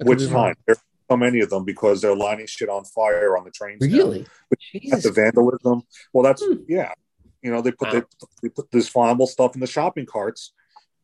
[0.03, 0.55] Which time?
[0.67, 0.79] There's
[1.11, 3.79] so many of them because they're lighting shit on fire on the trains.
[3.81, 4.27] Really?
[4.51, 4.59] But
[5.03, 5.83] the vandalism.
[6.13, 6.63] Well, that's hmm.
[6.69, 6.93] yeah.
[7.47, 8.01] You know, they put wow.
[8.01, 8.03] they,
[8.43, 10.53] they put this flammable stuff in the shopping carts,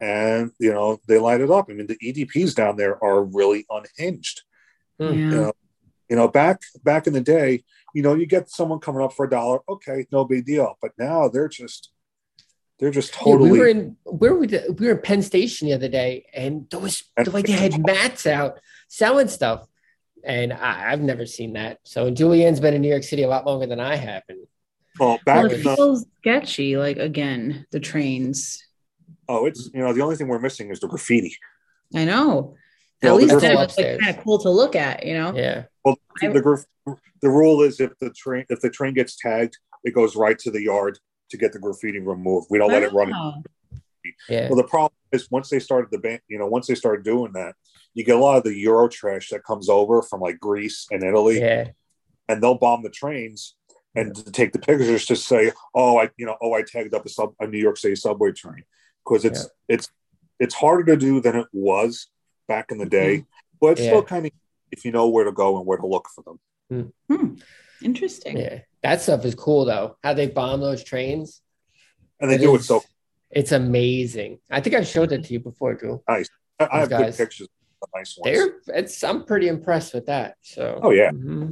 [0.00, 1.66] and you know they light it up.
[1.70, 4.42] I mean, the EDPs down there are really unhinged.
[4.98, 5.04] Hmm.
[5.04, 5.12] Yeah.
[5.12, 5.52] You know,
[6.10, 7.62] you know, back back in the day,
[7.94, 10.76] you know, you get someone coming up for a dollar, okay, no big deal.
[10.82, 11.92] But now they're just
[12.80, 13.50] they're just totally.
[13.50, 16.68] Yeah, we were in where we we were in Penn Station the other day, and
[16.70, 18.58] those the way they had mats out
[18.88, 19.68] selling stuff,
[20.24, 21.78] and I, have never seen that.
[21.84, 24.24] So Julianne's been in New York City a lot longer than I have.
[24.28, 24.40] And
[24.98, 26.76] well, back well, it feels sketchy.
[26.76, 28.62] Like again, the trains.
[29.28, 31.36] Oh, it's you know the only thing we're missing is the graffiti.
[31.94, 32.56] I know.
[33.02, 35.34] Well, At least that was like kind of cool to look at, you know.
[35.34, 35.64] Yeah.
[35.84, 36.64] Well, the
[37.20, 40.50] the rule is if the train if the train gets tagged, it goes right to
[40.50, 40.98] the yard
[41.30, 42.46] to get the graffiti removed.
[42.50, 43.12] We don't let it run.
[43.12, 43.34] Ah.
[44.28, 44.48] Yeah.
[44.48, 47.32] Well, the problem is once they started the band, you know, once they started doing
[47.32, 47.54] that,
[47.94, 51.02] you get a lot of the Euro trash that comes over from like Greece and
[51.02, 51.40] Italy.
[51.40, 51.68] Yeah.
[52.28, 53.56] And they'll bomb the trains
[53.94, 57.04] and to take the pictures to say, oh, I, you know, oh, I tagged up
[57.04, 58.64] a sub a New York City subway train
[59.04, 59.74] because it's yeah.
[59.74, 59.88] it's
[60.38, 62.08] it's harder to do than it was
[62.48, 63.56] back in the day, mm-hmm.
[63.60, 63.88] but it's yeah.
[63.88, 64.32] still kind of
[64.70, 66.40] if you know where to go and where to look for them.
[67.08, 67.14] Hmm.
[67.14, 67.34] hmm.
[67.82, 68.38] Interesting.
[68.38, 69.96] Yeah, that stuff is cool though.
[70.02, 71.42] How they bomb those trains,
[72.20, 72.82] and they it do is, it so.
[73.30, 74.38] It's amazing.
[74.50, 76.02] I think I've showed it to you before, Drew.
[76.08, 76.28] Nice.
[76.60, 77.16] I, I have guys.
[77.16, 77.48] good pictures.
[77.94, 78.24] Nice ones.
[78.24, 78.78] They're.
[78.78, 79.02] It's.
[79.02, 80.36] I'm pretty impressed with that.
[80.42, 80.78] So.
[80.82, 81.10] Oh yeah.
[81.10, 81.50] Mm-hmm.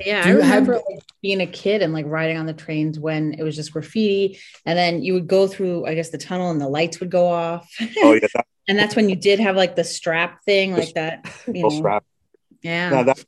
[0.00, 0.82] Yeah, I remember have...
[0.88, 4.38] like, being a kid and like riding on the trains when it was just graffiti,
[4.64, 7.26] and then you would go through, I guess, the tunnel and the lights would go
[7.28, 7.70] off.
[7.98, 11.30] Oh yeah, that, and that's when you did have like the strap thing, like that.
[11.46, 11.68] You know.
[11.68, 12.04] strap.
[12.62, 12.90] Yeah.
[12.90, 13.24] Now that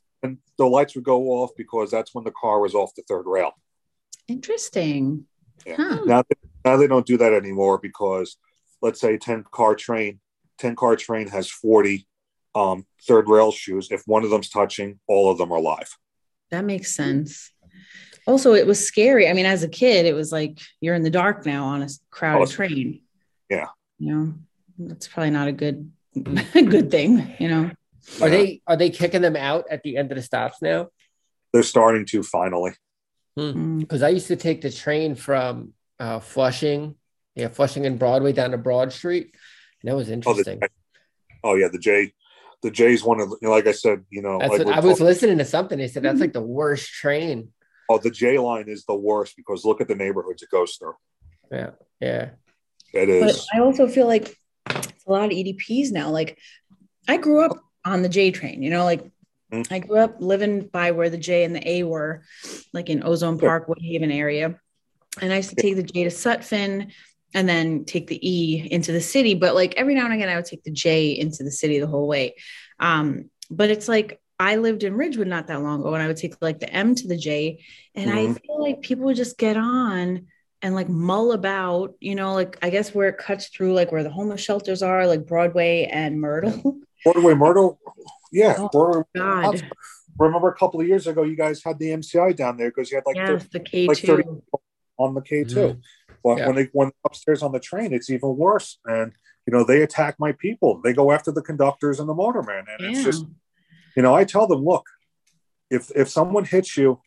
[0.57, 3.51] the lights would go off because that's when the car was off the third rail.
[4.27, 5.25] Interesting.
[5.65, 5.75] Yeah.
[5.77, 6.01] Huh.
[6.05, 6.23] Now,
[6.63, 8.37] now they don't do that anymore because
[8.81, 10.19] let's say 10 car train,
[10.59, 12.07] 10 car train has 40
[12.55, 13.89] um, third rail shoes.
[13.91, 15.97] If one of them's touching, all of them are live.
[16.53, 17.51] That makes sense.
[18.27, 19.27] Also, it was scary.
[19.27, 21.89] I mean, as a kid, it was like you're in the dark now on a
[22.11, 23.01] crowded oh, train.
[23.49, 23.69] Yeah.
[23.97, 24.33] You know,
[24.77, 27.71] that's probably not a good good thing, you know.
[28.21, 30.89] Are they are they kicking them out at the end of the stops now?
[31.53, 32.73] They're starting to finally.
[33.35, 33.81] Because hmm.
[33.81, 34.03] mm.
[34.03, 36.93] I used to take the train from uh, Flushing,
[37.33, 39.33] yeah, Flushing and Broadway down to Broad Street,
[39.81, 40.59] and that was interesting.
[40.61, 40.69] Oh, the,
[41.45, 42.13] oh yeah, the J,
[42.63, 44.79] the J's one of you know, like I said, you know, that's like what, I
[44.79, 45.77] was listening to something.
[45.77, 47.49] They said that's like the worst train.
[47.89, 50.95] Oh, the J line is the worst because look at the neighborhoods it goes through.
[51.51, 52.29] Yeah, yeah,
[52.93, 53.21] it is.
[53.21, 54.35] But I also feel like
[54.69, 56.09] it's a lot of EDPs now.
[56.09, 56.39] Like
[57.07, 59.03] I grew up on the J train, you know, like
[59.51, 59.73] mm-hmm.
[59.73, 62.23] I grew up living by where the J and the A were,
[62.71, 64.59] like in Ozone Park, Woodhaven area.
[65.21, 66.91] And I used to take the J to Sutphin
[67.33, 69.33] and then take the E into the city.
[69.33, 71.87] But like every now and again, I would take the J into the city the
[71.87, 72.35] whole way.
[72.79, 76.17] Um, but it's like I lived in Ridgewood not that long ago, and I would
[76.17, 77.63] take like the M to the J,
[77.95, 78.31] and mm-hmm.
[78.31, 80.27] I feel like people would just get on
[80.61, 84.03] and like mull about, you know, like I guess where it cuts through, like where
[84.03, 86.79] the homeless shelters are, like Broadway and Myrtle.
[87.03, 87.79] Broadway Myrtle,
[88.31, 88.55] yeah.
[88.57, 89.61] Oh, Broadway, God.
[90.17, 92.97] Remember a couple of years ago, you guys had the MCI down there because you
[92.97, 93.87] had like yes, 30, the K2.
[93.87, 94.23] Like 30,
[94.97, 95.45] on the K2.
[95.45, 95.79] Mm-hmm.
[96.23, 96.47] But yeah.
[96.47, 98.79] when they went upstairs on the train, it's even worse.
[98.85, 99.13] And
[99.45, 100.79] you know, they attack my people.
[100.83, 102.63] They go after the conductors and the motorman.
[102.67, 102.89] And yeah.
[102.89, 103.25] it's just,
[103.95, 104.85] you know, I tell them, look,
[105.69, 107.01] if if someone hits you,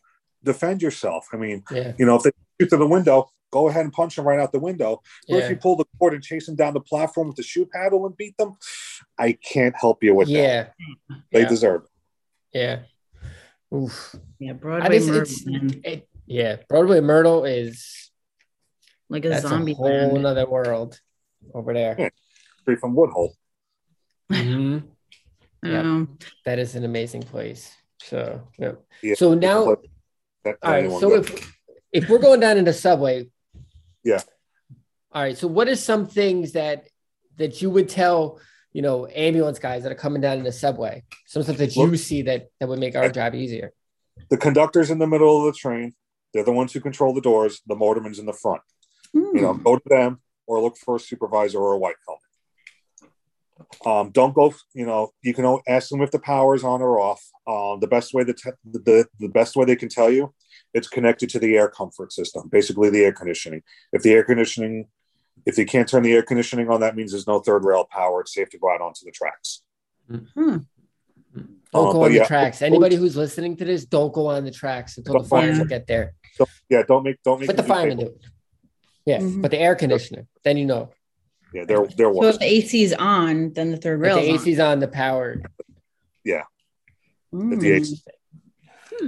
[0.45, 1.29] defend yourself.
[1.33, 1.93] I mean, yeah.
[1.99, 4.53] you know, if they shoot through the window, go ahead and punch them right out
[4.53, 5.03] the window.
[5.29, 7.67] Or if you pull the cord and chase them down the platform with the shoe
[7.67, 8.57] paddle and beat them,
[9.19, 10.65] I can't help you with yeah.
[10.65, 10.75] that.
[11.33, 11.49] They yeah.
[11.49, 12.59] deserve it.
[12.59, 12.79] Yeah.
[13.75, 14.15] Oof.
[14.39, 15.35] Yeah, Broadway Myrtle.
[15.85, 18.06] It, yeah, Broadway Myrtle is
[19.09, 19.73] like a zombie.
[19.73, 21.01] A whole other world
[21.55, 21.97] over there.
[21.99, 22.09] Yeah.
[22.63, 23.35] Straight from Woodhull.
[24.31, 24.79] Mm-hmm.
[25.63, 26.05] yeah,
[26.45, 27.73] that is an amazing place.
[28.03, 28.73] So, yeah.
[29.03, 29.15] yeah.
[29.15, 29.77] So now, all
[30.65, 30.91] right.
[30.91, 31.57] So if
[31.93, 33.29] if we're going down in the subway,
[34.03, 34.21] yeah.
[35.13, 35.37] All right.
[35.37, 36.89] So what are some things that
[37.37, 38.41] that you would tell
[38.73, 41.05] you know ambulance guys that are coming down in the subway?
[41.27, 43.73] Some stuff that you see that that would make our job easier.
[44.29, 45.95] The conductor's in the middle of the train.
[46.35, 47.63] They're the ones who control the doors.
[47.67, 48.61] The motorman's in the front.
[49.15, 49.35] Mm.
[49.35, 49.63] You know, hmm.
[49.63, 52.23] go to them or look for a supervisor or a white helmet.
[53.85, 56.99] Um, don't go, you know, you can ask them if the power is on or
[56.99, 57.23] off.
[57.47, 60.35] Um, the best way the, te- the, the best way they can tell you,
[60.75, 63.63] it's connected to the air comfort system, basically the air conditioning.
[63.93, 64.89] If the air conditioning,
[65.47, 68.21] if they can't turn the air conditioning on, that means there's no third rail power.
[68.21, 69.63] It's safe to go out onto the tracks.
[70.11, 70.59] Mm-hmm.
[71.73, 72.63] Don't go on the yeah, tracks.
[72.63, 76.15] Anybody who's listening to this, don't go on the tracks until the firemen get there.
[76.35, 77.49] So, yeah, don't make don't make.
[77.49, 78.19] But the firemen do.
[79.07, 79.41] Yeah, mm-hmm.
[79.41, 80.91] but the air conditioner, then you know.
[81.55, 82.13] Yeah, they're they're.
[82.13, 84.17] So if the AC is on, then the third rail.
[84.17, 85.41] The AC is on the power.
[86.25, 86.43] Yeah.
[87.33, 87.61] Mm.
[87.61, 88.03] The AC.
[88.93, 89.07] Hmm.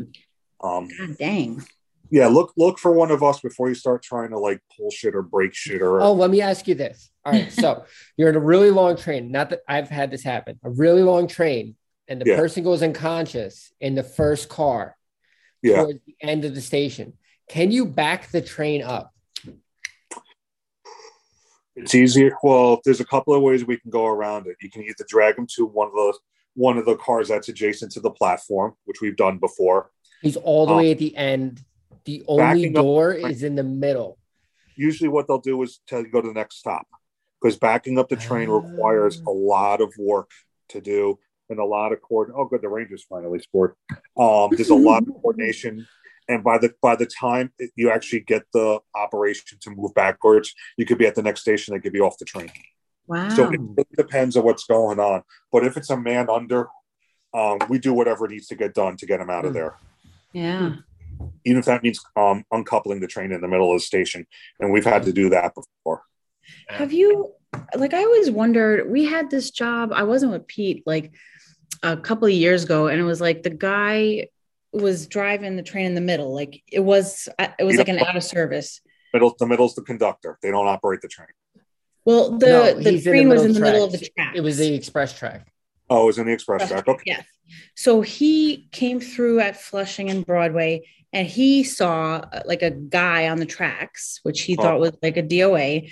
[0.67, 0.89] Um.
[0.97, 1.65] God dang.
[2.11, 5.15] Yeah, look look for one of us before you start trying to like pull shit
[5.15, 6.01] or break shit or.
[6.01, 7.11] Oh, let me ask you this.
[7.25, 7.85] All right, so
[8.17, 9.31] you're in a really long train.
[9.31, 10.59] Not that I've had this happen.
[10.65, 11.77] A really long train,
[12.07, 12.37] and the yeah.
[12.37, 14.97] person goes unconscious in the first car.
[15.61, 15.83] Yeah.
[15.83, 17.15] Towards the end of the station.
[17.49, 19.13] Can you back the train up?
[21.79, 22.37] It's easier.
[22.43, 24.57] Well, there's a couple of ways we can go around it.
[24.61, 26.19] You can either drag them to one of the
[26.55, 29.91] one of the cars that's adjacent to the platform, which we've done before.
[30.23, 31.65] He's all the um, way at the end.
[32.05, 34.19] The only door up, is in the middle.
[34.75, 36.87] Usually, what they'll do is tell you go to the next stop
[37.41, 40.31] because backing up the train requires a lot of work
[40.71, 41.19] to do
[41.49, 42.41] and a lot of coordination.
[42.41, 43.75] Oh, good, the Rangers finally scored.
[44.19, 45.87] Um, there's a lot of coordination
[46.29, 50.85] and by the by the time you actually get the operation to move backwards, you
[50.85, 52.51] could be at the next station that could be off the train.
[53.07, 53.29] Wow!
[53.31, 55.23] So it really depends on what's going on.
[55.51, 56.69] But if it's a man under,
[57.33, 59.77] um, we do whatever needs to get done to get him out of there.
[60.33, 60.77] Yeah.
[61.45, 64.27] Even if that means um, uncoupling the train in the middle of the station,
[64.61, 66.03] and we've had to do that before.
[66.69, 67.33] Have you?
[67.75, 68.91] Like, I always wondered.
[68.91, 69.91] We had this job.
[69.93, 71.13] I wasn't with Pete like
[71.83, 74.29] a couple of years ago, and it was like the guy
[74.73, 76.35] was driving the train in the middle.
[76.35, 78.81] Like it was, it was like an out of service.
[79.13, 80.39] Middle, the middle's the conductor.
[80.43, 81.29] They don't operate the train.
[82.05, 84.35] Well, the no, the train the was in the middle of the track.
[84.35, 85.53] It was the express track.
[85.91, 86.87] Oh, it was in the express track.
[86.89, 87.03] Okay.
[87.07, 87.25] Yes.
[87.75, 93.29] So he came through at Flushing and Broadway, and he saw uh, like a guy
[93.29, 94.63] on the tracks, which he oh.
[94.63, 95.91] thought was like a DOA,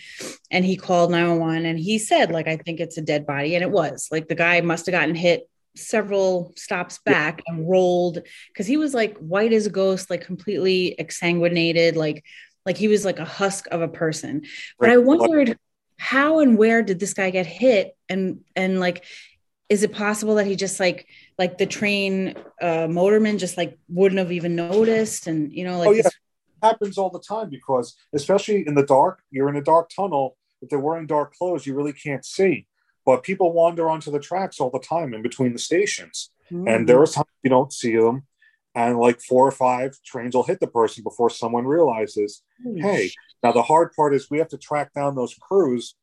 [0.51, 3.63] and he called 911 and he said, like, I think it's a dead body, and
[3.63, 7.55] it was like the guy must have gotten hit several stops back yeah.
[7.55, 12.25] and rolled because he was like white as a ghost, like completely exsanguinated, like
[12.65, 14.43] like he was like a husk of a person.
[14.79, 15.57] But I wondered
[15.99, 19.05] how and where did this guy get hit and and like
[19.69, 21.07] is it possible that he just like
[21.39, 25.89] like the train uh motorman just like wouldn't have even noticed and you know like
[25.89, 26.03] oh, yeah.
[26.03, 26.13] This-
[26.63, 30.71] happens all the time because especially in the dark you're in a dark tunnel if
[30.71, 32.67] they're wearing dark clothes you really can't see
[33.07, 36.31] but people wander onto the tracks all the time in between the stations.
[36.51, 36.69] Mm.
[36.69, 38.27] And there are times you don't see them.
[38.75, 42.83] And like four or five trains will hit the person before someone realizes, mm.
[42.83, 43.11] hey,
[43.43, 45.95] now the hard part is we have to track down those crews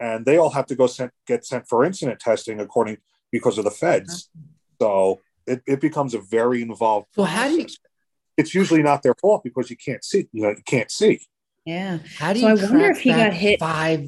[0.00, 2.98] and they all have to go sent, get sent for incident testing according
[3.32, 4.30] because of the feds.
[4.80, 7.08] So it, it becomes a very involved.
[7.16, 7.66] Well, how do you?
[8.36, 10.28] It's usually not their fault because you can't see.
[10.32, 11.20] You know, you can't see.
[11.66, 11.98] Yeah.
[12.16, 12.46] How do you?
[12.46, 14.06] I wonder if he got hit five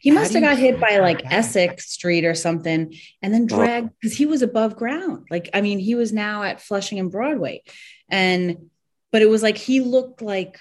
[0.00, 4.16] he must have got hit by like Essex Street or something and then dragged because
[4.16, 5.26] he was above ground.
[5.30, 7.62] Like, I mean, he was now at Flushing and Broadway.
[8.08, 8.70] And,
[9.10, 10.58] but it was like he looked like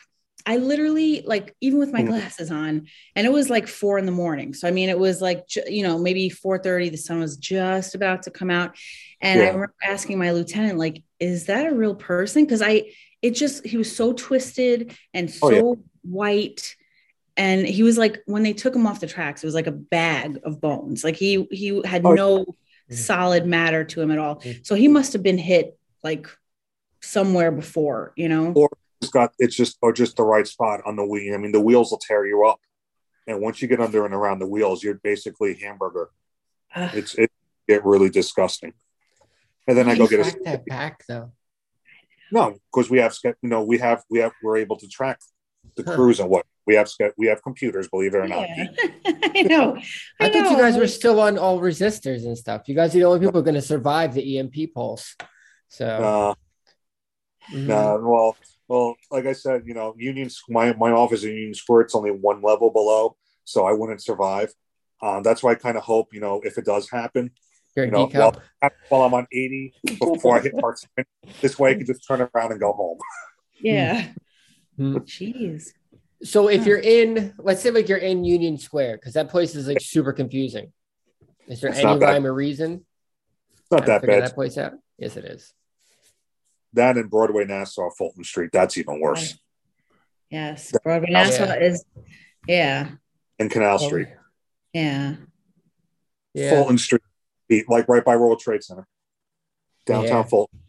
[0.47, 2.07] I literally like even with my mm.
[2.07, 2.87] glasses on,
[3.17, 4.53] and it was like four in the morning.
[4.53, 6.87] So I mean, it was like you know maybe four thirty.
[6.87, 8.77] The sun was just about to come out,
[9.19, 9.47] and yeah.
[9.47, 12.91] I remember asking my lieutenant like, "Is that a real person?" Because I
[13.21, 15.81] it just he was so twisted and so oh, yeah.
[16.03, 16.76] white
[17.37, 19.71] and he was like when they took him off the tracks it was like a
[19.71, 22.93] bag of bones like he he had oh, no mm-hmm.
[22.93, 24.59] solid matter to him at all mm-hmm.
[24.63, 26.27] so he must have been hit like
[27.01, 28.69] somewhere before you know or
[29.01, 31.33] it's got it's just or just the right spot on the wheel.
[31.33, 32.59] I mean, the wheels will tear you up,
[33.27, 36.09] and once you get under and around the wheels, you're basically hamburger.
[36.73, 37.31] Uh, it's it
[37.67, 38.73] get really disgusting.
[39.67, 41.31] And then I go get a that back though.
[42.31, 45.19] No, because we have you know we have we have we're able to track
[45.75, 45.95] the huh.
[45.95, 47.87] crews and what we have we have computers.
[47.87, 48.47] Believe it or not.
[48.49, 48.67] Yeah.
[49.05, 49.77] I know.
[50.19, 50.43] I, I know.
[50.43, 52.63] thought you guys were still on all resistors and stuff.
[52.67, 55.15] You guys are the only people going to survive the EMP pulse.
[55.69, 55.85] So.
[55.85, 56.33] Uh,
[57.53, 57.71] mm-hmm.
[57.71, 58.37] uh, well,
[58.67, 62.11] well, like I said, you know, Union my my office in Union Square, it's only
[62.11, 63.15] one level below,
[63.45, 64.53] so I wouldn't survive.
[65.01, 67.31] Um, that's why I kind of hope, you know, if it does happen,
[67.75, 68.35] you know, while,
[68.89, 71.05] while, I'm on 80 before I hit part seven,
[71.41, 72.97] this way I can just turn around and go home.
[73.59, 74.07] Yeah.
[74.79, 74.97] Mm-hmm.
[74.97, 75.69] Jeez.
[76.23, 79.67] So if you're in, let's say like you're in Union Square, because that place is
[79.67, 80.71] like super confusing.
[81.47, 82.85] Is there it's any rhyme or reason?
[83.59, 84.23] It's not that bad.
[84.23, 84.73] That place out?
[84.97, 85.53] Yes, it is.
[86.73, 88.49] That and Broadway Nassau, Fulton Street.
[88.51, 89.37] That's even worse.
[90.29, 91.59] Yes, Broadway Nassau yeah.
[91.59, 91.85] is,
[92.47, 92.89] yeah.
[93.39, 94.07] And Canal Street.
[94.73, 95.15] Yeah.
[96.33, 96.49] Yeah.
[96.49, 97.01] Fulton Street,
[97.67, 98.87] like right by World Trade Center,
[99.85, 100.23] downtown yeah.
[100.23, 100.59] Fulton,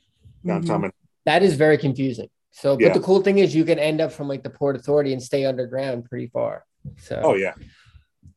[0.46, 0.80] downtown.
[0.82, 0.88] Mm-hmm.
[1.26, 2.28] That is very confusing.
[2.50, 2.92] So, but yeah.
[2.92, 5.44] the cool thing is you can end up from like the Port Authority and stay
[5.44, 6.64] underground pretty far.
[6.96, 7.54] So, oh yeah,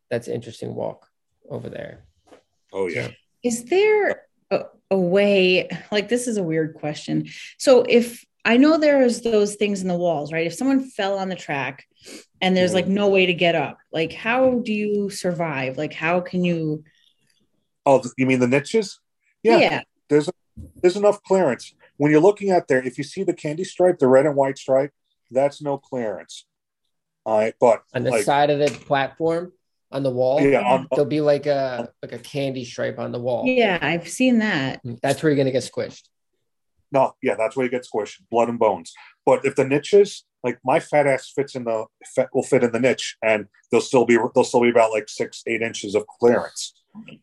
[0.09, 1.07] that's an interesting walk
[1.49, 2.05] over there.
[2.73, 3.09] Oh yeah.
[3.43, 5.69] Is there a, a way?
[5.91, 7.27] Like, this is a weird question.
[7.57, 10.47] So, if I know there's those things in the walls, right?
[10.47, 11.85] If someone fell on the track
[12.41, 12.95] and there's like mm-hmm.
[12.95, 15.77] no way to get up, like how do you survive?
[15.77, 16.83] Like, how can you?
[17.85, 18.99] Oh, you mean the niches?
[19.43, 19.57] Yeah.
[19.57, 19.81] yeah.
[20.09, 20.29] There's
[20.81, 24.07] there's enough clearance when you're looking at there, if you see the candy stripe, the
[24.07, 24.91] red and white stripe,
[25.29, 26.47] that's no clearance.
[27.27, 29.51] All right, but on the like, side of the platform
[29.91, 33.19] on the wall, yeah, on, there'll be like a like a candy stripe on the
[33.19, 33.45] wall.
[33.45, 34.83] Yeah, I've seen that.
[34.83, 36.05] Mm, that's where you're gonna get squished.
[36.91, 38.93] No, yeah, that's where you get squished, blood and bones.
[39.23, 41.85] But if the niches, like my fat ass fits in the
[42.33, 45.43] will fit in the niche, and there'll still be there'll still be about like six
[45.45, 46.73] eight inches of clearance.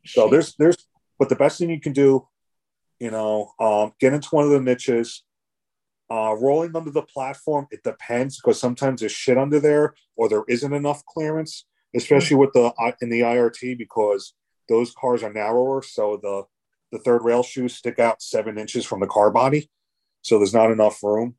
[0.07, 0.77] So there's there's
[1.19, 2.29] but the best thing you can do
[2.99, 5.25] you know, um, get into one of the niches.
[6.11, 10.45] Uh, rolling under the platform, it depends because sometimes there's shit under there or there
[10.49, 12.73] isn't enough clearance, especially with the
[13.03, 14.33] in the IRT because
[14.71, 16.45] those cars are narrower, so the
[16.93, 19.71] the third rail shoes stick out seven inches from the car body,
[20.23, 21.37] so there's not enough room.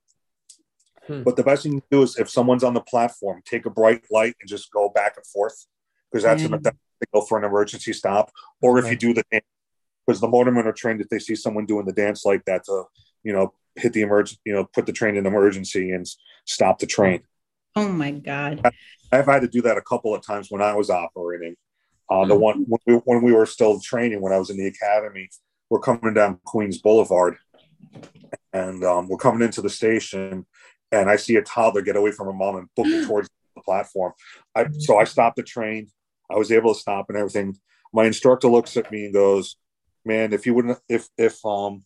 [1.08, 1.24] Hmm.
[1.24, 4.04] But the best thing to do is if someone's on the platform, take a bright
[4.12, 5.66] light and just go back and forth
[6.12, 6.54] because that's mm.
[6.54, 6.74] a
[7.04, 8.32] signal for an emergency stop.
[8.62, 9.24] Or if you do the
[10.10, 12.84] because the motormen are trained if they see someone doing the dance like that to
[13.24, 16.08] you know hit the emergency you know put the train in emergency and
[16.46, 17.22] stop the train.
[17.76, 18.66] Oh my god.
[19.12, 21.56] I've had to do that a couple of times when i was operating.
[22.10, 24.66] Uh, the one when we, when we were still training when i was in the
[24.66, 25.30] academy
[25.70, 27.38] we're coming down queens boulevard
[28.52, 30.44] and um, we're coming into the station
[30.92, 33.62] and i see a toddler get away from her mom and book it towards the
[33.62, 34.14] platform.
[34.56, 35.92] I, so i stopped the train.
[36.32, 37.56] I was able to stop and everything.
[37.94, 39.56] My instructor looks at me and goes
[40.06, 41.86] man, if you wouldn't, if if um,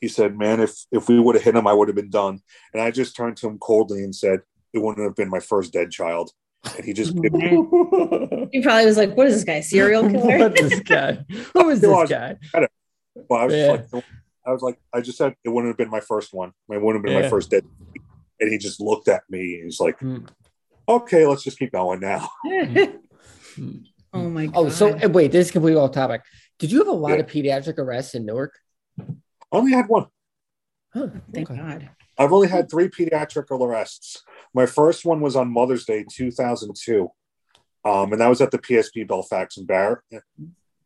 [0.00, 2.40] he said, man, if if we would have hit him, I would have been done.
[2.72, 4.40] And I just turned to him coldly and said,
[4.74, 6.32] it wouldn't have been my first dead child.
[6.76, 7.14] And he just
[8.52, 9.60] he probably was like, "What is this guy?
[9.60, 10.38] Serial killer?
[10.38, 11.24] What's this guy?
[11.52, 12.36] Who is this guy?"
[13.28, 13.70] But I was yeah.
[13.70, 14.04] like,
[14.46, 16.52] I was like, I just said it wouldn't have been my first one.
[16.68, 17.22] It wouldn't have been yeah.
[17.22, 17.64] my first dead.
[18.40, 20.28] And he just looked at me and he's like, mm.
[20.88, 22.28] "Okay, let's just keep going now."
[24.14, 24.54] Oh my god.
[24.56, 26.22] Oh, so wait, this is completely off topic.
[26.58, 27.16] Did you have a lot yeah.
[27.16, 28.56] of pediatric arrests in Newark?
[29.50, 30.06] Only had one.
[30.94, 31.60] Oh, thank okay.
[31.60, 31.90] God.
[32.16, 34.22] I've only had three pediatric arrests.
[34.54, 37.10] My first one was on Mother's Day 2002.
[37.84, 40.04] Um, and that was at the PSP Belfast and Bar-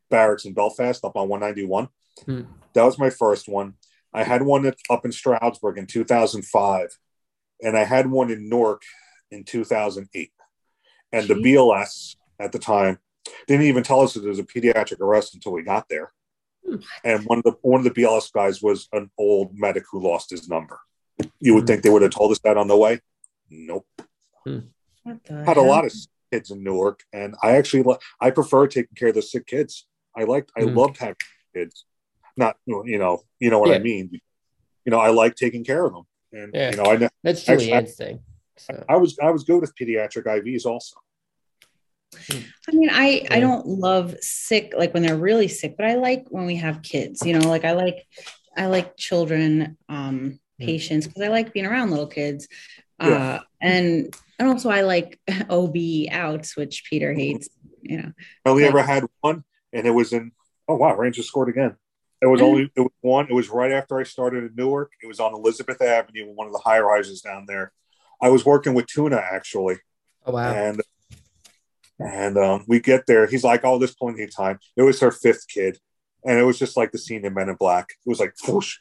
[0.09, 1.87] Barracks in Belfast up on 191.
[2.25, 2.41] Hmm.
[2.73, 3.75] That was my first one.
[4.11, 6.89] I had one up in Stroudsburg in 2005.
[7.61, 8.81] And I had one in Newark
[9.29, 10.31] in 2008.
[11.11, 11.27] And Jeez.
[11.27, 12.97] the BLS at the time
[13.47, 16.11] didn't even tell us that there was a pediatric arrest until we got there.
[16.65, 16.75] Hmm.
[17.03, 20.29] And one of the one of the BLS guys was an old medic who lost
[20.29, 20.79] his number.
[21.39, 21.67] You would hmm.
[21.67, 22.99] think they would have told us that on the way.
[23.49, 23.87] Nope.
[24.45, 24.59] Hmm.
[25.05, 25.93] Had a lot of
[26.31, 27.83] kids in Newark, and I actually
[28.19, 29.87] I prefer taking care of the sick kids.
[30.15, 31.15] I liked I loved having
[31.55, 31.85] kids.
[32.37, 33.75] Not you know you know what yeah.
[33.75, 34.11] I mean.
[34.85, 36.71] You know I like taking care of them, and yeah.
[36.71, 38.19] you know I that's Julianne's thing.
[38.57, 38.83] So.
[38.89, 40.97] I was I was good with pediatric IVs also.
[42.31, 46.25] I mean, I I don't love sick like when they're really sick, but I like
[46.29, 47.25] when we have kids.
[47.25, 48.07] You know, like I like
[48.57, 52.47] I like children, um, patients because I like being around little kids.
[52.99, 53.39] Uh, yeah.
[53.61, 55.19] and and also I like
[55.49, 55.75] OB
[56.11, 57.49] outs, which Peter hates.
[57.81, 58.11] You know,
[58.45, 60.31] I only but, ever had one, and it was in.
[60.67, 61.75] Oh wow, Rangers scored again.
[62.21, 63.27] It was only it was one.
[63.29, 64.91] It was right after I started in Newark.
[65.01, 67.71] It was on Elizabeth Avenue, one of the high rises down there.
[68.21, 69.77] I was working with Tuna actually.
[70.25, 70.51] Oh wow!
[70.51, 70.81] And
[71.99, 73.27] and um, we get there.
[73.27, 75.77] He's like, "Oh, there's plenty of time." It was her fifth kid,
[76.25, 77.89] and it was just like the scene in Men in Black.
[78.05, 78.77] It was like, whoosh.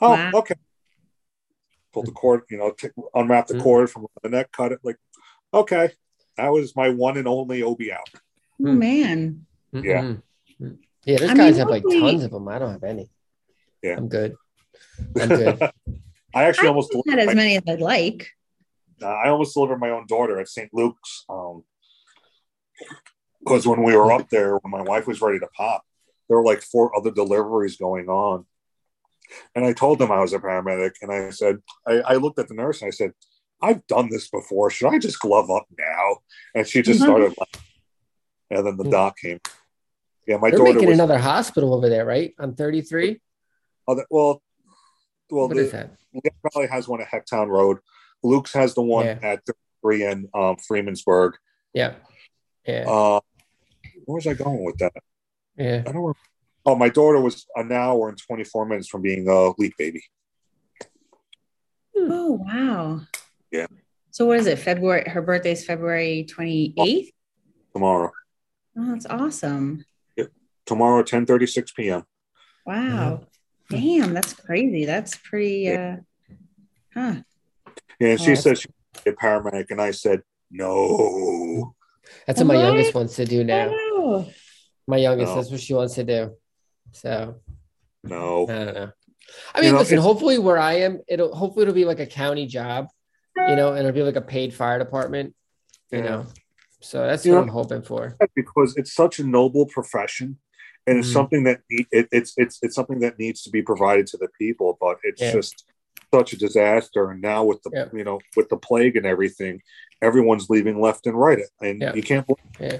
[0.00, 0.30] "Oh, wow.
[0.34, 0.54] okay."
[1.92, 3.62] Pull the cord, you know, t- unwrap the mm-hmm.
[3.62, 4.80] cord from the neck, cut it.
[4.82, 4.96] Like,
[5.52, 5.92] okay,
[6.36, 8.08] that was my one and only OB out.
[8.60, 9.46] Oh man.
[9.72, 10.02] Yeah.
[10.60, 10.74] Mm-hmm.
[11.04, 12.48] Yeah, those I guys mean, have like tons of them.
[12.48, 13.10] I don't have any.
[13.82, 14.34] Yeah, I'm good.
[15.20, 15.62] I'm good.
[16.34, 18.30] I actually I almost not as my, many as I'd like.
[19.02, 20.70] Uh, I almost delivered my own daughter at St.
[20.72, 21.24] Luke's.
[21.28, 21.64] Um,
[23.40, 25.84] because when we were up there, when my wife was ready to pop,
[26.28, 28.46] there were like four other deliveries going on.
[29.54, 32.48] And I told them I was a paramedic, and I said, I, I looked at
[32.48, 33.12] the nurse and I said,
[33.60, 34.70] I've done this before.
[34.70, 36.18] Should I just glove up now?
[36.54, 37.08] And she just mm-hmm.
[37.08, 37.68] started laughing.
[38.50, 39.40] And then the doc came.
[40.26, 42.34] Yeah, my They're daughter making was, another hospital over there, right?
[42.38, 43.20] On 33?
[43.86, 44.42] Oh, well,
[45.30, 45.90] well, what the, is that?
[46.42, 47.78] probably has one at Hecktown Road.
[48.22, 49.18] Luke's has the one yeah.
[49.22, 49.42] at
[49.82, 51.32] 33 in um, Freemansburg.
[51.72, 51.94] Yeah.
[52.66, 52.84] Yeah.
[52.88, 53.20] Uh,
[54.04, 54.92] where was I going with that?
[55.56, 55.80] Yeah.
[55.80, 56.18] I don't remember.
[56.66, 60.02] Oh, my daughter was an hour and 24 minutes from being a leak baby.
[61.96, 63.00] Oh, wow.
[63.50, 63.66] Yeah.
[64.10, 64.58] So what is it?
[64.58, 67.12] February, her birthday's February 28th?
[67.72, 68.12] Tomorrow.
[68.78, 69.84] Oh, that's awesome.
[70.16, 70.30] Yep.
[70.66, 72.04] Tomorrow at 10 36 p.m.
[72.64, 73.26] Wow.
[73.70, 74.84] Damn, that's crazy.
[74.84, 75.96] That's pretty yeah.
[76.96, 77.14] uh huh.
[78.00, 78.72] Yeah, and she oh, said she's
[79.06, 80.76] a paramedic, and I said, no.
[82.26, 84.26] That's what my youngest wants to do now.
[84.86, 85.36] My youngest, no.
[85.36, 86.36] that's what she wants to do.
[86.92, 87.40] So
[88.02, 88.44] no.
[88.44, 88.92] I don't know.
[89.54, 92.06] I mean, you know, listen, hopefully where I am, it'll hopefully it'll be like a
[92.06, 92.88] county job,
[93.36, 95.34] you know, and it'll be like a paid fire department,
[95.90, 96.04] you yeah.
[96.04, 96.26] know.
[96.80, 98.14] So that's you what know, I'm hoping for.
[98.36, 100.38] Because it's such a noble profession
[100.86, 101.14] and it's mm-hmm.
[101.14, 104.76] something that it, it's it's it's something that needs to be provided to the people,
[104.80, 105.32] but it's yeah.
[105.32, 105.64] just
[106.14, 107.10] such a disaster.
[107.10, 107.86] And now with the yeah.
[107.92, 109.60] you know with the plague and everything,
[110.02, 111.94] everyone's leaving left and right, and yeah.
[111.94, 112.26] you can't.
[112.60, 112.78] Yeah.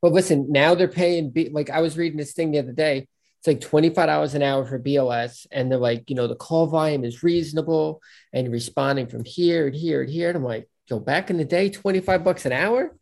[0.00, 1.32] But listen, now they're paying.
[1.52, 3.08] Like I was reading this thing the other day.
[3.38, 6.36] It's like twenty five dollars an hour for BLS, and they're like, you know, the
[6.36, 8.00] call volume is reasonable,
[8.32, 10.28] and responding from here and here and here.
[10.28, 12.96] And I'm like, yo, back in the day, twenty five bucks an hour.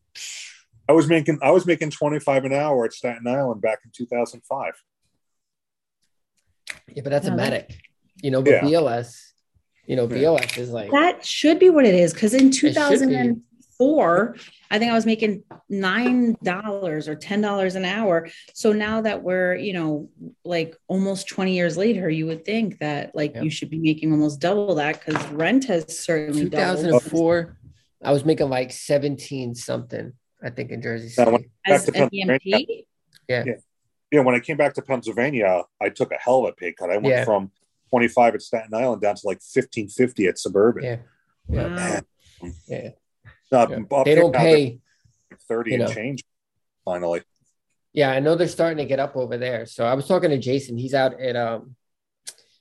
[0.89, 3.91] I was making I was making twenty five an hour at Staten Island back in
[3.93, 4.73] two thousand five.
[6.95, 7.81] Yeah, but that's a medic,
[8.23, 8.43] you know.
[8.43, 8.61] But yeah.
[8.63, 9.17] BLS,
[9.87, 14.37] you know, BLS is like that should be what it is because in 2004,
[14.71, 18.29] I think I was making nine dollars or ten dollars an hour.
[18.55, 20.09] So now that we're, you know,
[20.45, 23.45] like almost 20 years later, you would think that like yep.
[23.45, 27.43] you should be making almost double that because rent has certainly 2004.
[27.43, 27.57] Doubled.
[28.03, 31.51] I was making like 17 something, I think, in Jersey City.
[31.67, 32.41] As an EMT?
[33.29, 33.45] Yeah.
[33.47, 33.55] yeah.
[34.11, 36.91] Yeah, when I came back to Pennsylvania, I took a hell of a pay cut.
[36.91, 37.25] I went yeah.
[37.25, 37.53] from
[37.91, 40.85] 25 at Staten Island down to like 1550 at Suburban.
[40.85, 40.97] Yeah.
[41.49, 42.01] Yeah.
[42.69, 42.91] yeah.
[43.53, 44.03] Uh, yeah.
[44.05, 44.81] They don't pay
[45.49, 45.93] 30 and know.
[45.93, 46.25] change
[46.85, 47.23] finally.
[47.93, 49.67] Yeah, I know they're starting to get up over there.
[49.67, 50.79] So I was talking to Jason.
[50.79, 51.75] He's out at um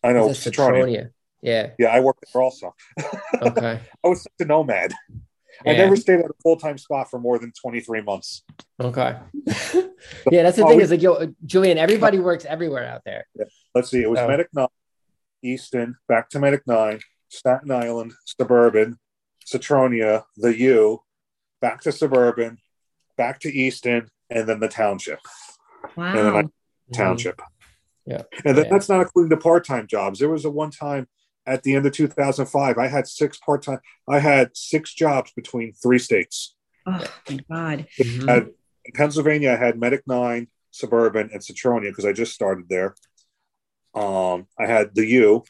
[0.03, 1.11] I know Cetronia.
[1.41, 1.71] Yeah.
[1.77, 2.75] Yeah, I worked there also.
[3.41, 3.79] okay.
[4.03, 4.93] I was such a nomad.
[5.65, 5.71] Yeah.
[5.73, 8.43] I never stayed at a full time spot for more than 23 months.
[8.79, 9.17] Okay.
[10.31, 13.27] yeah, that's the thing is like, yo, Julian, everybody works everywhere out there.
[13.35, 13.45] Yeah.
[13.75, 14.01] Let's see.
[14.01, 14.27] It was so.
[14.27, 14.67] Medic Easton,
[16.07, 16.99] back to Medic 9,
[17.29, 18.99] Staten Island, Suburban,
[19.45, 21.01] Cetronia, the U,
[21.61, 22.57] back to Suburban,
[23.17, 25.19] back to Easton, and then the Township.
[25.95, 26.05] Wow.
[26.07, 27.37] And then I, Township.
[27.37, 28.11] Mm-hmm.
[28.11, 28.23] Yeah.
[28.45, 28.71] And then, yeah.
[28.71, 30.19] that's not including the part time jobs.
[30.19, 31.07] There was a one time
[31.45, 35.73] at the end of 2005, I had six part time, I had six jobs between
[35.73, 36.55] three states.
[36.85, 37.87] Oh, my God.
[37.99, 38.29] Mm-hmm.
[38.29, 38.53] in
[38.93, 42.95] Pennsylvania, I had Medic 9, Suburban, and Cetronia because I just started there.
[43.93, 45.43] Um, I had the U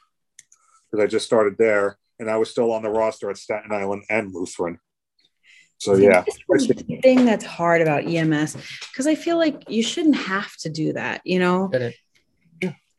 [0.89, 4.03] because I just started there, and I was still on the roster at Staten Island
[4.09, 4.79] and Lutheran.
[5.77, 8.57] So yeah, the thing that's hard about EMS
[8.91, 11.69] because I feel like you shouldn't have to do that, you know.
[11.73, 11.91] Yeah.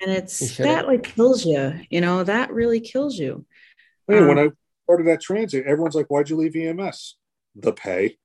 [0.00, 2.24] And it's that like kills you, you know.
[2.24, 3.44] That really kills you.
[4.08, 4.48] Hey, um, when I
[4.84, 7.16] started that transit, everyone's like, "Why'd you leave EMS?"
[7.54, 8.16] The pay.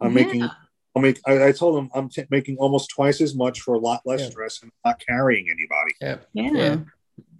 [0.00, 0.24] I'm yeah.
[0.24, 0.48] making
[0.94, 1.20] I'll make.
[1.26, 4.20] I, I told him I'm t- making almost twice as much for a lot less
[4.20, 4.30] yeah.
[4.30, 5.94] stress and not carrying anybody.
[6.00, 6.58] Yeah, yeah.
[6.58, 6.76] yeah.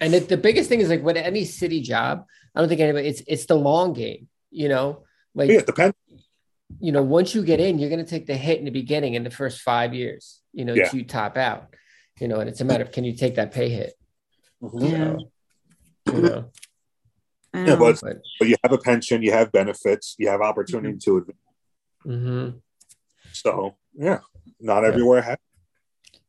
[0.01, 3.09] And it, the biggest thing is like with any city job, I don't think anybody.
[3.09, 4.28] It's it's the long game.
[4.51, 5.05] You know,
[5.35, 5.97] like yeah, it depends.
[6.81, 9.14] You know, once you get in, you're going to take the hit in the beginning
[9.14, 10.40] in the first five years.
[10.52, 10.89] You know, yeah.
[10.89, 11.74] to top out.
[12.20, 13.93] You know, and it's a matter of can you take that pay hit.
[14.62, 14.85] Mm-hmm.
[14.85, 15.16] Yeah.
[16.12, 16.51] you know.
[17.55, 21.28] Yeah, but, but, but you have a pension, you have benefits, you have opportunity mm-hmm.
[21.28, 21.35] to.
[22.05, 22.59] Mm-hmm.
[23.35, 24.20] So yeah,
[24.61, 25.39] not everywhere has.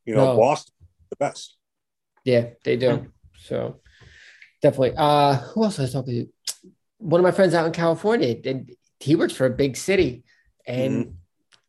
[0.05, 0.37] You know, no.
[0.37, 0.73] Boston
[1.09, 1.55] the best.
[2.23, 3.11] Yeah, they do.
[3.39, 3.79] So
[4.61, 4.93] definitely.
[4.97, 6.69] Uh, who else was I talking to?
[6.97, 10.23] One of my friends out in California, and he works for a big city,
[10.65, 11.13] and mm.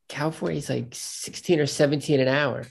[0.08, 2.64] California is like 16 or 17 an hour.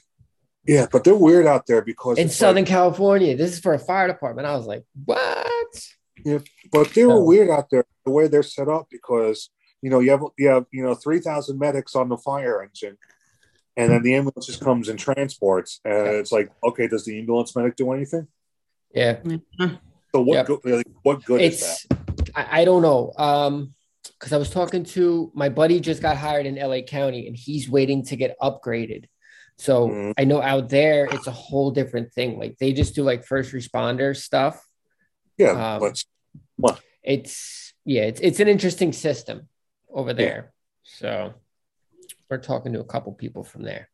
[0.66, 3.80] Yeah, but they're weird out there because in Southern like, California, this is for a
[3.80, 4.48] fire department.
[4.48, 5.88] I was like, what?
[6.24, 6.40] Yeah,
[6.72, 9.52] but they were so, weird out there the way they're set up because
[9.86, 12.98] you know you have you have you know three thousand medics on the fire engine,
[13.78, 17.56] and then the ambulance just comes and transports, and it's like, okay, does the ambulance
[17.56, 18.28] medic do anything?
[18.95, 19.20] Yeah.
[20.12, 20.48] So what yep.
[20.48, 20.84] good?
[21.03, 22.30] What good it's, is that?
[22.34, 23.14] I, I don't know.
[23.16, 23.76] Um,
[24.18, 27.70] because I was talking to my buddy just got hired in LA County, and he's
[27.70, 29.06] waiting to get upgraded.
[29.60, 30.12] So mm-hmm.
[30.18, 32.40] I know out there it's a whole different thing.
[32.40, 34.60] Like they just do like first responder stuff.
[35.38, 36.03] Yeah, um, but
[36.56, 36.80] what?
[37.03, 39.48] It's yeah, it's it's an interesting system
[39.96, 40.54] over there.
[40.84, 41.00] Yeah.
[41.00, 41.34] So
[42.30, 43.90] we're talking to a couple people from there.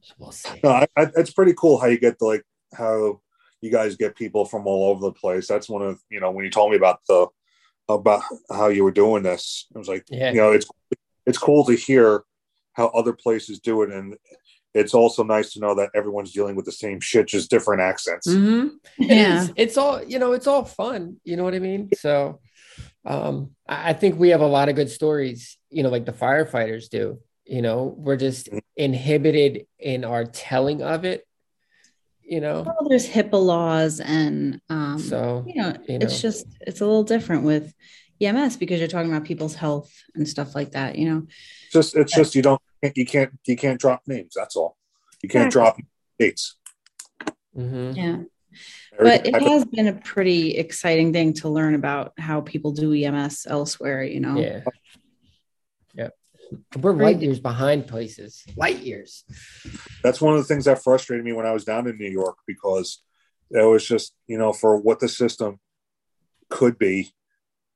[0.00, 0.60] So we'll see.
[0.64, 2.44] No, I, I, it's pretty cool how you get the, like
[2.74, 3.20] how
[3.60, 5.46] you guys get people from all over the place.
[5.46, 7.26] That's one of you know when you told me about the
[7.88, 10.30] about how you were doing this, I was like, yeah.
[10.30, 10.66] you know, it's
[11.26, 12.24] it's cool to hear
[12.74, 14.16] how other places do it, and
[14.74, 18.26] it's also nice to know that everyone's dealing with the same shit, just different accents.
[18.26, 18.68] Mm-hmm.
[18.98, 20.32] Yeah, it's, it's all you know.
[20.32, 21.18] It's all fun.
[21.24, 21.90] You know what I mean?
[21.98, 22.40] So,
[23.04, 25.56] um, I think we have a lot of good stories.
[25.70, 27.18] You know, like the firefighters do.
[27.44, 28.58] You know, we're just mm-hmm.
[28.76, 31.26] inhibited in our telling of it.
[32.22, 36.46] You know, well, there's HIPAA laws, and um, so you know, you know, it's just
[36.60, 37.74] it's a little different with
[38.20, 40.96] EMS because you're talking about people's health and stuff like that.
[40.96, 41.26] You know,
[41.72, 42.62] just it's just you don't
[42.94, 44.34] you can't you can't drop names.
[44.36, 44.76] That's all.
[45.22, 45.76] You can't drop
[46.18, 46.56] dates.
[47.56, 47.92] Mm-hmm.
[47.92, 48.16] Yeah.
[48.98, 53.46] But it has been a pretty exciting thing to learn about how people do EMS
[53.48, 54.38] elsewhere, you know?
[54.38, 54.60] Yeah.
[55.94, 56.08] Yeah.
[56.78, 59.24] We're light years behind places, light years.
[60.02, 62.36] That's one of the things that frustrated me when I was down in New York
[62.46, 63.02] because
[63.50, 65.60] it was just, you know, for what the system
[66.48, 67.12] could be,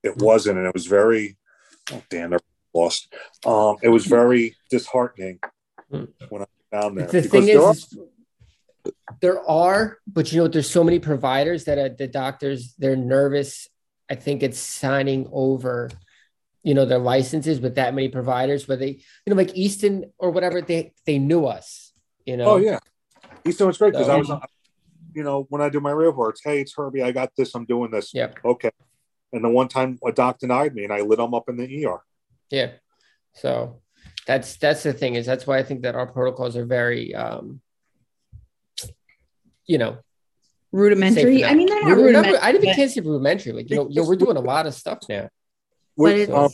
[0.02, 0.24] it mm-hmm.
[0.24, 0.58] wasn't.
[0.58, 1.36] And it was very,
[1.92, 2.40] oh, damn, they're
[2.74, 3.12] lost.
[3.44, 5.40] Um, it was very disheartening
[5.90, 6.08] mm.
[6.28, 7.06] when I found there.
[7.06, 7.74] The thing is, are,
[9.20, 13.68] there are, but you know, there's so many providers that are, the doctors they're nervous.
[14.10, 15.90] I think it's signing over,
[16.62, 18.68] you know, their licenses with that many providers.
[18.68, 21.92] Where they, you know, like Easton or whatever, they they knew us.
[22.24, 22.44] You know.
[22.44, 22.78] Oh yeah,
[23.44, 24.30] Easton was great because so, I was,
[25.14, 27.90] you know, when I do my reports, hey, it's Herbie, I got this, I'm doing
[27.90, 28.12] this.
[28.12, 28.32] Yeah.
[28.44, 28.70] Okay.
[29.32, 31.86] And the one time a doc denied me, and I lit them up in the
[31.86, 32.00] ER.
[32.50, 32.72] Yeah.
[33.32, 33.80] So
[34.26, 37.60] that's that's the thing is that's why I think that our protocols are very um
[39.66, 39.98] you know
[40.72, 41.44] rudimentary.
[41.44, 42.38] I mean, they're not rudimentary.
[42.38, 43.52] I didn't even can't say rudimentary.
[43.52, 45.28] Like you know, you know, we're doing a lot of stuff now.
[45.96, 46.50] but it's, um,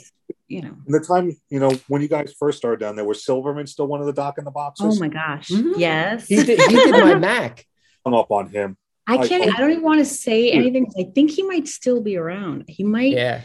[0.48, 3.66] you know, the time you know when you guys first started down there, was Silverman
[3.66, 4.96] still one of the doc in the boxes?
[4.96, 5.78] Oh my gosh, mm-hmm.
[5.78, 6.60] yes, he did.
[6.60, 7.66] He did my Mac.
[8.04, 8.76] Hung up on him.
[9.06, 9.44] I can't.
[9.44, 10.90] I, I don't even want to say anything.
[10.98, 12.64] I think he might still be around.
[12.68, 13.12] He might.
[13.12, 13.42] Yeah.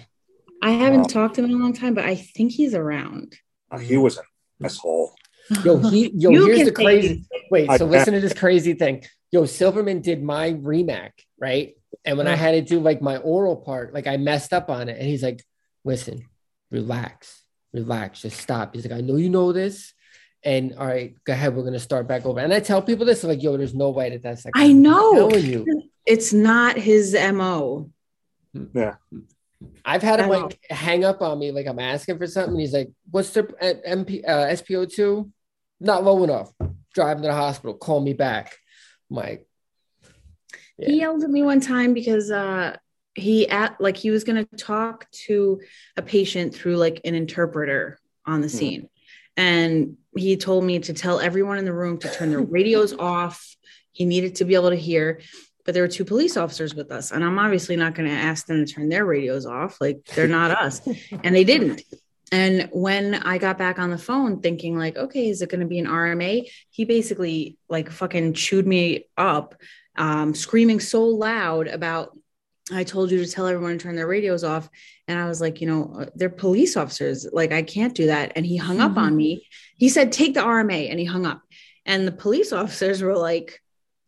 [0.61, 3.35] I haven't um, talked to him in a long time, but I think he's around.
[3.69, 4.23] Uh, he was an
[4.63, 5.13] asshole.
[5.63, 9.03] Yo, he yo, here's the crazy wait, so listen to this crazy thing.
[9.31, 11.75] Yo, Silverman did my remac, right?
[12.05, 14.87] And when I had to do like my oral part, like I messed up on
[14.87, 14.97] it.
[14.97, 15.43] And he's like,
[15.83, 16.25] listen,
[16.71, 17.41] relax,
[17.73, 18.73] relax, just stop.
[18.73, 19.93] He's like, I know you know this.
[20.43, 21.55] And all right, go ahead.
[21.55, 22.39] We're gonna start back over.
[22.39, 25.29] And I tell people this, like, yo, there's no way that that's like I know
[25.31, 25.89] you.
[26.05, 27.91] It's not his MO.
[28.73, 28.95] Yeah.
[29.83, 32.59] I've had him like hang up on me, like I'm asking for something.
[32.59, 35.31] He's like, "What's the MP uh, SPO two?
[35.79, 36.53] Not low enough.
[36.93, 37.73] Drive to the hospital.
[37.73, 38.55] Call me back."
[39.09, 39.47] I'm like,
[40.77, 40.89] yeah.
[40.89, 42.77] he yelled at me one time because uh,
[43.15, 45.61] he at like he was gonna talk to
[45.95, 48.57] a patient through like an interpreter on the hmm.
[48.57, 48.87] scene, mm.
[49.37, 53.55] and he told me to tell everyone in the room to turn their radios off.
[53.91, 55.21] He needed to be able to hear
[55.65, 58.45] but there were two police officers with us and i'm obviously not going to ask
[58.45, 60.81] them to turn their radios off like they're not us
[61.23, 61.81] and they didn't
[62.31, 65.67] and when i got back on the phone thinking like okay is it going to
[65.67, 69.55] be an rma he basically like fucking chewed me up
[69.99, 72.15] um, screaming so loud about
[72.71, 74.69] I told you to tell everyone to turn their radios off.
[75.07, 77.27] And I was like, you know, uh, they're police officers.
[77.31, 78.33] Like, I can't do that.
[78.35, 78.91] And he hung mm-hmm.
[78.91, 79.47] up on me.
[79.77, 80.89] He said, take the RMA.
[80.89, 81.41] And he hung up.
[81.85, 83.61] And the police officers were like,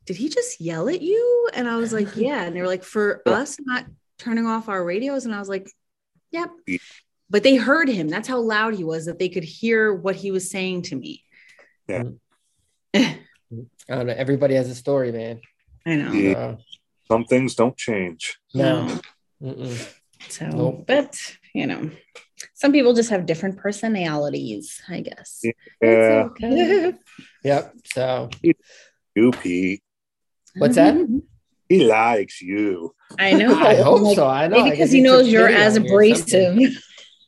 [0.06, 1.50] did he just yell at you?
[1.54, 2.44] And I was like, yeah.
[2.44, 3.86] And they were like, for us not
[4.18, 5.26] turning off our radios.
[5.26, 5.72] And I was like,
[6.32, 6.50] yep.
[7.30, 8.08] But they heard him.
[8.08, 11.24] That's how loud he was that they could hear what he was saying to me.
[11.88, 12.04] Yeah.
[12.94, 13.18] I
[13.88, 14.14] don't know.
[14.16, 15.42] Everybody has a story, man.
[15.86, 16.12] I know.
[16.12, 16.38] Yeah.
[16.38, 16.56] Uh,
[17.08, 18.40] some things don't change.
[18.54, 19.00] No.
[20.28, 20.84] So, nope.
[20.86, 21.18] but
[21.54, 21.90] you know,
[22.54, 25.42] some people just have different personalities, I guess.
[25.44, 25.52] Yeah.
[26.42, 26.94] Okay.
[27.44, 27.74] yep.
[27.86, 28.30] So,
[29.16, 29.82] you, Pete.
[30.56, 30.96] What's that?
[31.70, 32.94] He likes you.
[33.18, 33.56] I know.
[33.56, 34.28] I hope like, so.
[34.28, 34.58] I know.
[34.58, 36.58] Maybe because he knows you're as abrasive.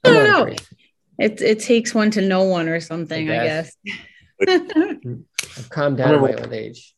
[0.03, 0.55] I don't know.
[1.19, 3.29] It it takes one to know one or something.
[3.29, 3.75] I guess.
[4.41, 4.61] I guess.
[5.57, 6.95] I've calmed down in my old age.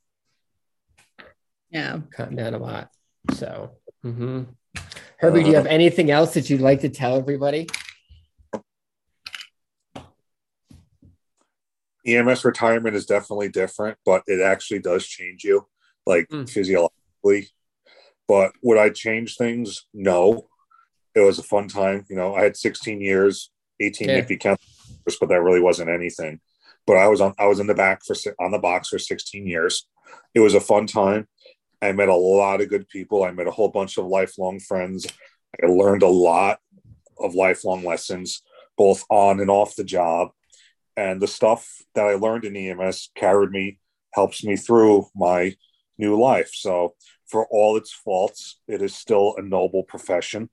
[1.70, 2.90] Yeah, calmed down a lot.
[3.34, 3.72] So,
[4.06, 4.44] mm-hmm.
[5.18, 7.68] Herbie, uh, do you have anything else that you'd like to tell everybody?
[12.06, 15.66] EMS retirement is definitely different, but it actually does change you,
[16.06, 16.50] like mm.
[16.50, 17.50] physiologically.
[18.28, 19.86] But would I change things?
[19.94, 20.48] No.
[21.15, 22.06] It was a fun time.
[22.10, 24.15] You know, I had 16 years, 18 yeah.
[24.15, 24.60] if you count,
[25.19, 26.40] but that really wasn't anything.
[26.85, 29.48] But I was on, I was in the back for on the box for 16
[29.48, 29.88] years.
[30.34, 31.27] It was a fun time.
[31.81, 33.23] I met a lot of good people.
[33.23, 35.06] I met a whole bunch of lifelong friends.
[35.61, 36.60] I learned a lot
[37.19, 38.41] of lifelong lessons,
[38.77, 40.30] both on and off the job.
[40.95, 43.80] And the stuff that I learned in EMS carried me,
[44.14, 45.56] helps me through my
[45.98, 46.52] new life.
[46.53, 46.95] So,
[47.27, 50.49] for all its faults, it is still a noble profession.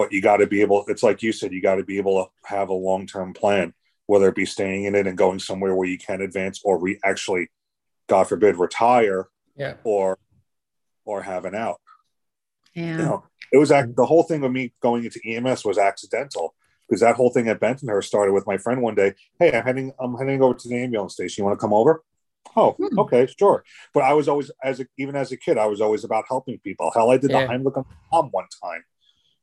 [0.00, 2.24] But you got to be able, it's like you said, you got to be able
[2.24, 3.74] to have a long term plan,
[4.06, 6.98] whether it be staying in it and going somewhere where you can advance or we
[7.04, 7.50] actually,
[8.08, 9.28] God forbid, retire
[9.58, 9.74] yeah.
[9.84, 10.16] or
[11.04, 11.82] or have an out.
[12.74, 12.92] Yeah.
[12.92, 16.54] You know, it was the whole thing of me going into EMS was accidental
[16.88, 19.12] because that whole thing at Bentonhurst started with my friend one day.
[19.38, 21.42] Hey, I'm heading I'm heading over to the ambulance station.
[21.42, 22.02] You want to come over?
[22.56, 22.98] Oh, hmm.
[22.98, 23.64] okay, sure.
[23.92, 26.58] But I was always as a, even as a kid, I was always about helping
[26.60, 26.90] people.
[26.90, 27.46] Hell, I did yeah.
[27.46, 28.82] the Heimlich on mom one time.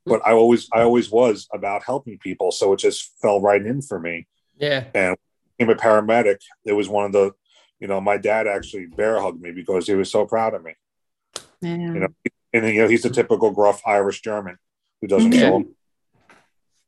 [0.07, 3.81] But I always I always was about helping people, so it just fell right in
[3.81, 4.27] for me.
[4.57, 4.85] Yeah.
[4.93, 5.17] And I
[5.57, 6.39] became a paramedic.
[6.65, 7.33] It was one of the
[7.79, 10.73] you know, my dad actually bear hugged me because he was so proud of me.
[11.61, 11.75] Yeah.
[11.75, 12.07] You know,
[12.53, 14.57] and you know, he's a typical gruff Irish German
[15.01, 15.39] who doesn't yeah.
[15.39, 15.65] show.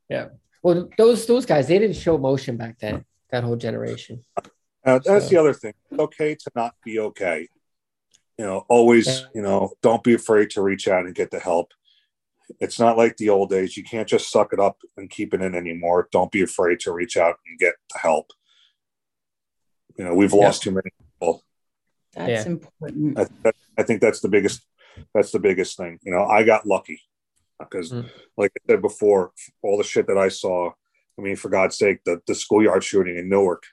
[0.09, 0.27] Yeah.
[0.63, 3.05] Well, those those guys they didn't show emotion back then.
[3.31, 4.25] That whole generation.
[4.35, 5.29] Uh, that's so.
[5.29, 5.73] the other thing.
[5.91, 7.47] It's okay to not be okay.
[8.37, 9.07] You know, always.
[9.07, 9.25] Yeah.
[9.35, 11.73] You know, don't be afraid to reach out and get the help.
[12.59, 13.77] It's not like the old days.
[13.77, 16.07] You can't just suck it up and keep it in anymore.
[16.11, 18.31] Don't be afraid to reach out and get the help.
[19.97, 21.43] You know, we've lost too many people.
[22.13, 22.51] That's yeah.
[22.51, 23.19] important.
[23.19, 24.65] I, I, think that's the biggest.
[25.13, 25.99] That's the biggest thing.
[26.03, 27.01] You know, I got lucky
[27.59, 28.09] because, mm.
[28.37, 29.31] like I said before,
[29.61, 30.71] all the shit that I saw.
[31.17, 33.63] I mean, for God's sake, the the schoolyard shooting in Newark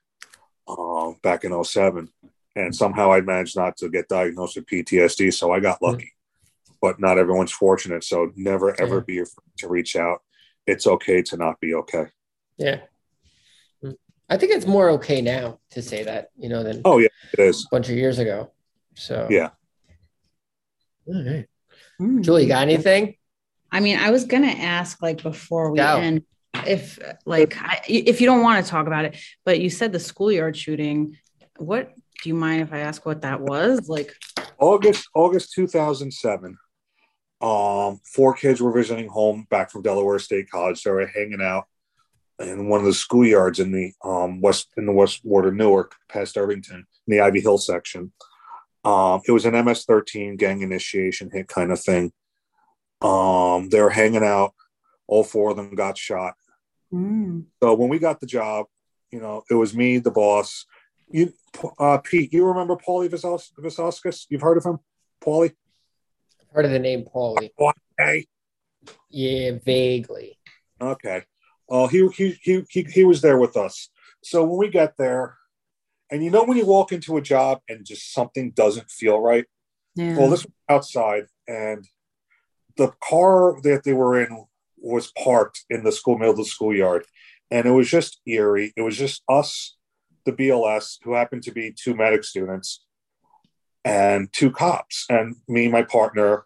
[0.69, 2.09] uh, back in 07.
[2.57, 5.87] and somehow I managed not to get diagnosed with PTSD, so I got hmm.
[5.87, 6.05] lucky.
[6.07, 6.16] Mm.
[6.81, 9.03] But not everyone's fortunate, so never ever yeah.
[9.07, 10.21] be afraid to reach out.
[10.67, 12.07] It's okay to not be okay.
[12.59, 12.81] Yeah,
[14.29, 17.41] I think it's more okay now to say that, you know, than oh yeah, it
[17.41, 18.53] is a bunch of years ago.
[18.95, 19.51] So yeah.
[21.07, 21.47] All right.
[22.01, 22.23] Mm.
[22.23, 23.15] Julie, got anything?
[23.71, 25.97] I mean, I was gonna ask like before we Go.
[25.97, 26.23] end
[26.67, 30.01] if like I, if you don't want to talk about it, but you said the
[30.01, 31.17] schoolyard shooting.
[31.59, 33.89] What do you mind if I ask what that was?
[33.89, 34.15] Like
[34.59, 36.59] August August 2007.
[37.41, 40.83] Um, four kids were visiting home back from Delaware State College.
[40.83, 41.67] They were hanging out
[42.39, 45.95] in one of the schoolyards in the um, west in the west ward of Newark,
[46.09, 48.13] past Irvington, in the Ivy Hill section.
[48.85, 52.13] Um, it was an MS-13 gang initiation hit kind of thing.
[53.03, 54.55] Um, they were hanging out.
[55.09, 56.35] All four of them got shot.
[56.93, 57.47] Mm.
[57.63, 58.67] So when we got the job,
[59.11, 60.67] you know, it was me, the boss.
[61.09, 61.33] You,
[61.79, 64.27] uh, Pete, you remember Paulie Visauskas?
[64.29, 64.79] You've heard of him,
[65.21, 65.55] Paulie?
[66.49, 67.51] I've heard of the name Paulie.
[67.59, 68.27] Okay.
[69.11, 70.39] Yeah, vaguely.
[70.81, 71.23] Okay.
[71.69, 73.89] Oh, he, he he he he was there with us.
[74.23, 75.37] So when we get there,
[76.11, 79.47] and you know when you walk into a job and just something doesn't feel right.
[79.97, 80.17] Yeah.
[80.17, 81.87] Well, this was outside, and
[82.77, 84.45] the car that they were in
[84.77, 87.07] was parked in the school middle of the schoolyard,
[87.51, 88.73] and it was just eerie.
[88.77, 89.77] It was just us,
[90.25, 92.86] the BLS, who happened to be two medic students,
[93.87, 96.45] and two cops, and me, my partner,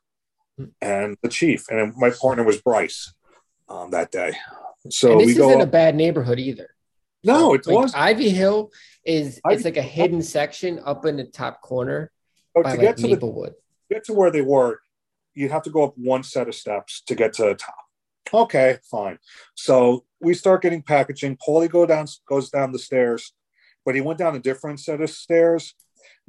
[0.83, 3.15] and the chief, and my partner was Bryce
[3.69, 4.35] um, that day.
[4.91, 6.75] So and this isn't a bad neighborhood either.
[7.25, 8.71] No, it like was Ivy Hill
[9.05, 12.11] is Ivy it's like a hidden section up in the top corner
[12.55, 13.55] oh, by to like get to Maplewood.
[13.89, 14.81] The, get to where they were,
[15.35, 17.75] you have to go up one set of steps to get to the top.
[18.33, 19.19] Okay, fine.
[19.55, 21.37] So we start getting packaging.
[21.37, 23.33] Paulie go down goes down the stairs,
[23.85, 25.75] but he went down a different set of stairs.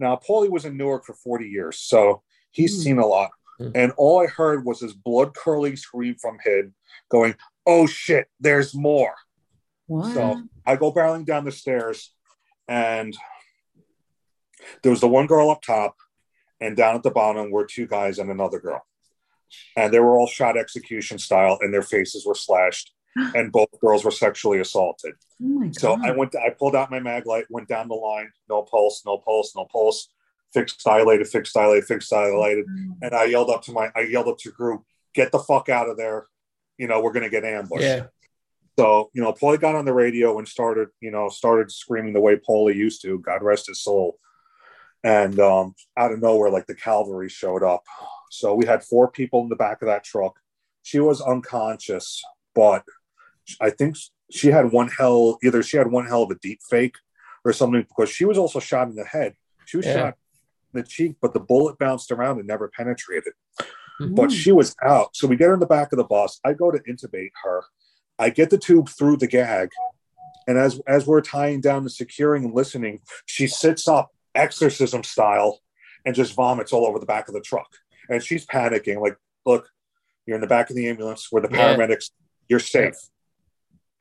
[0.01, 2.83] Now Paulie was in Newark for 40 years, so he's mm.
[2.83, 3.29] seen a lot.
[3.61, 3.71] Mm.
[3.75, 6.73] And all I heard was his blood curling scream from him
[7.09, 9.13] going, oh shit, there's more.
[9.85, 10.13] What?
[10.13, 12.13] So I go barreling down the stairs,
[12.67, 13.15] and
[14.81, 15.95] there was the one girl up top,
[16.59, 18.81] and down at the bottom were two guys and another girl.
[19.75, 24.03] And they were all shot execution style, and their faces were slashed, and both girls
[24.03, 25.13] were sexually assaulted.
[25.43, 28.31] Oh so I went, to, I pulled out my mag light, went down the line,
[28.49, 30.09] no pulse, no pulse, no pulse.
[30.53, 32.65] fixed dilated, fixed dilated, fixed dilated.
[32.65, 32.91] Mm-hmm.
[33.01, 34.83] And I yelled up to my, I yelled up to group,
[35.13, 36.27] get the fuck out of there.
[36.77, 37.83] You know, we're going to get ambushed.
[37.83, 38.07] Yeah.
[38.79, 42.21] So, you know, Paulie got on the radio and started, you know, started screaming the
[42.21, 44.17] way Paulie used to, God rest his soul.
[45.03, 47.83] And um, out of nowhere, like the cavalry showed up.
[48.29, 50.39] So we had four people in the back of that truck.
[50.83, 52.23] She was unconscious,
[52.55, 52.83] but
[53.59, 53.97] I think
[54.29, 56.95] she had one hell, either she had one hell of a deep fake
[57.43, 59.35] or something, because she was also shot in the head.
[59.65, 59.93] She was yeah.
[59.93, 60.17] shot
[60.73, 63.33] in the cheek, but the bullet bounced around and never penetrated.
[63.99, 64.15] Mm-hmm.
[64.15, 65.15] But she was out.
[65.15, 66.39] So we get her in the back of the bus.
[66.43, 67.63] I go to intubate her.
[68.17, 69.69] I get the tube through the gag.
[70.47, 75.59] And as as we're tying down the securing and listening, she sits up exorcism style
[76.05, 77.67] and just vomits all over the back of the truck.
[78.09, 79.69] And she's panicking, like, look,
[80.25, 82.25] you're in the back of the ambulance where the paramedics, yeah.
[82.49, 82.95] you're safe.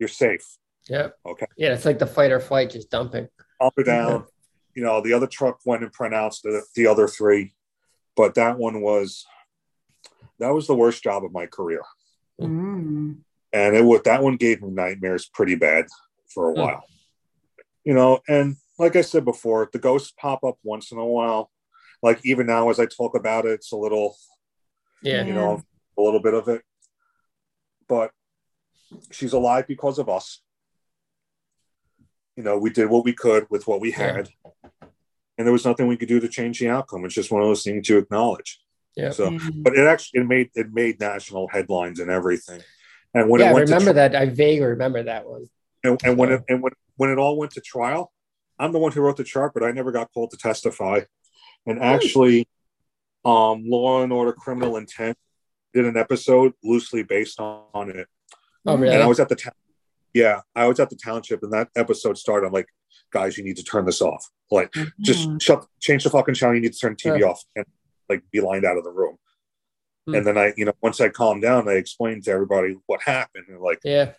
[0.01, 0.45] You're safe.
[0.89, 1.09] Yeah.
[1.25, 1.47] Okay.
[1.57, 3.29] Yeah, it's like the fight or flight just dumping.
[3.61, 4.25] Up or down.
[4.75, 7.55] You know, the other truck went and pronounced the, the other three,
[8.17, 9.25] but that one was
[10.39, 11.83] that was the worst job of my career.
[12.41, 13.19] Mm.
[13.53, 15.87] And it was that one gave me nightmares pretty bad
[16.33, 16.59] for a mm.
[16.59, 16.85] while.
[17.85, 21.51] You know, and like I said before, the ghosts pop up once in a while.
[22.03, 24.17] Like even now, as I talk about it, it's a little,
[25.03, 25.63] yeah, you know,
[25.99, 26.63] a little bit of it.
[27.87, 28.13] But
[29.11, 30.41] she's alive because of us.
[32.37, 34.71] You know, we did what we could with what we had, yeah.
[35.37, 37.05] and there was nothing we could do to change the outcome.
[37.05, 38.61] It's just one of those things to acknowledge.
[38.97, 39.11] Yeah.
[39.11, 42.63] So, but it actually it made it made national headlines and everything.
[43.15, 44.17] And when yeah, it went I remember to, that.
[44.17, 45.47] I vaguely remember that one.
[45.83, 48.13] And, and when it and when when it all went to trial,
[48.59, 51.01] I'm the one who wrote the chart, but I never got called to testify.
[51.67, 52.49] And actually,
[53.25, 55.17] um, Law and Order Criminal Intent
[55.73, 58.09] did an episode loosely based on, on it.
[58.67, 58.95] Oh, really?
[58.95, 59.55] And I was at the town.
[60.13, 62.47] Yeah, I was at the township, and that episode started.
[62.47, 62.69] I'm like,
[63.13, 64.29] guys, you need to turn this off.
[64.51, 64.89] Like, mm-hmm.
[65.01, 66.55] just shut, change the fucking channel.
[66.55, 67.65] You need to turn TV off and
[68.09, 69.17] like be lined out of the room.
[70.09, 70.15] Mm-hmm.
[70.17, 73.47] And then I, you know, once I calmed down, I explained to everybody what happened.
[73.49, 74.13] And like, yeah,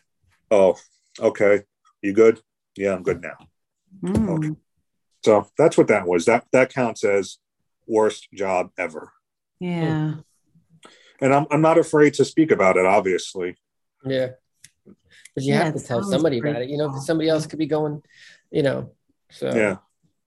[0.49, 0.77] oh,
[1.19, 1.63] okay,
[2.01, 2.39] you good?
[2.77, 3.37] Yeah, I'm good now.
[4.01, 4.29] Mm.
[4.29, 4.55] Okay.
[5.23, 6.25] So that's what that was.
[6.25, 7.37] That that counts as
[7.87, 9.11] worst job ever.
[9.59, 10.15] Yeah.
[11.19, 13.57] And I'm I'm not afraid to speak about it, obviously.
[14.05, 14.29] Yeah.
[15.33, 16.69] But you yeah, have to tell somebody about it.
[16.69, 18.01] You know, somebody else could be going,
[18.51, 18.91] you know.
[19.29, 19.77] So yeah.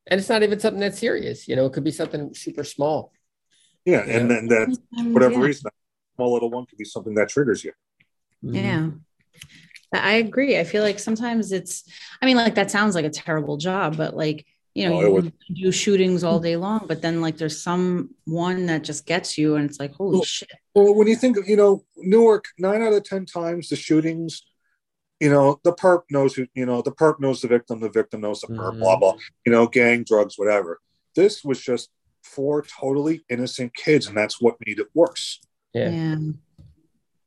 [0.06, 3.12] And it's not even something that's serious, you know, it could be something super small.
[3.86, 4.78] Yeah, and then that
[5.12, 5.40] whatever yeah.
[5.40, 5.70] reason,
[6.16, 7.72] small little one could be something that triggers you.
[8.42, 8.62] Yeah.
[8.62, 8.98] Mm-hmm.
[9.94, 10.59] I agree.
[10.59, 11.84] I feel like sometimes it's,
[12.20, 14.44] I mean, like that sounds like a terrible job, but like,
[14.74, 18.66] you know, oh, you do shootings all day long, but then like there's some one
[18.66, 20.51] that just gets you and it's like, holy well, shit.
[20.74, 24.42] Well, when you think of, you know, Newark, nine out of 10 times the shootings,
[25.20, 28.20] you know, the perp knows who, you know, the perp knows the victim, the victim
[28.20, 28.80] knows the perp, mm-hmm.
[28.80, 29.14] blah, blah,
[29.46, 30.80] you know, gang, drugs, whatever.
[31.14, 31.90] This was just
[32.24, 35.40] four totally innocent kids, and that's what made it worse.
[35.72, 35.90] Yeah.
[35.90, 36.16] yeah.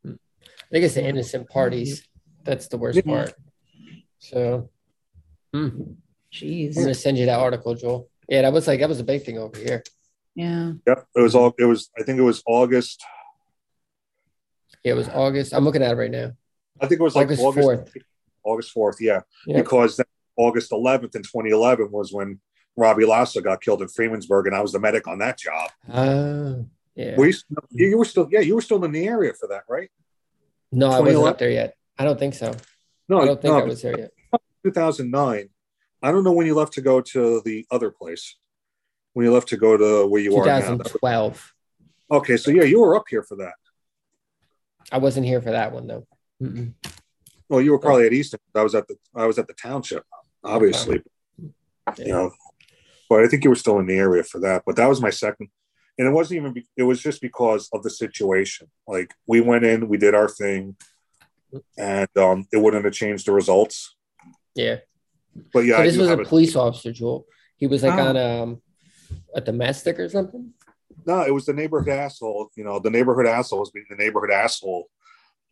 [0.06, 2.06] I think it's the innocent parties
[2.44, 3.04] that's the worst yeah.
[3.04, 3.34] part.
[4.20, 4.70] So,
[5.54, 5.70] hmm.
[6.42, 8.10] Jeez, I'm gonna send you that article, Joel.
[8.30, 9.84] Yeah, that was like that was a big thing over here.
[10.36, 10.74] Yeah.
[10.86, 11.08] Yep.
[11.16, 11.54] It was all.
[11.58, 11.90] It was.
[11.98, 13.04] I think it was August.
[14.84, 15.54] Yeah, it was August.
[15.54, 16.34] I'm looking at it right now.
[16.80, 17.94] I think it was like August fourth.
[18.44, 18.98] August fourth.
[19.02, 19.64] Yeah, yep.
[19.64, 20.00] because
[20.38, 22.40] August 11th in 2011 was when
[22.76, 25.72] Robbie Lasso got killed in Freemansburg, and I was the medic on that job.
[25.92, 26.54] Uh,
[26.96, 27.16] yeah.
[27.18, 27.34] We,
[27.72, 29.90] you were still, yeah, you were still in the area for that, right?
[30.72, 31.76] No, I wasn't up there yet.
[31.98, 32.54] I don't think so.
[33.10, 34.12] No, I don't think no, I was there yet.
[34.64, 35.50] 2009.
[36.02, 38.36] I don't know when you left to go to the other place.
[39.14, 40.80] When you left to go to where you 2012.
[40.80, 41.54] are 2012.
[42.12, 43.54] Okay, so yeah, you were up here for that.
[44.92, 46.08] I wasn't here for that one though.
[46.42, 46.74] Mm-mm.
[47.50, 48.40] Well, you were probably at Easton.
[48.56, 50.04] I was at the I was at the township,
[50.44, 51.02] obviously.
[51.90, 52.06] Okay.
[52.06, 52.32] You know,
[53.10, 54.64] but I think you were still in the area for that.
[54.66, 55.50] But that was my second,
[55.98, 56.64] and it wasn't even.
[56.78, 58.68] It was just because of the situation.
[58.88, 60.76] Like we went in, we did our thing
[61.78, 63.96] and um, it wouldn't have changed the results.
[64.56, 64.78] Yeah.
[65.54, 66.58] But yeah, so this was a police it.
[66.58, 67.26] officer, Joel.
[67.58, 68.08] He was like oh.
[68.08, 68.62] on um,
[69.34, 70.54] a domestic or something.
[71.06, 72.50] No, it was the neighborhood asshole.
[72.56, 74.90] You know, the neighborhood asshole was being the neighborhood asshole.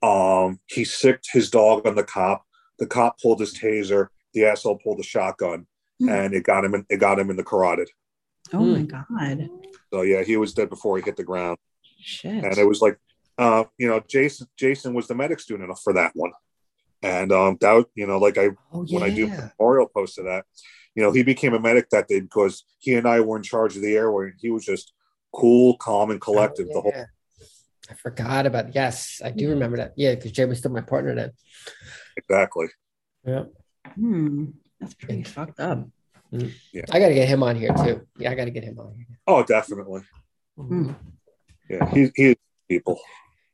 [0.04, 2.44] Um, he sicked his dog on the cop.
[2.80, 4.08] The cop pulled his taser.
[4.34, 5.66] The asshole pulled the shotgun,
[6.02, 6.12] mm.
[6.12, 6.76] and it got him.
[6.76, 7.90] In, it got him in the carotid.
[8.54, 8.74] Oh mm.
[8.74, 9.50] my god!
[9.94, 11.58] So yeah, he was dead before he hit the ground.
[12.02, 12.44] Shit.
[12.44, 13.00] And it was like
[13.38, 16.32] uh, you know, Jason Jason was the medic student for that one,
[17.06, 19.00] and um, that you know, like I oh, yeah.
[19.00, 20.46] when I do memorial post of that,
[20.96, 23.76] you know, he became a medic that day because he and I were in charge
[23.76, 24.94] of the airway, he was just
[25.34, 26.74] cool, calm, and collective oh, yeah.
[26.74, 27.06] the whole.
[27.92, 29.94] I forgot about yes, I do remember that.
[29.96, 31.32] Yeah, because Jay was still my partner then.
[32.18, 32.68] Exactly.
[33.26, 33.44] Yeah.
[33.94, 34.46] Hmm.
[34.80, 35.88] That's pretty fucked up.
[36.34, 36.52] Mm.
[36.74, 36.86] Yeah.
[36.92, 38.08] I got to get him on here too.
[38.18, 39.20] Yeah, I got to get him on here.
[39.28, 40.02] Oh, definitely.
[40.58, 40.92] Mm-hmm.
[41.70, 42.36] Yeah, he's he
[42.68, 43.00] people.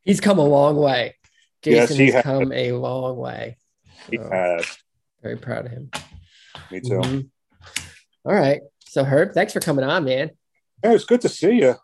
[0.03, 1.15] He's come a long way.
[1.61, 3.57] Jason yes, he has, has come a long way.
[4.09, 4.77] He has.
[5.21, 5.91] Very proud of him.
[6.71, 6.99] Me too.
[6.99, 7.19] Mm-hmm.
[8.25, 8.61] All right.
[8.79, 10.31] So Herb, thanks for coming on, man.
[10.83, 11.75] Yeah, it's good to see you.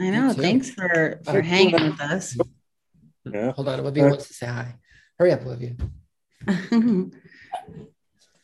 [0.00, 0.32] I know.
[0.32, 2.36] Thanks for for hanging with us.
[3.24, 3.52] Yeah.
[3.52, 4.74] Hold on, Olivia wants to say hi.
[5.18, 5.76] Hurry up, Olivia.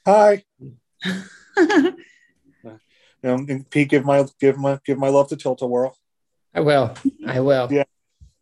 [0.07, 0.45] hi.
[3.25, 5.97] um, Pete, give my give my give my love to Tilt-A-Whirl.
[6.55, 6.95] I will.
[7.27, 7.69] I will.
[7.71, 7.85] Yeah.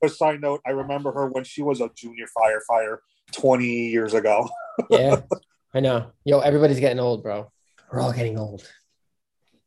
[0.02, 2.98] A side note: I remember her when she was a junior firefighter
[3.32, 4.48] twenty years ago.
[4.90, 5.20] yeah,
[5.74, 6.12] I know.
[6.24, 7.50] Yo, everybody's getting old, bro.
[7.90, 8.70] We're all getting old.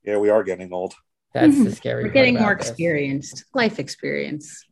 [0.04, 0.94] Yeah, we are getting old.
[1.34, 2.04] That's the scary.
[2.04, 2.70] We're getting more this.
[2.70, 4.66] experienced, life experience.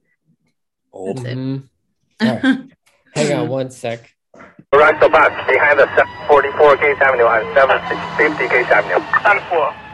[0.92, 1.20] Old.
[1.20, 1.66] Mm-hmm.
[2.20, 2.72] Right.
[3.14, 4.12] Hang on one sec.
[4.74, 9.06] Right, the bus behind the 44 Gate Avenue and 750 Gate Avenue.
[9.50, 9.87] 4.